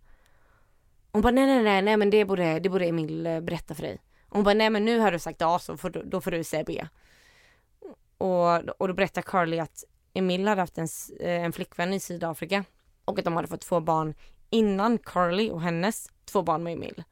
Hon 1.11 1.21
bara, 1.21 1.31
nej, 1.31 1.45
nej, 1.45 1.63
nej, 1.63 1.81
nej, 1.81 1.97
men 1.97 2.09
det 2.09 2.25
borde, 2.25 2.59
det 2.59 2.69
borde 2.69 2.85
Emil 2.85 3.27
eh, 3.27 3.39
berätta 3.39 3.75
för 3.75 3.81
dig. 3.81 4.01
Hon 4.29 4.43
bara, 4.43 4.53
nej, 4.53 4.69
men 4.69 4.85
nu 4.85 4.99
har 4.99 5.11
du 5.11 5.19
sagt 5.19 5.41
A 5.41 5.59
så 5.59 5.77
får, 5.77 5.89
då 5.89 6.21
får 6.21 6.31
du 6.31 6.43
säga 6.43 6.63
B. 6.63 6.87
Och, 8.21 8.69
och 8.81 8.87
då 8.87 8.93
berättar 8.93 9.21
Carly 9.21 9.59
att 9.59 9.83
Emil 10.13 10.47
hade 10.47 10.61
haft 10.61 10.77
en, 10.77 10.87
eh, 11.19 11.43
en 11.43 11.53
flickvän 11.53 11.93
i 11.93 11.99
Sydafrika 11.99 12.63
och 13.05 13.19
att 13.19 13.25
de 13.25 13.35
hade 13.35 13.47
fått 13.47 13.61
två 13.61 13.79
barn 13.79 14.13
innan 14.49 14.97
Carly 14.97 15.49
och 15.49 15.61
hennes 15.61 16.09
två 16.25 16.41
barn 16.41 16.63
med 16.63 16.73
Emil. 16.73 17.03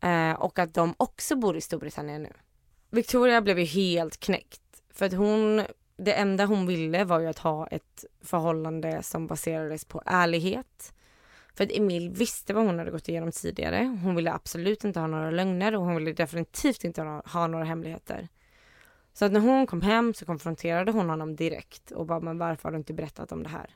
Eh, 0.00 0.32
och 0.32 0.58
att 0.58 0.74
de 0.74 0.94
också 0.96 1.36
bor 1.36 1.56
i 1.56 1.60
Storbritannien 1.60 2.22
nu. 2.22 2.32
Victoria 2.90 3.40
blev 3.40 3.58
ju 3.58 3.64
helt 3.64 4.20
knäckt 4.20 4.82
för 4.90 5.06
att 5.06 5.12
hon, 5.12 5.62
det 5.96 6.12
enda 6.12 6.46
hon 6.46 6.66
ville 6.66 7.04
var 7.04 7.20
ju 7.20 7.26
att 7.26 7.38
ha 7.38 7.66
ett 7.66 8.04
förhållande 8.22 9.02
som 9.02 9.26
baserades 9.26 9.84
på 9.84 10.02
ärlighet. 10.06 10.94
För 11.54 11.64
att 11.64 11.70
Emil 11.72 12.10
visste 12.10 12.54
vad 12.54 12.66
hon 12.66 12.78
hade 12.78 12.90
gått 12.90 13.08
igenom 13.08 13.32
tidigare. 13.32 13.98
Hon 14.02 14.14
ville 14.14 14.32
absolut 14.32 14.84
inte 14.84 15.00
ha 15.00 15.06
några 15.06 15.30
lögner 15.30 15.76
och 15.76 15.82
hon 15.84 15.96
ville 15.96 16.12
definitivt 16.12 16.84
inte 16.84 17.02
ha 17.24 17.46
några 17.46 17.64
hemligheter. 17.64 18.28
Så 19.14 19.24
att 19.24 19.32
när 19.32 19.40
hon 19.40 19.66
kom 19.66 19.82
hem 19.82 20.14
så 20.14 20.26
konfronterade 20.26 20.92
hon 20.92 21.10
honom 21.10 21.36
direkt 21.36 21.90
och 21.90 22.06
bara, 22.06 22.20
men 22.20 22.38
varför 22.38 22.64
har 22.64 22.70
du 22.70 22.78
inte 22.78 22.92
berättat 22.92 23.32
om 23.32 23.42
det 23.42 23.48
här? 23.48 23.70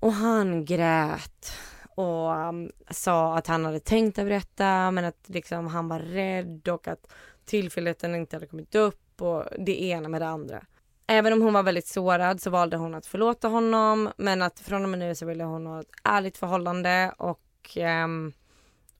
Och 0.00 0.12
han 0.12 0.64
grät 0.64 1.52
och 1.94 2.30
um, 2.30 2.72
sa 2.90 3.36
att 3.36 3.46
han 3.46 3.64
hade 3.64 3.80
tänkt 3.80 4.18
att 4.18 4.24
berätta 4.24 4.90
men 4.90 5.04
att 5.04 5.24
liksom 5.26 5.66
han 5.66 5.88
var 5.88 5.98
rädd 5.98 6.68
och 6.68 6.88
att 6.88 7.12
tillfälligheten 7.44 8.14
inte 8.14 8.36
hade 8.36 8.46
kommit 8.46 8.74
upp 8.74 9.22
och 9.22 9.44
det 9.58 9.82
ena 9.82 10.08
med 10.08 10.20
det 10.20 10.28
andra. 10.28 10.64
Även 11.06 11.32
om 11.32 11.42
hon 11.42 11.52
var 11.52 11.62
väldigt 11.62 11.86
sårad 11.86 12.40
så 12.40 12.50
valde 12.50 12.76
hon 12.76 12.94
att 12.94 13.06
förlåta 13.06 13.48
honom 13.48 14.10
men 14.16 14.42
att 14.42 14.60
från 14.60 14.82
och 14.82 14.88
med 14.88 14.98
nu 14.98 15.14
så 15.14 15.26
ville 15.26 15.44
hon 15.44 15.66
ha 15.66 15.80
ett 15.80 15.90
ärligt 16.04 16.36
förhållande 16.36 17.14
och 17.18 17.76
um, 18.04 18.32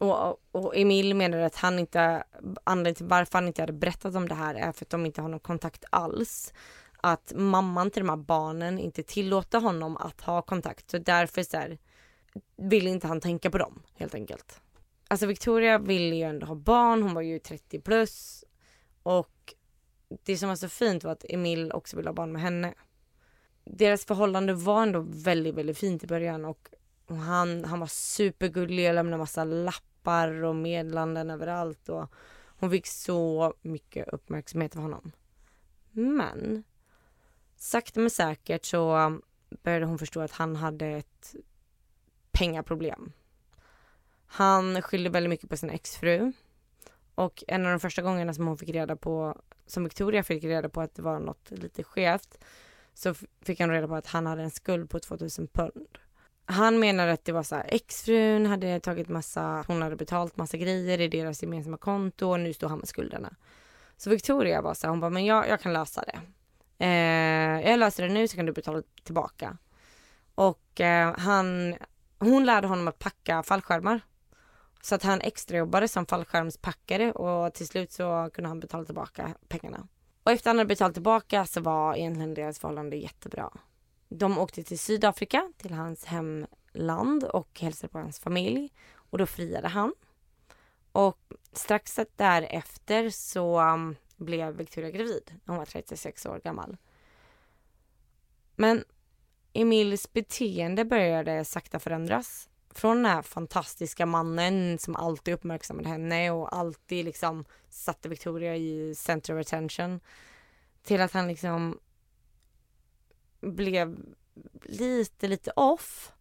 och, 0.03 0.41
och 0.53 0.77
Emil 0.77 1.15
menade 1.15 1.47
att 1.47 1.57
han 1.57 1.79
inte, 1.79 2.25
anledningen 2.65 2.95
till 2.95 3.07
varför 3.07 3.39
han 3.39 3.47
inte 3.47 3.63
hade 3.63 3.73
berättat 3.73 4.15
om 4.15 4.29
det 4.29 4.35
här 4.35 4.55
är 4.55 4.73
för 4.73 4.85
att 4.85 4.91
de 4.91 5.07
inte 5.07 5.23
har 5.23 5.29
någon 5.29 5.41
kontakt 5.41 5.85
alls. 5.91 6.53
Att 6.97 7.33
mamman 7.37 7.91
till 7.91 8.03
de 8.03 8.09
här 8.09 8.17
barnen 8.17 8.79
inte 8.79 9.03
tillåter 9.03 9.61
honom 9.61 9.97
att 9.97 10.21
ha 10.21 10.43
kontakt. 10.43 10.91
Så 10.91 10.99
därför 10.99 11.43
så 11.43 11.57
här, 11.57 11.79
vill 12.57 12.87
inte 12.87 13.07
han 13.07 13.21
tänka 13.21 13.51
på 13.51 13.59
dem 13.59 13.83
helt 13.95 14.15
enkelt. 14.15 14.61
Alltså 15.09 15.27
Victoria 15.27 15.79
ville 15.79 16.17
ju 16.17 16.23
ändå 16.23 16.47
ha 16.47 16.55
barn, 16.55 17.03
hon 17.03 17.15
var 17.15 17.23
ju 17.23 17.39
30 17.39 17.81
plus. 17.81 18.45
Och 19.03 19.55
det 20.25 20.37
som 20.37 20.49
var 20.49 20.57
så 20.57 20.69
fint 20.69 21.05
var 21.05 21.13
att 21.13 21.25
Emil 21.29 21.73
också 21.73 21.97
ville 21.97 22.09
ha 22.09 22.15
barn 22.15 22.33
med 22.33 22.43
henne. 22.43 22.75
Deras 23.65 24.05
förhållande 24.05 24.55
var 24.55 24.83
ändå 24.83 25.05
väldigt, 25.09 25.55
väldigt 25.55 25.79
fint 25.79 26.05
i 26.05 26.07
början 26.07 26.45
och 26.45 26.69
han, 27.09 27.65
han 27.65 27.81
var 27.81 27.87
supergullig 27.87 28.89
och 28.89 28.95
lämnade 28.95 29.19
massa 29.19 29.45
lappar 29.45 29.92
appar 30.03 30.45
och 30.45 30.57
meddelanden 30.57 31.31
överallt 31.31 31.89
och 31.89 32.13
hon 32.47 32.71
fick 32.71 32.87
så 32.87 33.55
mycket 33.63 34.09
uppmärksamhet 34.09 34.77
av 34.77 34.83
honom. 34.83 35.13
Men 35.91 36.65
sakta 37.57 38.01
men 38.01 38.11
säkert 38.11 38.65
så 38.65 39.19
började 39.63 39.87
hon 39.87 39.99
förstå 39.99 40.21
att 40.21 40.33
han 40.33 40.57
hade 40.57 40.87
ett 40.87 41.35
pengaproblem. 42.33 43.13
Han 44.27 44.83
skyllde 44.83 45.11
väldigt 45.11 45.31
mycket 45.31 45.51
på 45.51 45.57
sin 45.57 45.71
exfru 45.71 46.33
och 47.15 47.45
en 47.49 47.67
av 47.67 47.71
de 47.71 47.81
första 47.81 48.03
gångerna 48.03 48.35
som 48.35 48.47
hon 48.47 48.59
fick 48.59 48.69
reda 48.69 48.97
på, 48.97 49.43
som 49.67 49.85
Victoria 49.85 50.23
fick 50.23 50.45
reda 50.45 50.69
på 50.69 50.81
att 50.81 50.95
det 50.95 51.03
var 51.03 51.19
något 51.19 51.51
lite 51.51 51.85
skevt 51.85 52.45
så 52.95 53.15
fick 53.41 53.61
han 53.61 53.71
reda 53.71 53.89
på 53.89 53.95
att 53.95 54.07
han 54.07 54.27
hade 54.27 54.43
en 54.43 54.51
skuld 54.51 54.91
på 54.91 55.01
2000 55.01 55.49
pund. 55.49 55.99
Han 56.53 56.79
menar 56.79 57.09
att 57.09 57.25
det 57.25 57.33
var 57.33 57.43
så 57.43 57.57
här, 57.57 57.67
exfrun 57.69 58.47
hade 58.47 58.81
tagit 58.81 59.09
massa, 59.09 59.65
hon 59.67 59.83
hade 59.83 59.97
betalt 59.97 60.37
massa 60.37 60.57
grejer 60.57 61.01
i 61.01 61.09
deras 61.09 61.43
gemensamma 61.43 61.77
konto 61.77 62.29
och 62.29 62.41
nu 62.41 62.53
står 62.53 62.69
han 62.69 62.79
med 62.79 62.89
skulderna. 62.89 63.35
Så 63.97 64.11
Victoria 64.11 64.63
var 64.63 64.75
så 64.75 64.87
här, 64.87 64.91
hon 64.91 65.01
bara, 65.01 65.11
men 65.11 65.25
jag, 65.25 65.49
jag 65.49 65.61
kan 65.61 65.73
lösa 65.73 66.05
det. 66.05 66.21
eh, 66.85 67.71
jag 67.71 67.79
löser 67.79 68.09
det 68.09 68.15
nu 68.15 68.29
så 68.29 68.37
kan 68.37 68.47
du 68.47 68.53
betala 68.53 68.83
tillbaka. 69.03 69.57
Och 70.35 70.81
eh, 70.81 71.19
han, 71.19 71.75
hon 72.19 72.45
lärde 72.45 72.67
honom 72.67 72.89
att 72.89 72.99
packa 72.99 73.43
fallskärmar. 73.43 74.01
Så 74.83 74.95
att 74.95 75.03
han 75.03 75.21
extrajobbade 75.21 75.89
som 75.89 76.07
fallskärmspackare 76.07 77.13
och 77.13 77.55
till 77.55 77.69
slut 77.69 77.93
så 77.93 78.31
kunde 78.35 78.49
han 78.49 78.61
betala 78.61 78.85
tillbaka 78.85 79.35
pengarna. 79.49 79.89
Och 80.23 80.31
efter 80.33 80.51
han 80.51 80.59
hade 80.59 80.69
betalat 80.69 80.95
tillbaka 80.95 81.47
så 81.47 81.61
var 81.61 81.97
egentligen 81.97 82.35
deras 82.35 82.59
förhållande 82.59 82.97
jättebra. 82.97 83.51
De 84.19 84.39
åkte 84.39 84.63
till 84.63 84.79
Sydafrika, 84.79 85.53
till 85.57 85.73
hans 85.73 86.05
hemland 86.05 87.25
och 87.25 87.61
hälsade 87.61 87.93
på 87.93 87.99
hans 87.99 88.21
familj. 88.21 88.73
Och 88.95 89.19
då 89.19 89.27
friade 89.27 89.69
han. 89.69 89.95
Och 90.93 91.19
strax 91.53 91.99
därefter 92.17 93.11
så 93.11 93.61
um, 93.61 93.97
blev 94.17 94.57
Victoria 94.57 94.91
gravid. 94.91 95.41
Hon 95.47 95.57
var 95.57 95.65
36 95.65 96.27
år 96.27 96.41
gammal. 96.45 96.77
Men 98.57 98.85
Emils 99.53 100.13
beteende 100.13 100.85
började 100.85 101.45
sakta 101.45 101.79
förändras. 101.79 102.49
Från 102.71 102.97
den 102.97 103.07
här 103.07 103.23
fantastiska 103.23 104.07
mannen 104.07 104.79
som 104.79 104.97
alltid 104.97 105.35
uppmärksammade 105.35 105.89
henne 105.89 106.31
och 106.31 106.57
alltid 106.57 107.05
liksom 107.05 107.45
satte 107.69 108.09
Victoria 108.09 108.57
i 108.57 108.95
center 108.95 109.35
of 109.35 109.41
attention. 109.41 110.01
Till 110.83 111.01
att 111.01 111.13
han 111.13 111.29
liksom 111.29 111.79
blev 113.43 113.99
lite, 114.63 115.29
lite 115.29 115.51
off. 115.57 116.13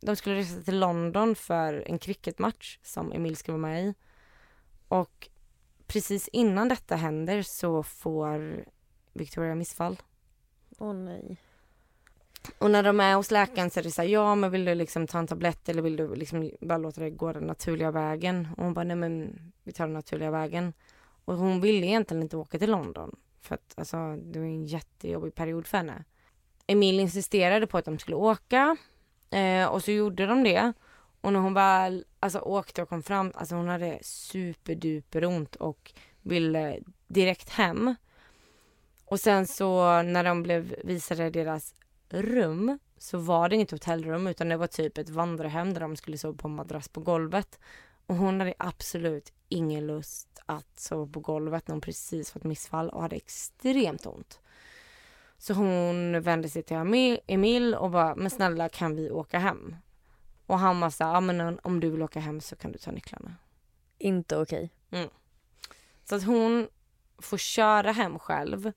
De 0.00 0.16
skulle 0.16 0.36
resa 0.36 0.62
till 0.62 0.78
London 0.78 1.34
för 1.34 1.84
en 1.86 1.98
cricketmatch 1.98 2.78
som 2.82 3.12
Emil 3.12 3.36
ska 3.36 3.52
vara 3.52 3.62
med 3.62 3.84
i. 3.84 3.94
Och 4.88 5.28
precis 5.86 6.28
innan 6.28 6.68
detta 6.68 6.96
händer 6.96 7.42
så 7.42 7.82
får 7.82 8.64
Victoria 9.12 9.54
missfall. 9.54 9.96
Åh 10.78 10.90
oh, 10.90 10.94
nej. 10.94 11.36
Och 12.58 12.70
när 12.70 12.82
de 12.82 13.00
är 13.00 13.14
hos 13.14 13.30
läkaren 13.30 13.70
så 13.70 13.80
är 13.80 13.84
det 13.84 13.90
så 13.90 14.02
här, 14.02 14.08
ja 14.08 14.34
men 14.34 14.50
vill 14.50 14.64
du 14.64 14.74
liksom 14.74 15.06
ta 15.06 15.18
en 15.18 15.26
tablett 15.26 15.68
eller 15.68 15.82
vill 15.82 15.96
du 15.96 16.14
liksom 16.14 16.50
bara 16.60 16.78
låta 16.78 17.00
det 17.00 17.10
gå 17.10 17.32
den 17.32 17.44
naturliga 17.44 17.90
vägen? 17.90 18.48
Och 18.56 18.64
hon 18.64 18.74
bara, 18.74 18.84
nej 18.84 18.96
men 18.96 19.38
vi 19.62 19.72
tar 19.72 19.86
den 19.86 19.94
naturliga 19.94 20.30
vägen. 20.30 20.72
Och 21.24 21.36
hon 21.36 21.60
ville 21.60 21.86
egentligen 21.86 22.22
inte 22.22 22.36
åka 22.36 22.58
till 22.58 22.70
London. 22.70 23.16
För 23.40 23.54
att 23.54 23.74
alltså 23.76 24.16
det 24.16 24.38
var 24.38 24.46
en 24.46 24.64
jättejobbig 24.64 25.34
period 25.34 25.66
för 25.66 25.78
henne. 25.78 26.04
Emil 26.66 27.00
insisterade 27.00 27.66
på 27.66 27.78
att 27.78 27.84
de 27.84 27.98
skulle 27.98 28.16
åka. 28.16 28.76
Eh, 29.30 29.66
och 29.66 29.84
så 29.84 29.90
gjorde 29.90 30.26
de 30.26 30.44
det. 30.44 30.72
Och 31.20 31.32
när 31.32 31.40
hon 31.40 31.54
väl 31.54 32.04
alltså, 32.20 32.38
åkte 32.38 32.82
och 32.82 32.88
kom 32.88 33.02
fram, 33.02 33.32
alltså 33.34 33.54
hon 33.54 33.68
hade 33.68 33.98
superduper 34.02 35.24
ont 35.24 35.56
och 35.56 35.92
ville 36.22 36.80
direkt 37.06 37.50
hem. 37.50 37.94
Och 39.04 39.20
sen 39.20 39.46
så 39.46 40.02
när 40.02 40.24
de 40.24 40.42
blev 40.42 40.74
visade 40.84 41.30
deras 41.30 41.74
rum 42.08 42.78
så 42.98 43.18
var 43.18 43.48
det 43.48 43.54
inget 43.54 43.70
hotellrum 43.70 44.26
utan 44.26 44.48
det 44.48 44.56
var 44.56 44.66
typ 44.66 44.98
ett 44.98 45.08
vandrarhem 45.08 45.74
där 45.74 45.80
de 45.80 45.96
skulle 45.96 46.18
sova 46.18 46.38
på 46.38 46.48
en 46.48 46.54
madrass 46.54 46.88
på 46.88 47.00
golvet. 47.00 47.58
Och 48.06 48.16
hon 48.16 48.40
hade 48.40 48.54
absolut 48.58 49.32
ingen 49.48 49.86
lust 49.86 50.28
att 50.46 50.80
sova 50.80 51.12
på 51.12 51.20
golvet 51.20 51.68
när 51.68 51.72
hon 51.72 51.80
precis 51.80 52.30
fått 52.30 52.44
missfall 52.44 52.88
och 52.88 53.02
hade 53.02 53.16
extremt 53.16 54.06
ont. 54.06 54.40
Så 55.42 55.54
hon 55.54 56.22
vände 56.22 56.48
sig 56.48 56.62
till 56.62 56.76
Emil 57.26 57.74
och 57.74 57.90
bara, 57.90 58.14
men 58.14 58.30
snälla 58.30 58.68
kan 58.68 58.96
vi 58.96 59.10
åka 59.10 59.38
hem? 59.38 59.76
Och 60.46 60.58
han 60.58 60.80
var 60.80 60.90
såhär, 60.90 61.12
ja 61.12 61.20
men 61.20 61.60
om 61.62 61.80
du 61.80 61.90
vill 61.90 62.02
åka 62.02 62.20
hem 62.20 62.40
så 62.40 62.56
kan 62.56 62.72
du 62.72 62.78
ta 62.78 62.90
nycklarna. 62.90 63.34
Inte 63.98 64.36
okej. 64.36 64.70
Okay. 64.88 65.00
Mm. 65.00 65.10
Så 66.04 66.14
att 66.14 66.24
hon 66.24 66.68
får 67.18 67.38
köra 67.38 67.92
hem 67.92 68.18
själv. 68.18 68.72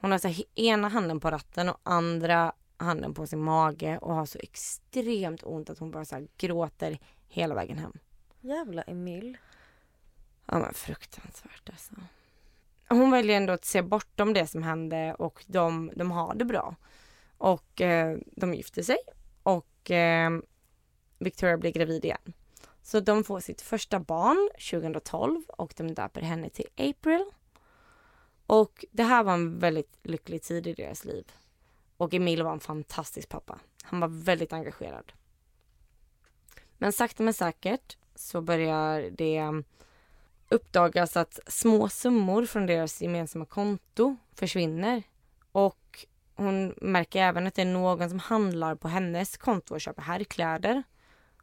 Hon 0.00 0.10
har 0.10 0.18
så 0.18 0.28
här, 0.28 0.44
ena 0.54 0.88
handen 0.88 1.20
på 1.20 1.30
ratten 1.30 1.68
och 1.68 1.80
andra 1.82 2.52
handen 2.76 3.14
på 3.14 3.26
sin 3.26 3.42
mage 3.42 3.98
och 3.98 4.14
har 4.14 4.26
så 4.26 4.38
extremt 4.38 5.42
ont 5.42 5.70
att 5.70 5.78
hon 5.78 5.90
bara 5.90 6.04
så 6.04 6.26
gråter 6.36 6.98
hela 7.28 7.54
vägen 7.54 7.78
hem. 7.78 7.92
Jävla 8.40 8.82
Emil. 8.82 9.38
Ja 10.46 10.58
men 10.58 10.74
fruktansvärt 10.74 11.70
alltså. 11.70 11.94
Hon 12.90 13.10
väljer 13.10 13.36
ändå 13.36 13.52
att 13.52 13.64
se 13.64 13.82
bortom 13.82 14.32
det 14.32 14.46
som 14.46 14.62
hände 14.62 15.14
och 15.14 15.44
de, 15.46 15.92
de 15.96 16.10
har 16.10 16.34
det 16.34 16.44
bra. 16.44 16.76
Och 17.38 17.80
eh, 17.80 18.18
de 18.36 18.54
gifter 18.54 18.82
sig 18.82 18.96
och 19.42 19.90
eh, 19.90 20.30
Victoria 21.18 21.56
blir 21.56 21.72
gravid 21.72 22.04
igen. 22.04 22.32
Så 22.82 23.00
de 23.00 23.24
får 23.24 23.40
sitt 23.40 23.60
första 23.60 24.00
barn 24.00 24.50
2012 24.70 25.42
och 25.48 25.74
de 25.76 25.94
döper 25.94 26.20
henne 26.20 26.50
till 26.50 26.66
April. 26.76 27.24
Och 28.46 28.84
det 28.90 29.02
här 29.02 29.22
var 29.22 29.34
en 29.34 29.58
väldigt 29.58 29.98
lycklig 30.02 30.42
tid 30.42 30.66
i 30.66 30.74
deras 30.74 31.04
liv. 31.04 31.32
Och 31.96 32.14
Emil 32.14 32.42
var 32.42 32.52
en 32.52 32.60
fantastisk 32.60 33.28
pappa. 33.28 33.58
Han 33.82 34.00
var 34.00 34.08
väldigt 34.08 34.52
engagerad. 34.52 35.12
Men 36.78 36.92
sakta 36.92 37.22
men 37.22 37.34
säkert 37.34 37.96
så 38.14 38.40
börjar 38.40 39.10
det 39.10 39.62
uppdagas 40.50 41.16
att 41.16 41.40
små 41.46 41.88
summor 41.88 42.46
från 42.46 42.66
deras 42.66 43.02
gemensamma 43.02 43.44
konto 43.44 44.16
försvinner. 44.34 45.02
Och 45.52 46.06
hon 46.34 46.74
märker 46.80 47.22
även 47.22 47.46
att 47.46 47.54
det 47.54 47.62
är 47.62 47.66
någon 47.66 48.10
som 48.10 48.18
handlar 48.18 48.74
på 48.74 48.88
hennes 48.88 49.36
konto 49.36 49.74
och 49.74 49.80
köper 49.80 50.02
herrkläder. 50.02 50.82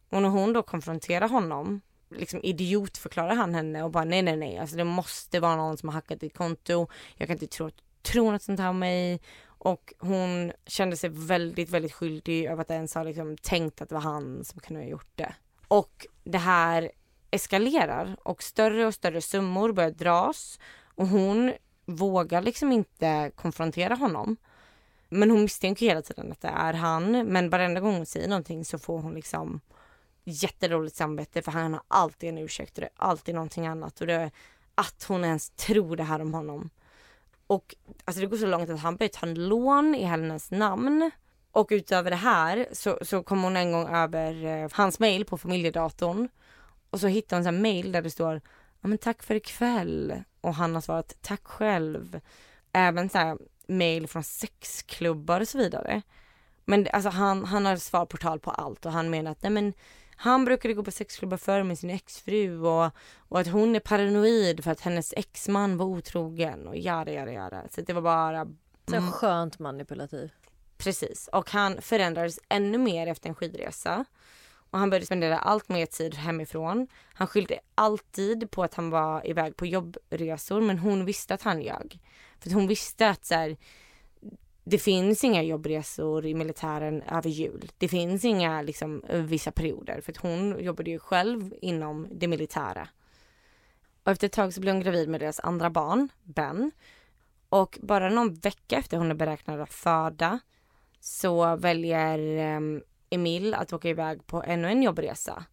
Och 0.10 0.22
när 0.22 0.30
hon 0.30 0.54
då 0.54 0.64
konfronterar 0.64 1.30
honom, 1.30 1.82
liksom 2.10 2.40
idiotförklarar 2.44 3.36
han 3.36 3.56
henne 3.56 3.84
och 3.84 3.92
bara 3.92 4.04
nej 4.04 4.22
nej 4.22 4.38
nej, 4.38 4.58
alltså 4.58 4.76
det 4.76 4.84
måste 4.84 5.40
vara 5.40 5.56
någon 5.56 5.78
som 5.78 5.90
har 5.90 5.94
hackat 5.94 6.20
ditt 6.20 6.38
konto. 6.38 6.88
Jag 7.16 7.28
kan 7.28 7.36
inte 7.36 7.48
tro, 7.48 7.70
tro 8.02 8.32
något 8.32 8.44
sånt 8.44 8.60
här 8.60 8.70
om 8.70 8.80
mig. 8.80 9.22
Och 9.60 9.94
hon 10.00 10.52
kände 10.66 10.98
sig 10.98 11.10
väldigt, 11.10 11.70
väldigt 11.70 11.94
skyldig 11.94 12.46
över 12.46 12.62
att 12.62 12.72
ens 12.72 12.96
ha 12.96 13.04
liksom 13.04 13.38
tänkt 13.38 13.82
att 13.82 13.90
det 13.90 13.96
var 13.96 14.02
han 14.02 14.44
som 14.44 14.60
kunde 14.60 14.82
ha 14.82 14.90
gjort 14.90 15.12
det. 15.16 15.36
Och 15.68 16.08
det 16.24 16.38
här 16.38 16.92
eskalerar 17.32 18.18
och 18.24 18.44
större 18.44 18.86
och 18.86 18.94
större 18.94 19.22
summor 19.22 19.72
börjar 19.72 19.92
dras 19.92 20.60
och 20.96 21.08
hon 21.08 21.54
vågar 21.86 22.42
liksom 22.42 22.72
inte 22.72 23.32
konfrontera 23.36 23.96
honom. 23.96 24.38
Men 25.10 25.32
hon 25.32 25.42
misstänker 25.42 25.86
hela 25.86 26.02
tiden 26.02 26.32
att 26.32 26.42
det 26.42 26.48
är 26.48 26.74
han. 26.74 27.12
Men 27.28 27.50
varenda 27.50 27.80
gång 27.80 27.96
hon 27.96 28.06
säger 28.06 28.28
någonting 28.28 28.66
så 28.66 28.80
får 28.80 29.00
hon 29.00 29.14
liksom 29.14 29.62
jätteroligt 30.24 30.96
samvete 30.96 31.42
för 31.42 31.52
han 31.52 31.74
har 31.74 31.82
alltid 31.88 32.30
en 32.30 32.38
ursäkt 32.38 32.78
och 32.78 32.82
det 32.82 32.88
är 32.88 32.92
alltid 32.96 33.36
någonting 33.36 33.68
annat 33.68 34.02
och 34.02 34.08
det 34.08 34.14
är 34.14 34.32
att 34.76 35.06
hon 35.08 35.26
ens 35.26 35.50
tror 35.50 35.96
det 35.96 36.04
här 36.04 36.22
om 36.22 36.34
honom. 36.34 36.70
Och 37.48 37.76
alltså 38.06 38.22
det 38.22 38.28
går 38.28 38.38
så 38.38 38.46
långt 38.46 38.70
att 38.70 38.80
han 38.80 38.96
börjar 38.96 39.10
ta 39.10 39.28
en 39.28 39.48
lån 39.48 39.96
i 39.96 40.04
hennes 40.04 40.52
namn. 40.52 41.12
Och 41.52 41.68
utöver 41.72 42.10
det 42.10 42.16
här 42.16 42.68
så, 42.72 43.00
så 43.02 43.24
kom 43.24 43.44
hon 43.44 43.58
en 43.58 43.72
gång 43.72 43.88
över 43.88 44.46
eh, 44.46 44.70
hans 44.74 45.00
mail 45.00 45.26
på 45.26 45.38
familjedatorn. 45.38 46.30
Och 46.90 47.00
så 47.00 47.08
hittade 47.08 47.42
hon 47.42 47.56
en 47.56 47.62
mail 47.62 47.92
där 47.92 48.02
det 48.02 48.12
står 48.12 48.42
ja 48.82 48.88
men 48.88 48.98
tack 48.98 49.24
för 49.24 49.36
ikväll. 49.36 50.24
Och 50.42 50.54
han 50.54 50.74
har 50.74 50.82
svarat 50.82 51.18
tack 51.22 51.44
själv. 51.44 52.20
Även 52.74 53.10
så 53.10 53.18
här 53.18 53.38
mail 53.68 54.08
från 54.08 54.24
sexklubbar 54.24 55.42
och 55.42 55.48
så 55.48 55.58
vidare. 55.58 56.02
Men 56.66 56.88
alltså 56.94 57.10
han, 57.10 57.46
han 57.46 57.66
har 57.66 57.76
svarportal 57.76 58.40
på 58.40 58.52
allt 58.52 58.86
och 58.86 58.92
han 58.92 59.10
menar 59.10 59.32
att 59.32 59.44
nej 59.44 59.52
men 59.52 59.74
han 60.16 60.46
brukade 60.46 60.74
gå 60.74 60.84
på 60.84 60.92
sexklubbar 60.92 61.38
förr 61.38 61.64
med 61.64 61.80
sin 61.80 61.90
exfru 61.90 62.62
och, 62.62 62.92
och 63.18 63.40
att 63.40 63.48
hon 63.48 63.76
är 63.76 63.80
paranoid 63.80 64.64
för 64.64 64.72
att 64.72 64.82
hennes 64.82 65.14
exman 65.18 65.78
var 65.78 65.86
otrogen 65.86 66.68
och 66.68 66.78
jada 66.78 67.12
jada 67.12 67.32
jada. 67.32 67.64
Så 67.70 67.82
det 67.82 67.94
var 67.94 68.02
bara... 68.02 68.46
Så 68.90 68.96
mm. 68.96 69.12
skönt 69.12 69.60
manipulativ. 69.60 70.32
Precis. 70.78 71.30
Och 71.32 71.52
han 71.52 71.82
förändrades 71.82 72.40
ännu 72.50 72.78
mer 72.78 73.08
efter 73.08 73.30
en 73.30 73.36
skidresa. 73.36 74.06
Och 74.70 74.80
han 74.80 74.90
började 74.90 75.06
spendera 75.06 75.40
allt 75.40 75.70
mer 75.70 75.86
tid 75.86 76.16
hemifrån. 76.16 76.88
Han 77.14 77.28
skyllde 77.28 77.60
alltid 77.76 78.52
på 78.52 78.64
att 78.64 78.74
han 78.74 78.90
var 78.90 79.28
iväg 79.28 79.56
på 79.56 79.66
jobbresor 79.66 80.62
men 80.62 80.80
hon 80.80 81.06
visste 81.06 81.34
att 81.34 81.42
han 81.42 81.62
ljög. 81.62 82.00
För 82.40 82.52
hon 82.52 82.68
visste 82.68 83.10
att 83.10 83.26
så 83.26 83.36
här, 83.36 83.58
det 84.64 84.78
finns 84.78 85.24
inga 85.24 85.44
jobbresor 85.44 86.26
i 86.26 86.34
militären 86.34 87.02
över 87.02 87.30
jul. 87.30 87.72
Det 87.78 87.88
finns 87.88 88.26
inga 88.26 88.62
liksom 88.62 89.04
vissa 89.10 89.52
perioder 89.52 90.02
för 90.02 90.12
att 90.12 90.18
hon 90.18 90.64
jobbade 90.64 90.90
ju 90.90 91.00
själv 91.00 91.54
inom 91.62 92.08
det 92.12 92.28
militära. 92.28 92.88
Och 94.04 94.12
efter 94.12 94.28
ett 94.28 94.34
tag 94.34 94.54
så 94.54 94.62
blev 94.62 94.74
hon 94.74 94.84
gravid 94.84 95.10
med 95.10 95.20
deras 95.20 95.40
andra 95.40 95.70
barn, 95.70 96.10
Ben. 96.24 96.72
Och 97.50 97.80
bara 97.82 98.10
någon 98.10 98.34
vecka 98.34 98.78
efter 98.78 98.98
hon 98.98 99.12
är 99.12 99.16
beräknad 99.16 99.62
att 99.62 99.74
föda 99.74 100.40
så 101.00 101.56
väljer 101.56 102.20
ehm, 102.20 102.82
Emil 103.10 103.54
att 103.54 103.74
åka 103.74 103.90
iväg 103.90 104.28
på 104.28 104.44
ännu 104.44 104.68
en 104.68 104.84
jobbresa. 104.84 105.46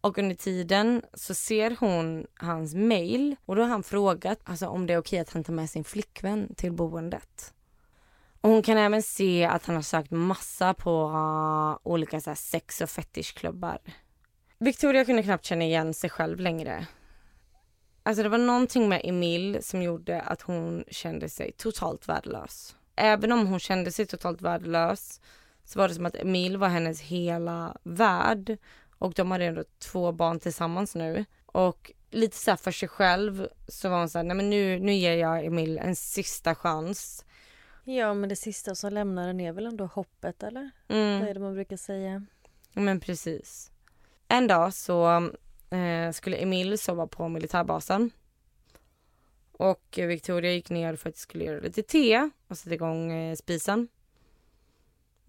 Och 0.00 0.18
under 0.18 0.34
tiden 0.34 1.02
så 1.14 1.34
ser 1.34 1.76
hon 1.80 2.26
hans 2.36 2.74
mail 2.74 3.36
och 3.44 3.56
då 3.56 3.62
har 3.62 3.68
han 3.68 3.82
frågat 3.82 4.38
alltså, 4.44 4.66
om 4.66 4.86
det 4.86 4.94
är 4.94 4.98
okej 4.98 5.18
att 5.18 5.32
han 5.32 5.44
tar 5.44 5.52
med 5.52 5.70
sin 5.70 5.84
flickvän 5.84 6.54
till 6.54 6.72
boendet. 6.72 7.54
Och 8.40 8.50
hon 8.50 8.62
kan 8.62 8.78
även 8.78 9.02
se 9.02 9.44
att 9.44 9.66
han 9.66 9.74
har 9.74 9.82
sökt 9.82 10.10
massa 10.10 10.74
på 10.74 11.08
uh, 11.08 11.88
olika 11.92 12.20
så 12.20 12.30
här, 12.30 12.34
sex 12.34 12.80
och 12.80 12.90
fetischklubbar. 12.90 13.78
Victoria 14.58 15.04
kunde 15.04 15.22
knappt 15.22 15.44
känna 15.44 15.64
igen 15.64 15.94
sig 15.94 16.10
själv 16.10 16.40
längre. 16.40 16.86
Alltså 18.02 18.22
det 18.22 18.28
var 18.28 18.38
någonting 18.38 18.88
med 18.88 19.00
Emil 19.04 19.58
som 19.62 19.82
gjorde 19.82 20.20
att 20.20 20.42
hon 20.42 20.84
kände 20.90 21.28
sig 21.28 21.52
totalt 21.52 22.08
värdelös. 22.08 22.76
även 22.96 23.32
om 23.32 23.46
hon 23.46 23.60
kände 23.60 23.92
sig 23.92 24.06
totalt 24.06 24.42
värdelös 24.42 25.20
så 25.68 25.78
var 25.78 25.88
det 25.88 25.94
som 25.94 26.06
att 26.06 26.16
Emil 26.16 26.56
var 26.56 26.68
hennes 26.68 27.00
hela 27.00 27.76
värld. 27.82 28.58
Och 28.98 29.12
de 29.14 29.30
hade 29.30 29.44
ändå 29.44 29.64
två 29.78 30.12
barn 30.12 30.40
tillsammans 30.40 30.94
nu. 30.94 31.24
Och 31.46 31.92
lite 32.10 32.36
så 32.36 32.56
för 32.56 32.70
sig 32.70 32.88
själv 32.88 33.48
så 33.68 33.88
var 33.88 33.98
hon 33.98 34.08
så 34.08 34.18
här, 34.18 34.24
nej 34.24 34.36
men 34.36 34.50
nu, 34.50 34.78
nu 34.78 34.92
ger 34.92 35.16
jag 35.16 35.44
Emil 35.44 35.78
en 35.78 35.96
sista 35.96 36.54
chans. 36.54 37.24
Ja 37.84 38.14
men 38.14 38.28
det 38.28 38.36
sista 38.36 38.74
som 38.74 38.92
lämnar 38.92 39.26
den 39.26 39.40
är 39.40 39.52
väl 39.52 39.66
ändå 39.66 39.86
hoppet 39.86 40.42
eller? 40.42 40.70
Mm. 40.88 41.20
Vad 41.20 41.28
är 41.28 41.34
det 41.34 41.40
man 41.40 41.54
brukar 41.54 41.76
säga? 41.76 42.26
Men 42.72 43.00
precis. 43.00 43.70
En 44.28 44.46
dag 44.46 44.74
så 44.74 45.30
eh, 45.70 46.12
skulle 46.12 46.36
Emil 46.36 46.78
sova 46.78 47.06
på 47.06 47.28
militärbasen. 47.28 48.10
Och 49.52 49.94
Victoria 49.96 50.52
gick 50.52 50.70
ner 50.70 50.96
för 50.96 51.08
att 51.08 51.16
skulle 51.16 51.44
göra 51.44 51.60
lite 51.60 51.82
te 51.82 52.30
och 52.48 52.58
sätta 52.58 52.74
igång 52.74 53.12
eh, 53.12 53.36
spisen. 53.36 53.88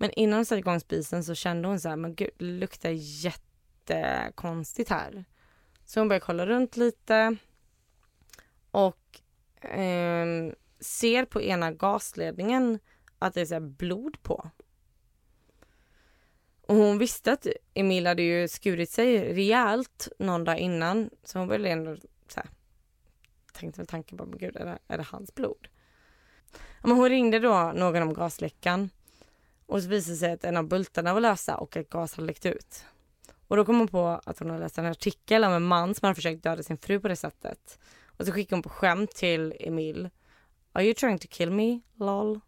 Men 0.02 0.12
innan 0.12 0.38
hon 0.38 0.46
satte 0.46 0.60
igång 0.60 0.80
spisen 0.80 1.24
så 1.24 1.36
kände 1.36 1.68
hon 1.68 1.80
så 1.80 1.90
här, 1.90 1.96
men 1.96 2.16
gud 2.16 2.30
det 2.38 2.46
luktar 2.46 2.90
jättekonstigt 2.96 4.90
här. 4.90 5.26
Så 5.86 6.00
hon 6.00 6.08
började 6.08 6.26
kolla 6.26 6.46
runt 6.46 6.78
lite. 6.78 7.36
Och 8.72 9.22
eh, 9.70 10.26
ser 10.80 11.26
på 11.26 11.42
ena 11.42 11.72
gasledningen 11.72 12.80
att 13.20 13.34
det 13.34 13.42
är 13.42 13.46
så 13.46 13.60
blod 13.60 14.24
på. 14.24 14.50
Och 16.62 16.76
hon 16.76 16.98
visste 16.98 17.32
att 17.32 17.48
Emil 17.74 18.08
hade 18.08 18.22
ju 18.22 18.48
skurit 18.48 18.90
sig 18.90 19.34
rejält 19.34 20.08
någon 20.20 20.44
dag 20.44 20.58
innan. 20.60 21.10
Så 21.24 21.40
hon 21.40 21.48
började 21.48 21.70
ändå 21.70 21.96
så 22.28 22.40
här, 22.40 22.50
tänkte 23.54 23.82
väl 23.82 23.88
tanken 23.88 24.18
på, 24.18 24.26
men 24.26 24.40
gud 24.40 24.56
är 24.56 24.66
det, 24.66 24.80
är 24.88 24.98
det 24.98 25.04
hans 25.04 25.36
blod? 25.36 25.68
Ja, 26.52 26.88
men 26.88 26.98
hon 26.98 27.10
ringde 27.10 27.40
då 27.40 27.72
någon 27.76 28.02
om 28.02 28.14
gasläckan. 28.14 28.90
Och 29.70 29.84
så 29.84 29.90
visade 29.90 30.14
det 30.14 30.18
sig 30.18 30.32
att 30.32 30.44
en 30.44 30.58
av 30.58 30.68
bultarna 30.68 31.14
var 31.14 31.22
lösa 31.22 31.58
och 31.58 31.78
att 31.78 31.90
gas 31.90 32.16
hade 32.16 32.28
läckt 32.28 32.46
ut. 32.46 32.86
Och 33.48 33.58
då 33.58 33.66
kom 33.66 33.78
hon 33.78 33.88
på 33.88 34.22
att 34.26 34.40
hon 34.40 34.50
hade 34.50 34.64
läst 34.64 34.78
en 34.78 34.86
artikel 34.86 35.44
om 35.44 35.54
en 35.54 35.64
man 35.64 35.96
som 35.96 36.06
hade 36.06 36.16
försökt 36.16 36.44
döda 36.44 36.64
sin 36.64 36.78
fru 36.78 37.00
på 37.00 37.08
det 37.08 37.16
sättet. 37.16 37.80
Och 38.06 38.26
så 38.26 38.32
skickade 38.32 38.56
hon 38.56 38.64
på 38.64 38.70
skämt 38.70 39.12
till 39.12 39.54
Emil. 39.60 40.10
Are 40.74 40.84
you 40.84 40.94
trying 40.94 41.18
to 41.18 41.28
kill 41.30 41.52
me? 41.52 41.80
LOL. 41.96 42.40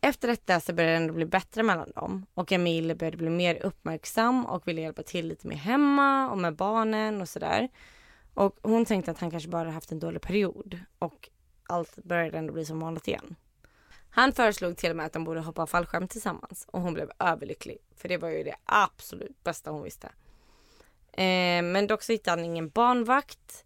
Efter 0.00 0.28
detta 0.28 0.60
så 0.60 0.72
började 0.72 0.92
det 0.92 0.96
ändå 0.96 1.14
bli 1.14 1.26
bättre 1.26 1.62
mellan 1.62 1.90
dem 1.90 2.26
och 2.34 2.52
Emil 2.52 2.96
började 2.96 3.16
bli 3.16 3.30
mer 3.30 3.66
uppmärksam 3.66 4.46
och 4.46 4.68
ville 4.68 4.80
hjälpa 4.80 5.02
till 5.02 5.28
lite 5.28 5.46
mer 5.46 5.56
hemma 5.56 6.30
och 6.30 6.38
med 6.38 6.56
barnen 6.56 7.20
och 7.20 7.28
sådär. 7.28 7.68
Och 8.34 8.58
hon 8.62 8.84
tänkte 8.84 9.10
att 9.10 9.18
han 9.18 9.30
kanske 9.30 9.48
bara 9.48 9.70
haft 9.70 9.92
en 9.92 9.98
dålig 9.98 10.22
period 10.22 10.80
och 10.98 11.28
allt 11.66 11.96
började 11.96 12.38
ändå 12.38 12.52
bli 12.52 12.64
som 12.64 12.80
vanligt 12.80 13.08
igen. 13.08 13.36
Han 14.16 14.32
föreslog 14.32 14.76
till 14.76 14.90
och 14.90 14.96
med 14.96 15.06
att 15.06 15.12
de 15.12 15.24
borde 15.24 15.40
hoppa 15.40 15.66
fallskärm 15.66 16.08
tillsammans 16.08 16.66
och 16.70 16.80
hon 16.80 16.94
blev 16.94 17.10
överlycklig 17.18 17.78
för 17.96 18.08
det 18.08 18.16
var 18.16 18.28
ju 18.28 18.42
det 18.42 18.54
absolut 18.64 19.44
bästa 19.44 19.70
hon 19.70 19.82
visste. 19.82 20.06
Eh, 21.12 21.62
men 21.62 21.86
dock 21.86 22.02
så 22.02 22.12
hittade 22.12 22.36
han 22.36 22.44
ingen 22.44 22.68
barnvakt. 22.68 23.64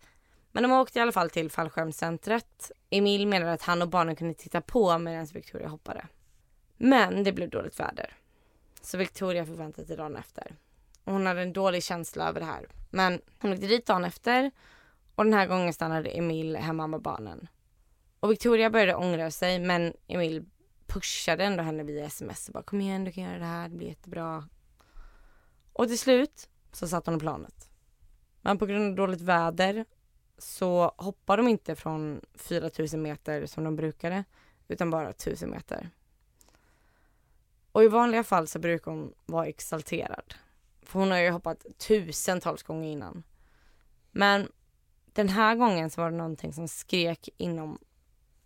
Men 0.53 0.63
de 0.63 0.73
åkte 0.73 0.99
i 0.99 1.03
alla 1.03 1.13
fall 1.13 1.31
till 1.31 1.51
fallskärmscentret. 1.51 2.71
Emil 2.91 3.27
menade 3.27 3.53
att 3.53 3.63
han 3.63 3.83
och 3.83 3.89
barnen 3.89 4.17
kunde 4.17 4.35
titta 4.35 4.61
på 4.61 4.99
medan 4.99 5.27
Victoria 5.27 5.69
hoppade. 5.69 6.07
Men 6.77 7.25
det 7.25 7.33
blev 7.33 7.51
dåligt 7.51 7.81
väder. 7.81 8.17
Så 8.83 8.99
Victoria 8.99 9.47
förväntade 9.47 9.87
sig 9.87 9.97
dagen 9.97 10.17
efter. 10.17 10.57
Och 11.05 11.13
hon 11.13 11.27
hade 11.27 11.43
en 11.43 11.53
dålig 11.53 11.83
känsla 11.83 12.29
över 12.29 12.41
det 12.41 12.47
här. 12.47 12.69
Men 12.91 13.21
hon 13.39 13.53
åkte 13.53 13.67
dit 13.67 13.87
dagen 13.87 14.05
efter 14.05 14.51
och 15.15 15.25
den 15.25 15.35
här 15.35 15.47
gången 15.47 15.73
stannade 15.73 16.11
Emil 16.11 16.57
hemma 16.57 16.87
med 16.87 17.03
barnen. 17.03 17.49
Och 18.21 18.31
Victoria 18.31 18.71
började 18.71 18.95
ångra 18.95 19.31
sig 19.31 19.59
men 19.59 19.95
Emil 20.07 20.45
pushade 20.87 21.45
ändå 21.45 21.63
henne 21.63 21.83
via 21.83 22.05
sms 22.05 22.49
och 22.49 22.53
bara 22.53 22.63
kom 22.63 22.81
igen 22.81 23.05
du 23.05 23.13
kan 23.13 23.25
göra 23.25 23.39
det 23.39 23.45
här, 23.45 23.69
det 23.69 23.77
blir 23.77 23.89
jättebra. 23.89 24.49
Och 25.73 25.89
till 25.89 25.99
slut 25.99 26.49
så 26.73 26.89
satt 26.89 27.07
hon 27.07 27.17
i 27.17 27.21
planet. 27.21 27.71
Men 28.41 28.59
på 28.59 28.67
grund 28.67 28.91
av 28.91 28.95
dåligt 28.95 29.21
väder 29.21 29.85
så 30.39 30.93
hoppade 30.97 31.43
de 31.43 31.49
inte 31.49 31.77
från 31.77 32.21
4000 32.35 33.03
meter 33.03 33.47
som 33.47 33.65
de 33.65 33.77
brukade 33.77 34.25
utan 34.69 34.91
bara 34.91 35.11
1000 35.11 35.51
meter. 35.51 35.91
Och 37.73 37.85
i 37.85 37.89
vanliga 37.89 38.25
fall 38.25 38.47
så 38.47 38.59
brukar 38.59 38.91
hon 38.91 39.15
vara 39.27 39.47
exalterad. 39.47 40.35
För 40.83 40.99
hon 40.99 41.11
har 41.11 41.19
ju 41.19 41.31
hoppat 41.31 41.67
tusentals 41.79 42.63
gånger 42.63 42.91
innan. 42.91 43.23
Men 44.11 44.49
den 45.13 45.29
här 45.29 45.55
gången 45.55 45.91
så 45.91 46.01
var 46.01 46.11
det 46.11 46.17
någonting 46.17 46.53
som 46.53 46.69
skrek 46.69 47.29
inom 47.37 47.79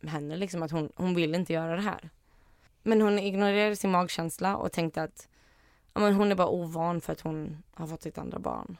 henne 0.08 0.36
liksom 0.36 0.62
att 0.62 0.70
hon, 0.70 0.92
hon 0.96 1.14
vill 1.14 1.34
inte 1.34 1.52
göra 1.52 1.76
det 1.76 1.82
här. 1.82 2.10
Men 2.82 3.00
hon 3.00 3.18
ignorerade 3.18 3.76
sin 3.76 3.90
magkänsla 3.90 4.56
och 4.56 4.72
tänkte 4.72 5.02
att 5.02 5.28
ja, 5.94 6.00
men 6.00 6.14
hon 6.14 6.30
är 6.30 6.34
bara 6.34 6.48
ovan 6.48 7.00
för 7.00 7.12
att 7.12 7.20
hon 7.20 7.62
har 7.74 7.86
fått 7.86 8.02
sitt 8.02 8.18
andra 8.18 8.38
barn. 8.38 8.76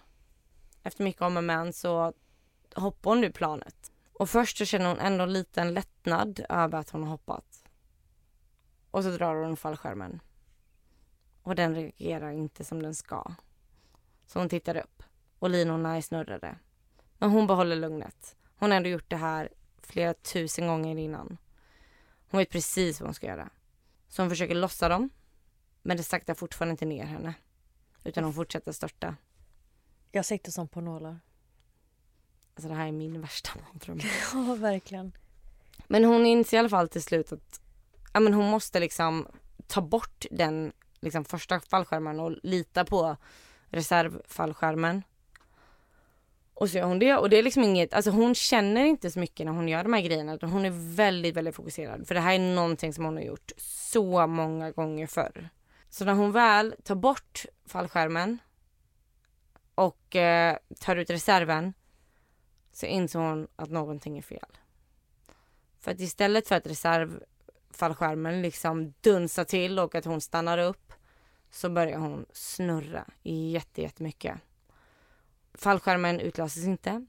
Efter 0.83 1.05
mycket 1.05 1.23
om 1.23 1.37
och 1.37 1.45
men 1.45 1.73
så 1.73 2.13
hoppar 2.75 3.11
hon 3.11 3.21
nu 3.21 3.33
planet. 3.33 3.93
Och 4.13 4.31
först 4.31 4.59
så 4.59 4.65
känner 4.65 4.89
hon 4.89 4.99
ändå 4.99 5.25
en 5.25 5.33
liten 5.33 5.75
lättnad 5.75 6.45
över 6.49 6.79
att 6.79 6.91
hon 6.91 7.03
har 7.03 7.11
hoppat. 7.11 7.65
Och 8.91 9.05
så 9.05 9.11
drar 9.11 9.35
hon 9.35 9.57
fallskärmen. 9.57 10.21
Och 11.43 11.55
den 11.55 11.75
reagerar 11.75 12.31
inte 12.31 12.65
som 12.65 12.83
den 12.83 12.95
ska. 12.95 13.35
Så 14.27 14.39
hon 14.39 14.49
tittar 14.49 14.77
upp 14.77 15.03
och 15.39 15.51
linorna 15.51 15.97
är 15.97 16.01
snurrade. 16.01 16.59
Men 17.19 17.31
hon 17.31 17.47
behåller 17.47 17.77
lugnet. 17.77 18.37
Hon 18.57 18.71
har 18.71 18.77
ändå 18.77 18.89
gjort 18.89 19.11
det 19.11 19.17
här 19.17 19.49
flera 19.87 20.15
tusen 20.15 20.67
gånger 20.67 20.97
innan. 20.97 21.39
Hon 22.31 22.39
vet 22.39 22.51
precis 22.51 23.01
vad 23.01 23.09
hon 23.09 23.15
ska 23.15 23.27
göra. 23.27 23.51
Så 24.09 24.23
hon 24.23 24.31
försöker 24.31 24.55
lossa 24.55 24.89
dem. 24.89 25.11
Men 25.83 25.97
det 25.97 26.03
saktar 26.03 26.35
fortfarande 26.35 26.71
inte 26.71 26.85
ner 26.85 27.05
henne. 27.05 27.35
Utan 28.05 28.25
hon 28.25 28.35
fortsätter 28.35 28.73
störta. 28.73 29.17
Jag 30.13 30.25
sitter 30.25 30.53
som 30.53 30.69
på 30.69 30.81
nålar. 30.81 31.21
Alltså 32.55 32.69
det 32.69 32.75
här 32.75 32.89
är 32.89 32.93
min 32.93 33.21
värsta 33.21 33.51
mardröm. 33.61 34.01
Ja, 34.33 34.55
verkligen. 34.55 35.13
Men 35.87 36.05
hon 36.05 36.27
inser 36.27 36.57
i 36.57 36.61
alla 36.61 36.69
fall 36.69 36.89
till 36.89 37.03
slut 37.03 37.33
att 37.33 37.61
ja, 38.13 38.21
men 38.21 38.35
hon 38.35 38.51
måste 38.51 38.81
liksom 38.81 39.29
ta 39.67 39.81
bort 39.81 40.27
den 40.31 40.73
liksom, 41.01 41.25
första 41.25 41.61
fallskärmen 41.61 42.21
och 42.21 42.37
lita 42.43 42.85
på 42.85 43.17
reservfallskärmen. 43.67 45.03
Och 46.55 46.71
så 46.71 46.79
gör 46.79 46.85
hon 46.87 46.99
det 46.99 47.17
och 47.17 47.31
det 47.31 47.37
är 47.37 47.43
liksom 47.43 47.63
inget, 47.63 47.95
alltså 47.95 48.11
hon 48.11 48.35
känner 48.35 48.85
inte 48.85 49.11
så 49.11 49.19
mycket 49.19 49.47
när 49.47 49.53
hon 49.53 49.69
gör 49.69 49.83
de 49.83 49.93
här 49.93 50.01
grejerna 50.01 50.35
utan 50.35 50.51
hon 50.51 50.65
är 50.65 50.95
väldigt, 50.97 51.37
väldigt 51.37 51.55
fokuserad. 51.55 52.09
För 52.09 52.15
det 52.15 52.21
här 52.21 52.35
är 52.35 52.55
någonting 52.55 52.93
som 52.93 53.05
hon 53.05 53.17
har 53.17 53.23
gjort 53.23 53.53
så 53.57 54.27
många 54.27 54.71
gånger 54.71 55.07
förr. 55.07 55.49
Så 55.91 56.05
när 56.05 56.15
hon 56.15 56.33
väl 56.33 56.75
tar 56.83 56.95
bort 56.95 57.47
fallskärmen 57.67 58.39
och 59.75 60.17
eh, 60.17 60.57
tar 60.81 60.97
ut 60.97 61.11
reserven 61.11 61.73
så 62.73 62.87
inser 62.87 63.19
hon 63.19 63.49
att 63.57 63.71
någonting 63.71 64.19
är 64.19 64.23
fel. 64.23 64.59
För 65.81 65.91
att 65.91 66.01
istället 66.01 66.49
för 66.49 66.55
att 66.55 66.67
reservfallskärmen 66.67 68.43
liksom 68.43 68.95
dunsar 69.01 69.45
till 69.45 69.79
och 69.79 69.95
att 69.95 70.05
hon 70.05 70.21
stannar 70.21 70.59
upp 70.59 70.93
så 71.51 71.71
börjar 71.71 71.99
hon 71.99 72.27
snurra 72.33 73.05
jättemycket 73.23 74.41
fallskärmen 75.55 76.21
utlöses 76.21 76.65
inte. 76.65 77.07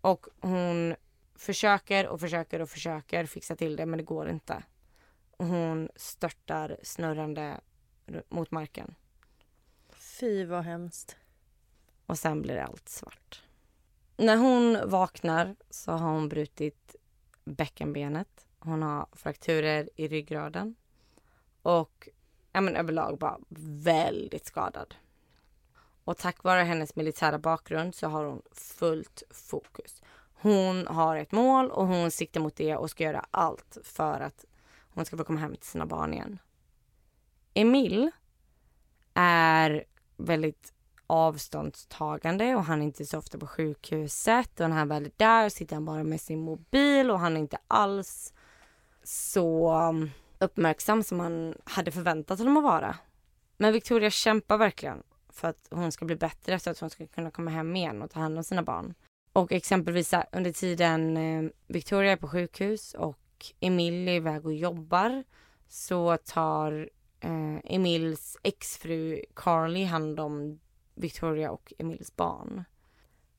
Och 0.00 0.26
hon 0.40 0.94
försöker 1.34 2.06
och 2.06 2.20
försöker 2.20 2.60
och 2.60 2.70
försöker 2.70 3.26
fixa 3.26 3.56
till 3.56 3.76
det 3.76 3.86
men 3.86 3.96
det 3.96 4.04
går 4.04 4.28
inte. 4.28 4.62
Hon 5.38 5.88
störtar 5.96 6.76
snurrande 6.82 7.60
mot 8.28 8.50
marken. 8.50 8.94
Fy 9.88 10.44
vad 10.44 10.64
hemskt. 10.64 11.16
Och 12.06 12.18
sen 12.18 12.42
blir 12.42 12.56
allt 12.56 12.88
svart. 12.88 13.42
När 14.16 14.36
hon 14.36 14.90
vaknar 14.90 15.56
så 15.70 15.92
har 15.92 16.10
hon 16.10 16.28
brutit 16.28 16.96
bäckenbenet. 17.44 18.46
Hon 18.58 18.82
har 18.82 19.06
frakturer 19.12 19.90
i 19.96 20.08
ryggraden. 20.08 20.74
Och 21.62 22.08
ja, 22.52 22.60
men 22.60 22.76
överlag 22.76 23.18
bara 23.18 23.38
väldigt 23.84 24.46
skadad. 24.46 24.94
Och 26.04 26.16
tack 26.18 26.44
vare 26.44 26.62
hennes 26.62 26.96
militära 26.96 27.38
bakgrund 27.38 27.94
så 27.94 28.08
har 28.08 28.24
hon 28.24 28.42
fullt 28.52 29.22
fokus. 29.30 30.02
Hon 30.34 30.86
har 30.86 31.16
ett 31.16 31.32
mål 31.32 31.70
och 31.70 31.86
hon 31.86 32.10
siktar 32.10 32.40
mot 32.40 32.56
det 32.56 32.76
och 32.76 32.90
ska 32.90 33.04
göra 33.04 33.26
allt 33.30 33.78
för 33.84 34.20
att 34.20 34.44
hon 34.94 35.04
ska 35.04 35.16
få 35.16 35.24
komma 35.24 35.40
hem 35.40 35.56
till 35.56 35.68
sina 35.68 35.86
barn 35.86 36.14
igen. 36.14 36.38
Emil 37.54 38.10
är 39.14 39.84
väldigt 40.16 40.72
avståndstagande 41.06 42.54
och 42.54 42.64
han 42.64 42.80
är 42.80 42.84
inte 42.86 43.06
så 43.06 43.18
ofta 43.18 43.38
på 43.38 43.46
sjukhuset 43.46 44.60
och 44.60 44.70
när 44.70 44.76
han 44.76 44.88
väl 44.88 45.06
är 45.06 45.12
där 45.16 45.48
sitter 45.48 45.76
han 45.76 45.84
bara 45.84 46.04
med 46.04 46.20
sin 46.20 46.40
mobil 46.40 47.10
och 47.10 47.20
han 47.20 47.36
är 47.36 47.40
inte 47.40 47.58
alls 47.68 48.32
så 49.02 49.78
um, 49.88 50.10
uppmärksam 50.38 51.02
som 51.02 51.18
man 51.18 51.54
hade 51.64 51.90
förväntat 51.90 52.38
honom 52.38 52.56
att 52.56 52.64
vara. 52.64 52.96
Men 53.56 53.72
Victoria 53.72 54.10
kämpar 54.10 54.58
verkligen 54.58 55.02
för 55.40 55.48
att 55.48 55.68
hon 55.70 55.92
ska 55.92 56.04
bli 56.04 56.16
bättre 56.16 56.58
så 56.58 56.70
att 56.70 56.78
hon 56.78 56.90
ska 56.90 57.06
kunna 57.06 57.30
komma 57.30 57.50
hem 57.50 57.76
igen 57.76 58.02
och 58.02 58.10
ta 58.10 58.20
hand 58.20 58.38
om 58.38 58.44
sina 58.44 58.62
barn. 58.62 58.94
Och 59.32 59.52
exempelvis 59.52 60.14
under 60.32 60.52
tiden 60.52 61.16
eh, 61.16 61.50
Victoria 61.66 62.12
är 62.12 62.16
på 62.16 62.28
sjukhus 62.28 62.94
och 62.94 63.18
Emil 63.60 64.08
är 64.08 64.12
iväg 64.12 64.46
och 64.46 64.54
jobbar 64.54 65.24
så 65.68 66.16
tar 66.16 66.90
eh, 67.20 67.56
Emils 67.64 68.36
exfru 68.42 69.24
Carly 69.34 69.84
hand 69.84 70.20
om 70.20 70.60
Victoria 70.94 71.50
och 71.50 71.72
Emils 71.78 72.16
barn. 72.16 72.64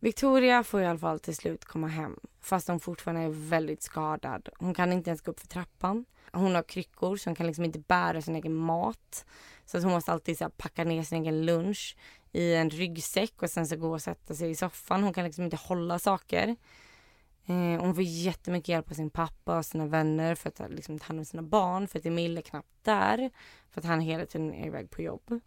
Victoria 0.04 0.64
får 0.64 0.82
i 0.82 0.86
alla 0.86 1.00
fall 1.00 1.20
till 1.20 1.36
slut 1.36 1.66
komma 1.66 1.88
hem 1.88 2.20
fast 2.40 2.68
hon 2.68 2.80
fortfarande 2.80 3.22
är 3.22 3.30
väldigt 3.30 3.82
skadad. 3.82 4.50
Hon 4.58 4.74
kan 4.74 4.94
inte 4.94 5.10
ens 5.10 5.22
gå 5.22 5.32
upp 5.32 5.40
för 5.40 5.48
trappan. 5.48 6.06
Hon 6.32 6.56
har 6.56 6.64
kryckor 6.64 7.18
så 7.18 7.30
hon 7.30 7.36
kan 7.36 7.48
liksom 7.48 7.66
inte 7.66 7.80
bära 7.80 8.22
sin 8.22 8.36
egen 8.36 8.56
mat. 8.56 9.26
Så 9.66 9.78
att 9.78 9.84
hon 9.84 9.92
måste 9.92 10.12
alltid 10.12 10.38
så 10.38 10.44
här, 10.44 10.50
packa 10.50 10.84
ner 10.84 11.04
sin 11.04 11.22
egen 11.22 11.46
lunch 11.46 11.96
i 12.32 12.54
en 12.54 12.70
ryggsäck 12.70 13.44
och 13.44 13.50
sen 13.50 13.68
så 13.68 13.76
gå 13.76 13.92
och 13.92 14.02
sätta 14.02 14.36
sig 14.36 14.50
i 14.50 14.56
soffan. 14.56 15.04
Hon 15.04 15.14
kan 15.14 15.26
liksom 15.26 15.44
inte 15.44 15.58
hålla 15.58 16.00
saker. 16.00 16.56
Eh, 17.46 17.82
hon 17.82 17.96
får 17.96 18.04
jättemycket 18.04 18.70
hjälp 18.70 18.92
av 18.92 18.96
sin 18.96 19.10
pappa 19.10 19.58
och 19.58 19.66
sina 19.66 19.86
vänner 19.86 20.36
för 20.36 20.50
att 20.50 20.72
liksom, 20.72 21.00
ta 21.00 21.06
hand 21.06 21.20
om 21.20 21.26
sina 21.26 21.44
barn. 21.44 21.88
För 21.88 22.00
att 22.00 22.06
Emil 22.06 22.38
är 22.38 22.42
knappt 22.42 22.84
där. 22.84 23.30
För 23.70 23.82
att 23.82 23.86
han 23.86 24.00
hela 24.00 24.26
tiden 24.26 24.54
är 24.54 24.68
iväg 24.68 24.90
på 24.90 25.02
jobb. 25.02 25.40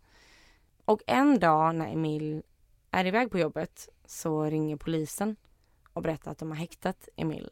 Och 0.85 1.03
en 1.07 1.39
dag 1.39 1.75
när 1.75 1.93
Emil 1.93 2.43
är 2.91 3.07
iväg 3.07 3.31
på 3.31 3.39
jobbet 3.39 3.89
så 4.07 4.45
ringer 4.45 4.77
polisen 4.77 5.37
och 5.93 6.03
berättar 6.03 6.31
att 6.31 6.39
de 6.39 6.49
har 6.49 6.57
häktat 6.57 7.09
Emil. 7.17 7.51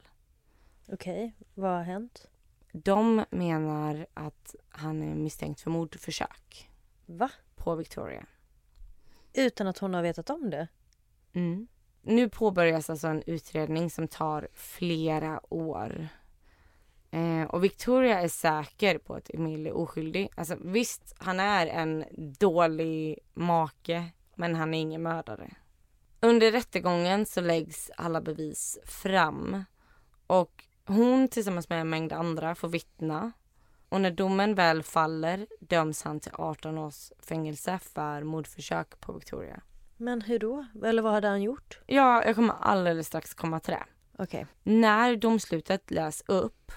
Okej, 0.88 1.34
vad 1.54 1.70
har 1.70 1.82
hänt? 1.82 2.26
De 2.72 3.24
menar 3.30 4.06
att 4.14 4.54
han 4.68 5.02
är 5.02 5.14
misstänkt 5.14 5.60
för 5.60 5.70
mordförsök 5.70 6.70
Va? 7.06 7.30
på 7.56 7.74
Victoria. 7.74 8.26
Utan 9.32 9.66
att 9.66 9.78
hon 9.78 9.94
har 9.94 10.02
vetat 10.02 10.30
om 10.30 10.50
det? 10.50 10.68
Mm. 11.32 11.68
Nu 12.02 12.28
påbörjas 12.28 12.90
alltså 12.90 13.08
en 13.08 13.22
utredning 13.26 13.90
som 13.90 14.08
tar 14.08 14.48
flera 14.52 15.40
år. 15.54 16.08
Eh, 17.10 17.42
och 17.42 17.64
Victoria 17.64 18.20
är 18.20 18.28
säker 18.28 18.98
på 18.98 19.14
att 19.14 19.30
Emil 19.30 19.66
är 19.66 19.72
oskyldig. 19.72 20.28
Alltså 20.34 20.56
visst, 20.60 21.14
han 21.18 21.40
är 21.40 21.66
en 21.66 22.04
dålig 22.38 23.18
make, 23.34 24.10
men 24.34 24.54
han 24.54 24.74
är 24.74 24.80
ingen 24.80 25.02
mördare. 25.02 25.50
Under 26.24 26.52
rättegången 26.52 27.26
så 27.26 27.40
läggs 27.40 27.90
alla 27.96 28.20
bevis 28.20 28.78
fram 28.84 29.64
och 30.26 30.64
hon 30.86 31.28
tillsammans 31.28 31.68
med 31.68 31.80
en 31.80 31.90
mängd 31.90 32.12
andra 32.12 32.54
får 32.54 32.68
vittna. 32.68 33.32
Och 33.88 34.00
när 34.00 34.10
domen 34.10 34.54
väl 34.54 34.82
faller 34.82 35.46
döms 35.60 36.02
han 36.02 36.20
till 36.20 36.32
18 36.34 36.78
års 36.78 37.12
fängelse 37.18 37.78
för 37.78 38.22
mordförsök 38.22 39.00
på 39.00 39.12
Victoria. 39.12 39.60
Men 39.96 40.22
hur 40.22 40.38
då? 40.38 40.66
Eller 40.84 41.02
vad 41.02 41.12
hade 41.12 41.28
han 41.28 41.42
gjort? 41.42 41.80
Ja, 41.86 42.24
jag 42.24 42.34
kommer 42.34 42.54
alldeles 42.60 43.06
strax 43.06 43.34
komma 43.34 43.60
till 43.60 43.74
det. 43.74 43.84
Okej. 44.18 44.46
När 44.62 45.16
domslutet 45.16 45.90
läs 45.90 46.22
upp 46.26 46.72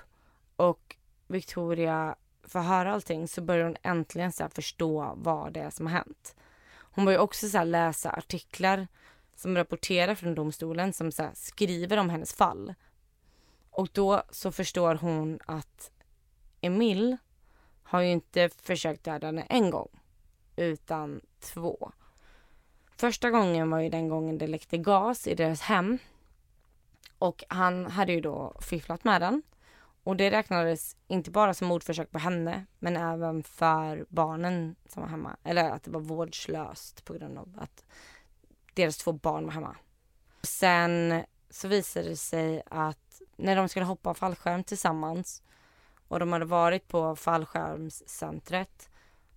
och 0.56 0.96
Victoria 1.28 2.16
får 2.44 2.60
höra 2.60 2.94
allting 2.94 3.28
så 3.28 3.42
börjar 3.42 3.66
hon 3.66 3.78
äntligen 3.82 4.32
så 4.32 4.50
förstå 4.50 5.14
vad 5.16 5.54
det 5.54 5.60
är 5.60 5.70
som 5.70 5.88
har 5.88 5.94
hänt. 5.94 6.36
Hon 6.76 7.06
börjar 7.06 7.20
också 7.20 7.48
så 7.48 7.64
läsa 7.64 8.12
artiklar 8.12 8.88
som 9.36 9.58
rapporterar 9.58 10.16
från 10.16 10.36
domstolen 10.36 10.94
som 10.94 11.12
så 11.12 11.24
här 11.24 11.32
skriver 11.34 11.98
om 11.98 12.10
hennes 12.10 12.34
fall. 12.34 12.74
Och 13.70 13.90
då 13.92 14.24
så 14.32 14.52
förstår 14.52 14.96
hon 14.96 15.40
att 15.46 15.92
Emil 16.62 17.18
har 17.84 18.02
ju 18.02 18.12
inte 18.12 18.50
försökt 18.50 19.04
döda 19.04 19.28
henne 19.28 19.42
en 19.42 19.70
gång 19.70 19.90
utan 20.56 21.22
två. 21.40 21.92
Första 22.98 23.30
gången 23.30 23.70
var 23.70 23.80
ju 23.80 23.90
den 23.90 24.10
gången 24.10 24.38
det 24.38 24.48
läckte 24.48 24.78
gas 24.78 25.28
i 25.28 25.36
deras 25.36 25.62
hem. 25.62 25.98
Och 27.18 27.44
han 27.48 27.86
hade 27.86 28.14
ju 28.14 28.22
då 28.22 28.54
fifflat 28.62 29.04
med 29.04 29.22
den. 29.22 29.42
Och 30.04 30.16
det 30.16 30.32
räknades 30.32 30.98
inte 31.08 31.32
bara 31.32 31.54
som 31.54 31.68
mordförsök 31.68 32.12
på 32.12 32.20
henne 32.20 32.66
men 32.80 32.98
även 32.98 33.44
för 33.44 34.06
barnen 34.10 34.76
som 34.90 35.02
var 35.02 35.10
hemma. 35.10 35.38
Eller 35.44 35.70
att 35.70 35.84
det 35.84 35.92
var 35.92 36.00
vårdslöst 36.00 37.06
på 37.06 37.14
grund 37.14 37.38
av 37.38 37.58
att 37.58 37.84
deras 38.76 38.98
två 38.98 39.12
barn 39.12 39.46
var 39.46 39.52
hemma. 39.52 39.76
Sen 40.42 41.24
så 41.50 41.68
visade 41.68 42.10
det 42.10 42.18
sig 42.18 42.64
att 42.66 43.22
när 43.36 43.56
de 43.56 43.70
skulle 43.70 43.86
hoppa 43.86 44.14
fallskärm 44.14 44.64
tillsammans 44.64 45.44
och 46.08 46.20
de 46.20 46.34
hade 46.34 46.46
varit 46.46 46.88
på 46.88 47.16
fallskärmscentret 47.16 48.90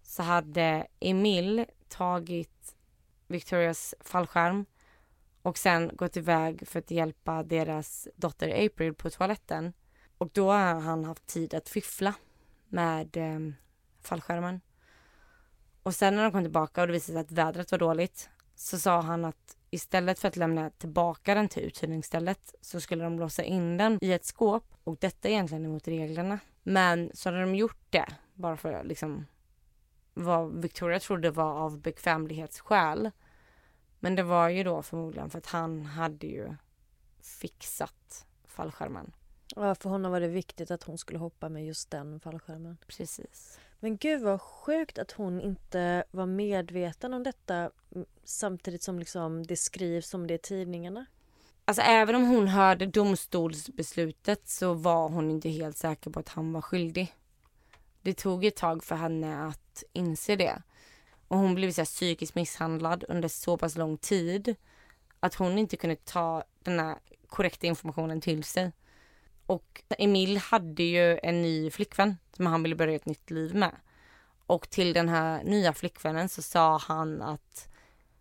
så 0.03 0.23
hade 0.23 0.87
Emil 1.01 1.67
tagit 1.89 2.77
Victorias 3.27 3.95
fallskärm 4.01 4.65
och 5.43 5.59
sen 5.59 5.91
gått 5.97 6.17
iväg 6.17 6.69
för 6.69 6.79
att 6.79 6.91
hjälpa 6.91 7.43
deras 7.43 8.09
dotter 8.17 8.67
April 8.67 8.95
på 8.95 9.11
toaletten. 9.11 9.73
Och 10.19 10.31
då 10.33 10.51
har 10.51 10.81
han 10.81 11.05
haft 11.05 11.27
tid 11.27 11.55
att 11.55 11.69
fiffla 11.69 12.15
med 12.69 13.17
eh, 13.17 13.55
fallskärmen. 14.01 14.61
Och 15.83 15.95
sen 15.95 16.17
när 16.17 16.23
de 16.23 16.33
kom 16.33 16.43
tillbaka 16.43 16.81
och 16.81 16.87
det 16.87 16.93
visade 16.93 17.13
sig 17.13 17.21
att 17.21 17.33
vädret 17.33 17.73
var 17.73 17.79
dåligt 17.79 18.31
så 18.61 18.79
sa 18.79 19.01
han 19.01 19.25
att 19.25 19.57
istället 19.71 20.19
för 20.19 20.29
att 20.29 20.37
lämna 20.37 20.71
tillbaka 20.71 21.35
den 21.35 21.49
till 21.49 21.63
uthyrningsstället 21.63 22.55
så 22.61 22.81
skulle 22.81 23.05
de 23.05 23.19
låsa 23.19 23.43
in 23.43 23.77
den 23.77 23.99
i 24.01 24.13
ett 24.13 24.25
skåp 24.25 24.65
och 24.85 24.97
detta 25.01 25.29
är 25.29 25.33
egentligen 25.33 25.65
emot 25.65 25.89
reglerna. 25.89 26.39
Men 26.63 27.11
så 27.15 27.29
hade 27.29 27.41
de 27.41 27.55
gjort 27.55 27.87
det 27.91 28.07
bara 28.35 28.57
för 28.57 28.85
liksom 28.85 29.27
vad 30.15 30.61
Victoria 30.63 31.01
trodde 31.01 31.31
var 31.31 31.53
av 31.53 31.81
bekvämlighetsskäl. 31.81 33.11
Men 34.01 34.15
det 34.15 34.23
var 34.23 34.49
ju 34.49 34.65
då 34.65 34.83
förmodligen 34.83 35.31
för 35.31 35.39
att 35.39 35.47
han 35.47 35.87
hade 35.87 36.27
ju 36.27 36.55
fixat 37.21 38.27
fallskärmen. 38.45 39.13
Ja, 39.57 39.75
för 39.75 39.91
honom 39.91 40.13
var 40.13 40.21
det 40.21 40.29
viktigt 40.29 40.71
att 40.71 40.83
hon 40.83 40.99
skulle 40.99 41.19
hoppa 41.19 41.49
med 41.49 41.67
just 41.67 41.91
den 41.91 42.21
fallskärmen. 42.21 42.77
Precis. 42.87 43.61
Men 43.81 43.97
gud 43.97 44.23
vad 44.23 44.41
sjukt 44.41 44.99
att 44.99 45.13
hon 45.13 45.41
inte 45.41 46.05
var 46.11 46.27
medveten 46.27 47.15
om 47.15 47.23
detta 47.23 47.71
samtidigt 48.25 48.83
som 48.83 48.99
liksom 48.99 49.47
det 49.47 49.57
skrivs 49.57 50.15
om 50.15 50.27
det 50.27 50.35
i 50.35 50.39
tidningarna. 50.39 51.07
Alltså 51.65 51.83
även 51.83 52.15
om 52.15 52.27
hon 52.27 52.49
hörde 52.49 52.87
domstolsbeslutet 52.87 54.49
så 54.49 54.75
var 54.75 55.09
hon 55.09 55.31
inte 55.31 55.49
helt 55.49 55.77
säker 55.77 56.11
på 56.11 56.21
att 56.21 56.29
han 56.29 56.53
var 56.53 56.61
skyldig. 56.61 57.15
Det 58.03 58.15
tog 58.15 58.45
ett 58.45 58.57
tag 58.57 58.85
för 58.85 58.97
henne 58.97 59.47
att 59.47 59.85
inse 59.93 60.37
det. 60.37 60.63
Och 61.29 61.39
hon 61.39 61.55
blev 61.55 61.73
så 61.73 61.81
här 61.81 61.87
psykiskt 61.87 62.35
misshandlad 62.35 63.05
under 63.09 63.29
så 63.29 63.57
pass 63.57 63.77
lång 63.77 63.97
tid 63.97 64.57
att 65.21 65.35
hon 65.35 65.59
inte 65.59 65.77
kunde 65.77 65.97
ta 65.97 66.45
den 66.63 66.81
här 66.81 66.99
korrekta 67.27 67.67
informationen 67.67 68.21
till 68.21 68.45
sig. 68.45 68.73
Och 69.49 69.83
Emil 69.99 70.37
hade 70.37 70.83
ju 70.83 71.19
en 71.23 71.43
ny 71.43 71.71
flickvän 71.71 72.17
som 72.37 72.47
han 72.47 72.63
ville 72.63 72.77
börja 72.77 72.97
ett 72.97 73.07
nytt 73.07 73.31
liv 73.31 73.55
med. 73.55 73.77
Och 74.47 74.71
till 74.71 74.93
den 74.93 75.09
här 75.09 75.45
nya 75.45 75.73
flickvännen 75.73 76.29
så 76.29 76.43
sa 76.43 76.79
han 76.79 77.23
att 77.23 77.69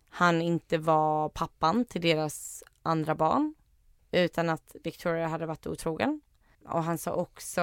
han 0.08 0.42
inte 0.42 0.78
var 0.78 1.28
pappan 1.28 1.84
till 1.84 2.00
deras 2.00 2.64
andra 2.82 3.14
barn 3.14 3.54
utan 4.10 4.48
att 4.48 4.76
Victoria 4.84 5.28
hade 5.28 5.46
varit 5.46 5.66
otrogen. 5.66 6.20
Och 6.64 6.82
han 6.82 6.98
sa 6.98 7.12
också 7.12 7.62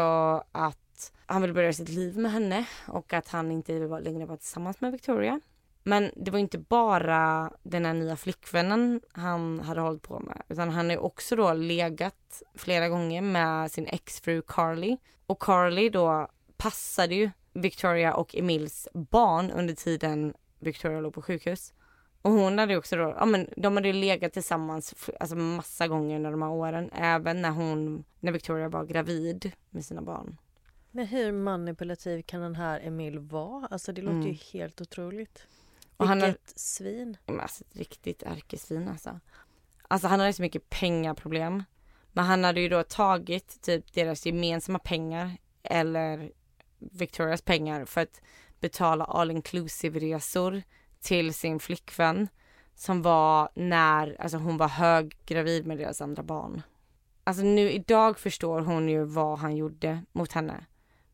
att 0.51 1.11
han 1.25 1.41
ville 1.41 1.53
börja 1.53 1.73
sitt 1.73 1.89
liv 1.89 2.17
med 2.17 2.31
henne 2.31 2.65
och 2.87 3.13
att 3.13 3.27
han 3.27 3.51
inte 3.51 3.73
längre 3.99 4.25
var 4.25 4.37
tillsammans 4.37 4.81
med 4.81 4.91
Victoria. 4.91 5.41
Men 5.87 6.11
det 6.15 6.31
var 6.31 6.39
inte 6.39 6.57
bara 6.57 7.51
den 7.63 7.85
här 7.85 7.93
nya 7.93 8.15
flickvännen 8.15 9.01
han 9.11 9.59
hade 9.59 9.81
hållit 9.81 10.01
på 10.01 10.19
med 10.19 10.41
utan 10.47 10.69
han 10.69 10.89
har 10.89 10.97
också 10.97 11.35
då 11.35 11.53
legat 11.53 12.43
flera 12.55 12.89
gånger 12.89 13.21
med 13.21 13.71
sin 13.71 13.87
exfru 13.87 14.41
Carly. 14.47 14.97
Och 15.25 15.39
Carly 15.41 15.89
då 15.89 16.27
passade 16.57 17.15
ju 17.15 17.31
Victoria 17.53 18.13
och 18.13 18.35
Emils 18.35 18.87
barn 18.93 19.51
under 19.51 19.73
tiden 19.73 20.33
Victoria 20.59 20.99
låg 20.99 21.13
på 21.13 21.21
sjukhus. 21.21 21.73
Och 22.21 22.31
hon 22.31 22.57
hade 22.59 22.77
också 22.77 22.95
då, 22.95 23.15
ja 23.19 23.25
men 23.25 23.49
de 23.57 23.75
hade 23.75 23.87
ju 23.87 23.93
legat 23.93 24.33
tillsammans 24.33 25.09
alltså 25.19 25.35
massa 25.35 25.87
gånger 25.87 26.15
under 26.15 26.31
de 26.31 26.41
här 26.41 26.51
åren. 26.51 26.89
Även 26.93 27.41
när 27.41 27.51
hon, 27.51 28.03
när 28.19 28.31
Victoria 28.31 28.69
var 28.69 28.85
gravid 28.85 29.51
med 29.69 29.85
sina 29.85 30.01
barn. 30.01 30.37
Men 30.91 31.05
hur 31.05 31.31
manipulativ 31.31 32.21
kan 32.21 32.41
den 32.41 32.55
här 32.55 32.79
Emil 32.83 33.19
vara? 33.19 33.67
Alltså 33.71 33.91
det 33.91 34.01
låter 34.01 34.15
Mm. 34.15 34.27
ju 34.27 34.37
helt 34.53 34.81
otroligt. 34.81 35.47
Och 35.97 36.07
han 36.07 36.17
Vilket 36.21 36.41
har- 36.41 36.53
svin. 36.59 37.17
Men 37.25 37.39
alltså 37.39 37.63
ett 37.63 37.75
riktigt 37.75 38.23
ärkesvin 38.23 38.87
alltså. 38.87 39.19
Alltså 39.87 40.07
han 40.07 40.19
hade 40.19 40.33
så 40.33 40.41
mycket 40.41 40.69
pengaproblem. 40.69 41.63
Men 42.11 42.25
han 42.25 42.43
hade 42.43 42.61
ju 42.61 42.69
då 42.69 42.83
tagit 42.83 43.61
typ 43.61 43.93
deras 43.93 44.25
gemensamma 44.25 44.79
pengar 44.79 45.37
eller 45.63 46.31
Victorias 46.79 47.41
pengar 47.41 47.85
för 47.85 48.01
att 48.01 48.21
betala 48.59 49.05
all 49.05 49.31
inclusive 49.31 49.99
resor 49.99 50.61
till 51.01 51.33
sin 51.33 51.59
flickvän 51.59 52.27
som 52.75 53.01
var 53.01 53.49
när, 53.55 54.21
alltså 54.21 54.37
hon 54.37 54.57
var 54.57 54.67
höggravid 54.67 55.65
med 55.67 55.77
deras 55.77 56.01
andra 56.01 56.23
barn. 56.23 56.61
Alltså 57.23 57.43
nu 57.43 57.71
idag 57.71 58.19
förstår 58.19 58.61
hon 58.61 58.89
ju 58.89 59.03
vad 59.03 59.39
han 59.39 59.55
gjorde 59.55 60.03
mot 60.11 60.31
henne. 60.31 60.65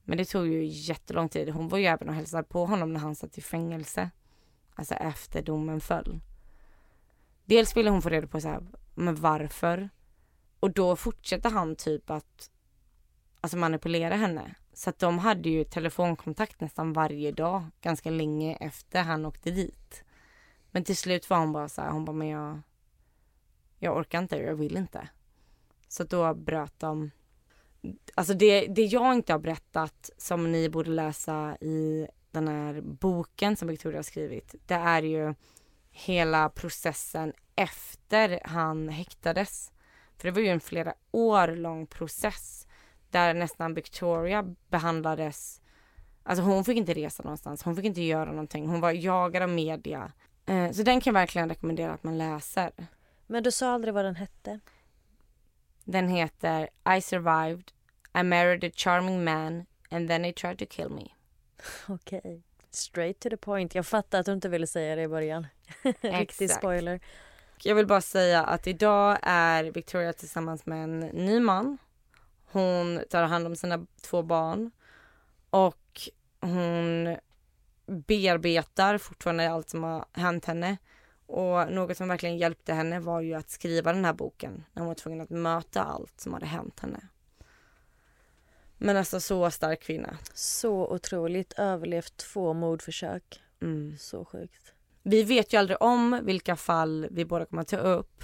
Men 0.03 0.17
det 0.17 0.25
tog 0.25 0.47
ju 0.47 0.65
jättelång 0.65 1.29
tid. 1.29 1.49
Hon 1.49 1.67
var 1.69 1.77
ju 1.77 1.85
även 1.85 2.09
och 2.09 2.15
hälsade 2.15 2.43
på 2.43 2.65
honom 2.65 2.93
när 2.93 2.99
han 2.99 3.15
satt 3.15 3.37
i 3.37 3.41
fängelse. 3.41 4.09
Alltså 4.75 4.93
efter 4.93 5.41
domen 5.41 5.81
föll. 5.81 6.19
Dels 7.45 7.77
ville 7.77 7.89
hon 7.89 8.01
få 8.01 8.09
reda 8.09 8.27
på 8.27 8.41
så 8.41 8.47
här, 8.47 8.63
men 8.95 9.15
varför? 9.15 9.89
Och 10.59 10.71
då 10.71 10.95
fortsätter 10.95 11.49
han 11.49 11.75
typ 11.75 12.09
att 12.09 12.51
alltså 13.41 13.57
manipulera 13.57 14.15
henne. 14.15 14.55
Så 14.73 14.89
att 14.89 14.99
de 14.99 15.19
hade 15.19 15.49
ju 15.49 15.63
telefonkontakt 15.63 16.61
nästan 16.61 16.93
varje 16.93 17.31
dag 17.31 17.63
ganska 17.81 18.09
länge 18.09 18.55
efter 18.55 19.03
han 19.03 19.25
åkte 19.25 19.51
dit. 19.51 20.03
Men 20.71 20.83
till 20.83 20.97
slut 20.97 21.29
var 21.29 21.37
hon 21.37 21.53
bara 21.53 21.69
så 21.69 21.81
här, 21.81 21.89
hon 21.89 22.05
bara 22.05 22.13
men 22.13 22.27
jag, 22.27 22.61
jag 23.79 23.97
orkar 23.97 24.19
inte, 24.19 24.37
jag 24.37 24.55
vill 24.55 24.77
inte. 24.77 25.09
Så 25.87 26.03
då 26.03 26.33
bröt 26.33 26.79
de. 26.79 27.11
Alltså 28.15 28.33
det, 28.33 28.67
det 28.67 28.85
jag 28.85 29.13
inte 29.13 29.33
har 29.33 29.39
berättat 29.39 30.09
som 30.17 30.51
ni 30.51 30.69
borde 30.69 30.91
läsa 30.91 31.57
i 31.61 32.07
den 32.31 32.47
här 32.47 32.81
boken 32.81 33.55
som 33.55 33.67
Victoria 33.67 33.97
har 33.97 34.03
skrivit. 34.03 34.55
Det 34.65 34.73
är 34.73 35.03
ju 35.03 35.33
hela 35.91 36.49
processen 36.49 37.33
efter 37.55 38.39
han 38.45 38.89
häktades. 38.89 39.71
För 40.17 40.27
det 40.27 40.31
var 40.31 40.41
ju 40.41 40.47
en 40.47 40.59
flera 40.59 40.93
år 41.11 41.47
lång 41.47 41.87
process 41.87 42.67
där 43.09 43.33
nästan 43.33 43.73
Victoria 43.73 44.55
behandlades 44.69 45.61
Alltså 46.23 46.43
hon 46.43 46.65
fick 46.65 46.77
inte 46.77 46.93
resa 46.93 47.23
någonstans, 47.23 47.63
hon 47.63 47.75
fick 47.75 47.85
inte 47.85 48.01
göra 48.01 48.31
någonting. 48.31 48.67
Hon 48.67 48.81
var 48.81 48.91
jagad 48.91 49.43
av 49.43 49.49
media. 49.49 50.11
Eh, 50.45 50.71
så 50.71 50.83
den 50.83 51.01
kan 51.01 51.13
jag 51.13 51.21
verkligen 51.21 51.49
rekommendera 51.49 51.93
att 51.93 52.03
man 52.03 52.17
läser. 52.17 52.71
Men 53.27 53.43
du 53.43 53.51
sa 53.51 53.73
aldrig 53.73 53.93
vad 53.93 54.05
den 54.05 54.15
hette? 54.15 54.59
Den 55.83 56.07
heter 56.09 56.69
I 56.97 57.01
survived, 57.01 57.71
I 58.13 58.23
married 58.23 58.63
a 58.63 58.71
charming 58.75 59.23
man 59.23 59.65
and 59.89 60.07
then 60.07 60.23
he 60.23 60.33
tried 60.33 60.59
to 60.59 60.65
kill 60.65 60.89
me. 60.89 61.07
Okej. 61.87 62.19
Okay. 62.19 62.41
Straight 62.71 63.19
to 63.19 63.29
the 63.29 63.37
point. 63.37 63.75
Jag 63.75 63.85
fattar 63.85 64.19
att 64.19 64.25
du 64.25 64.33
inte 64.33 64.49
ville 64.49 64.67
säga 64.67 64.95
det 64.95 65.01
i 65.01 65.07
början. 65.07 65.47
Riktig 66.01 66.51
spoiler. 66.51 66.99
Jag 67.63 67.75
vill 67.75 67.87
bara 67.87 68.01
säga 68.01 68.43
att 68.43 68.67
idag 68.67 69.17
är 69.21 69.63
Victoria 69.63 70.13
tillsammans 70.13 70.65
med 70.65 70.83
en 70.83 70.99
ny 70.99 71.39
man. 71.39 71.77
Hon 72.51 73.03
tar 73.09 73.23
hand 73.23 73.47
om 73.47 73.55
sina 73.55 73.85
två 74.01 74.21
barn 74.21 74.71
och 75.49 76.09
hon 76.41 77.17
bearbetar 77.85 78.97
fortfarande 78.97 79.51
allt 79.51 79.69
som 79.69 79.83
har 79.83 80.05
hänt 80.13 80.45
henne. 80.45 80.77
Och 81.25 81.71
något 81.71 81.97
som 81.97 82.07
verkligen 82.07 82.37
hjälpte 82.37 82.73
henne 82.73 82.99
var 82.99 83.21
ju 83.21 83.33
att 83.33 83.49
skriva 83.49 83.93
den 83.93 84.05
här 84.05 84.13
boken 84.13 84.65
när 84.73 84.81
hon 84.81 84.87
var 84.87 84.95
tvungen 84.95 85.21
att 85.21 85.29
möta 85.29 85.83
allt 85.83 86.21
som 86.21 86.33
hade 86.33 86.45
hänt 86.45 86.79
henne. 86.79 86.99
Men 88.83 88.97
alltså 88.97 89.19
så 89.19 89.51
stark 89.51 89.81
kvinna. 89.81 90.17
Så 90.33 90.87
otroligt. 90.87 91.53
Överlevt 91.53 92.17
två 92.17 92.53
mordförsök. 92.53 93.41
Mm. 93.61 93.97
Så 93.99 94.25
sjukt. 94.25 94.73
Vi 95.03 95.23
vet 95.23 95.53
ju 95.53 95.57
aldrig 95.57 95.81
om 95.81 96.19
vilka 96.23 96.55
fall 96.55 97.07
vi 97.11 97.25
båda 97.25 97.45
kommer 97.45 97.61
att 97.61 97.67
ta 97.67 97.77
upp. 97.77 98.23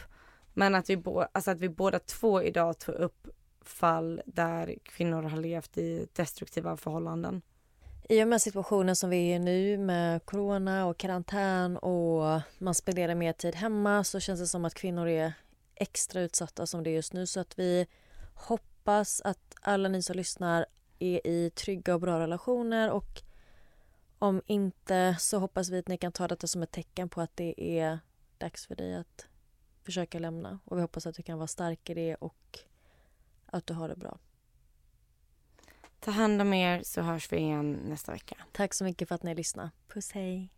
Men 0.54 0.76
att 0.76 0.90
vi, 0.90 0.98
bo, 0.98 1.24
alltså 1.32 1.52
att 1.52 1.60
vi 1.60 1.70
båda 1.70 2.00
två 2.00 2.44
idag 2.44 2.80
tar 2.80 2.94
upp 2.94 3.28
fall 3.62 4.22
där 4.26 4.76
kvinnor 4.84 5.24
har 5.24 5.38
levt 5.38 5.78
i 5.78 6.08
destruktiva 6.14 6.78
förhållanden. 6.78 7.42
I 8.10 8.24
och 8.24 8.28
med 8.28 8.42
situationen 8.42 8.96
som 8.96 9.10
vi 9.10 9.32
är 9.32 9.36
i 9.36 9.40
nu 9.40 9.78
med 9.78 10.26
corona 10.26 10.86
och 10.86 10.98
karantän 10.98 11.78
och 11.78 12.42
man 12.58 12.76
spenderar 12.76 13.16
mer 13.16 13.34
tid 13.34 13.56
hemma 13.56 14.04
så 14.04 14.20
känns 14.20 14.40
det 14.40 14.48
som 14.48 14.66
att 14.66 14.74
kvinnor 14.74 15.08
är 15.08 15.34
extra 15.76 16.22
utsatta 16.22 16.66
som 16.66 16.84
det 16.84 16.90
är 16.90 16.96
just 16.96 17.14
nu 17.14 17.28
så 17.28 17.40
att 17.40 17.60
vi 17.60 17.88
hoppas 18.88 19.22
att 19.22 19.56
alla 19.62 19.90
ni 19.90 20.02
som 20.02 20.16
lyssnar 20.16 20.66
är 21.00 21.28
i 21.28 21.50
trygga 21.50 21.94
och 21.94 22.02
bra 22.02 22.20
relationer 22.20 22.92
och 22.92 23.22
om 24.20 24.42
inte 24.46 25.16
så 25.20 25.40
hoppas 25.40 25.70
vi 25.70 25.80
att 25.80 25.88
ni 25.88 25.98
kan 25.98 26.12
ta 26.12 26.28
detta 26.28 26.48
som 26.48 26.64
ett 26.64 26.72
tecken 26.72 27.10
på 27.10 27.22
att 27.22 27.38
det 27.38 27.80
är 27.80 28.00
dags 28.38 28.66
för 28.68 28.76
dig 28.76 28.96
att 28.96 29.28
försöka 29.84 30.20
lämna 30.20 30.60
och 30.66 30.78
vi 30.78 30.82
hoppas 30.82 31.08
att 31.08 31.16
du 31.16 31.24
kan 31.24 31.38
vara 31.38 31.48
stark 31.48 31.90
i 31.90 31.94
det 31.94 32.16
och 32.16 32.60
att 33.46 33.68
du 33.68 33.74
har 33.74 33.90
det 33.90 33.96
bra. 33.96 34.18
Ta 36.00 36.12
hand 36.12 36.42
om 36.42 36.54
er 36.54 36.82
så 36.84 37.02
hörs 37.02 37.32
vi 37.32 37.38
igen 37.38 37.74
nästa 37.74 38.12
vecka. 38.12 38.36
Tack 38.52 38.74
så 38.74 38.84
mycket 38.84 39.08
för 39.08 39.16
att 39.16 39.24
ni 39.24 39.36
lyssnade. 39.36 39.72
Puss 39.88 40.12
hej. 40.12 40.50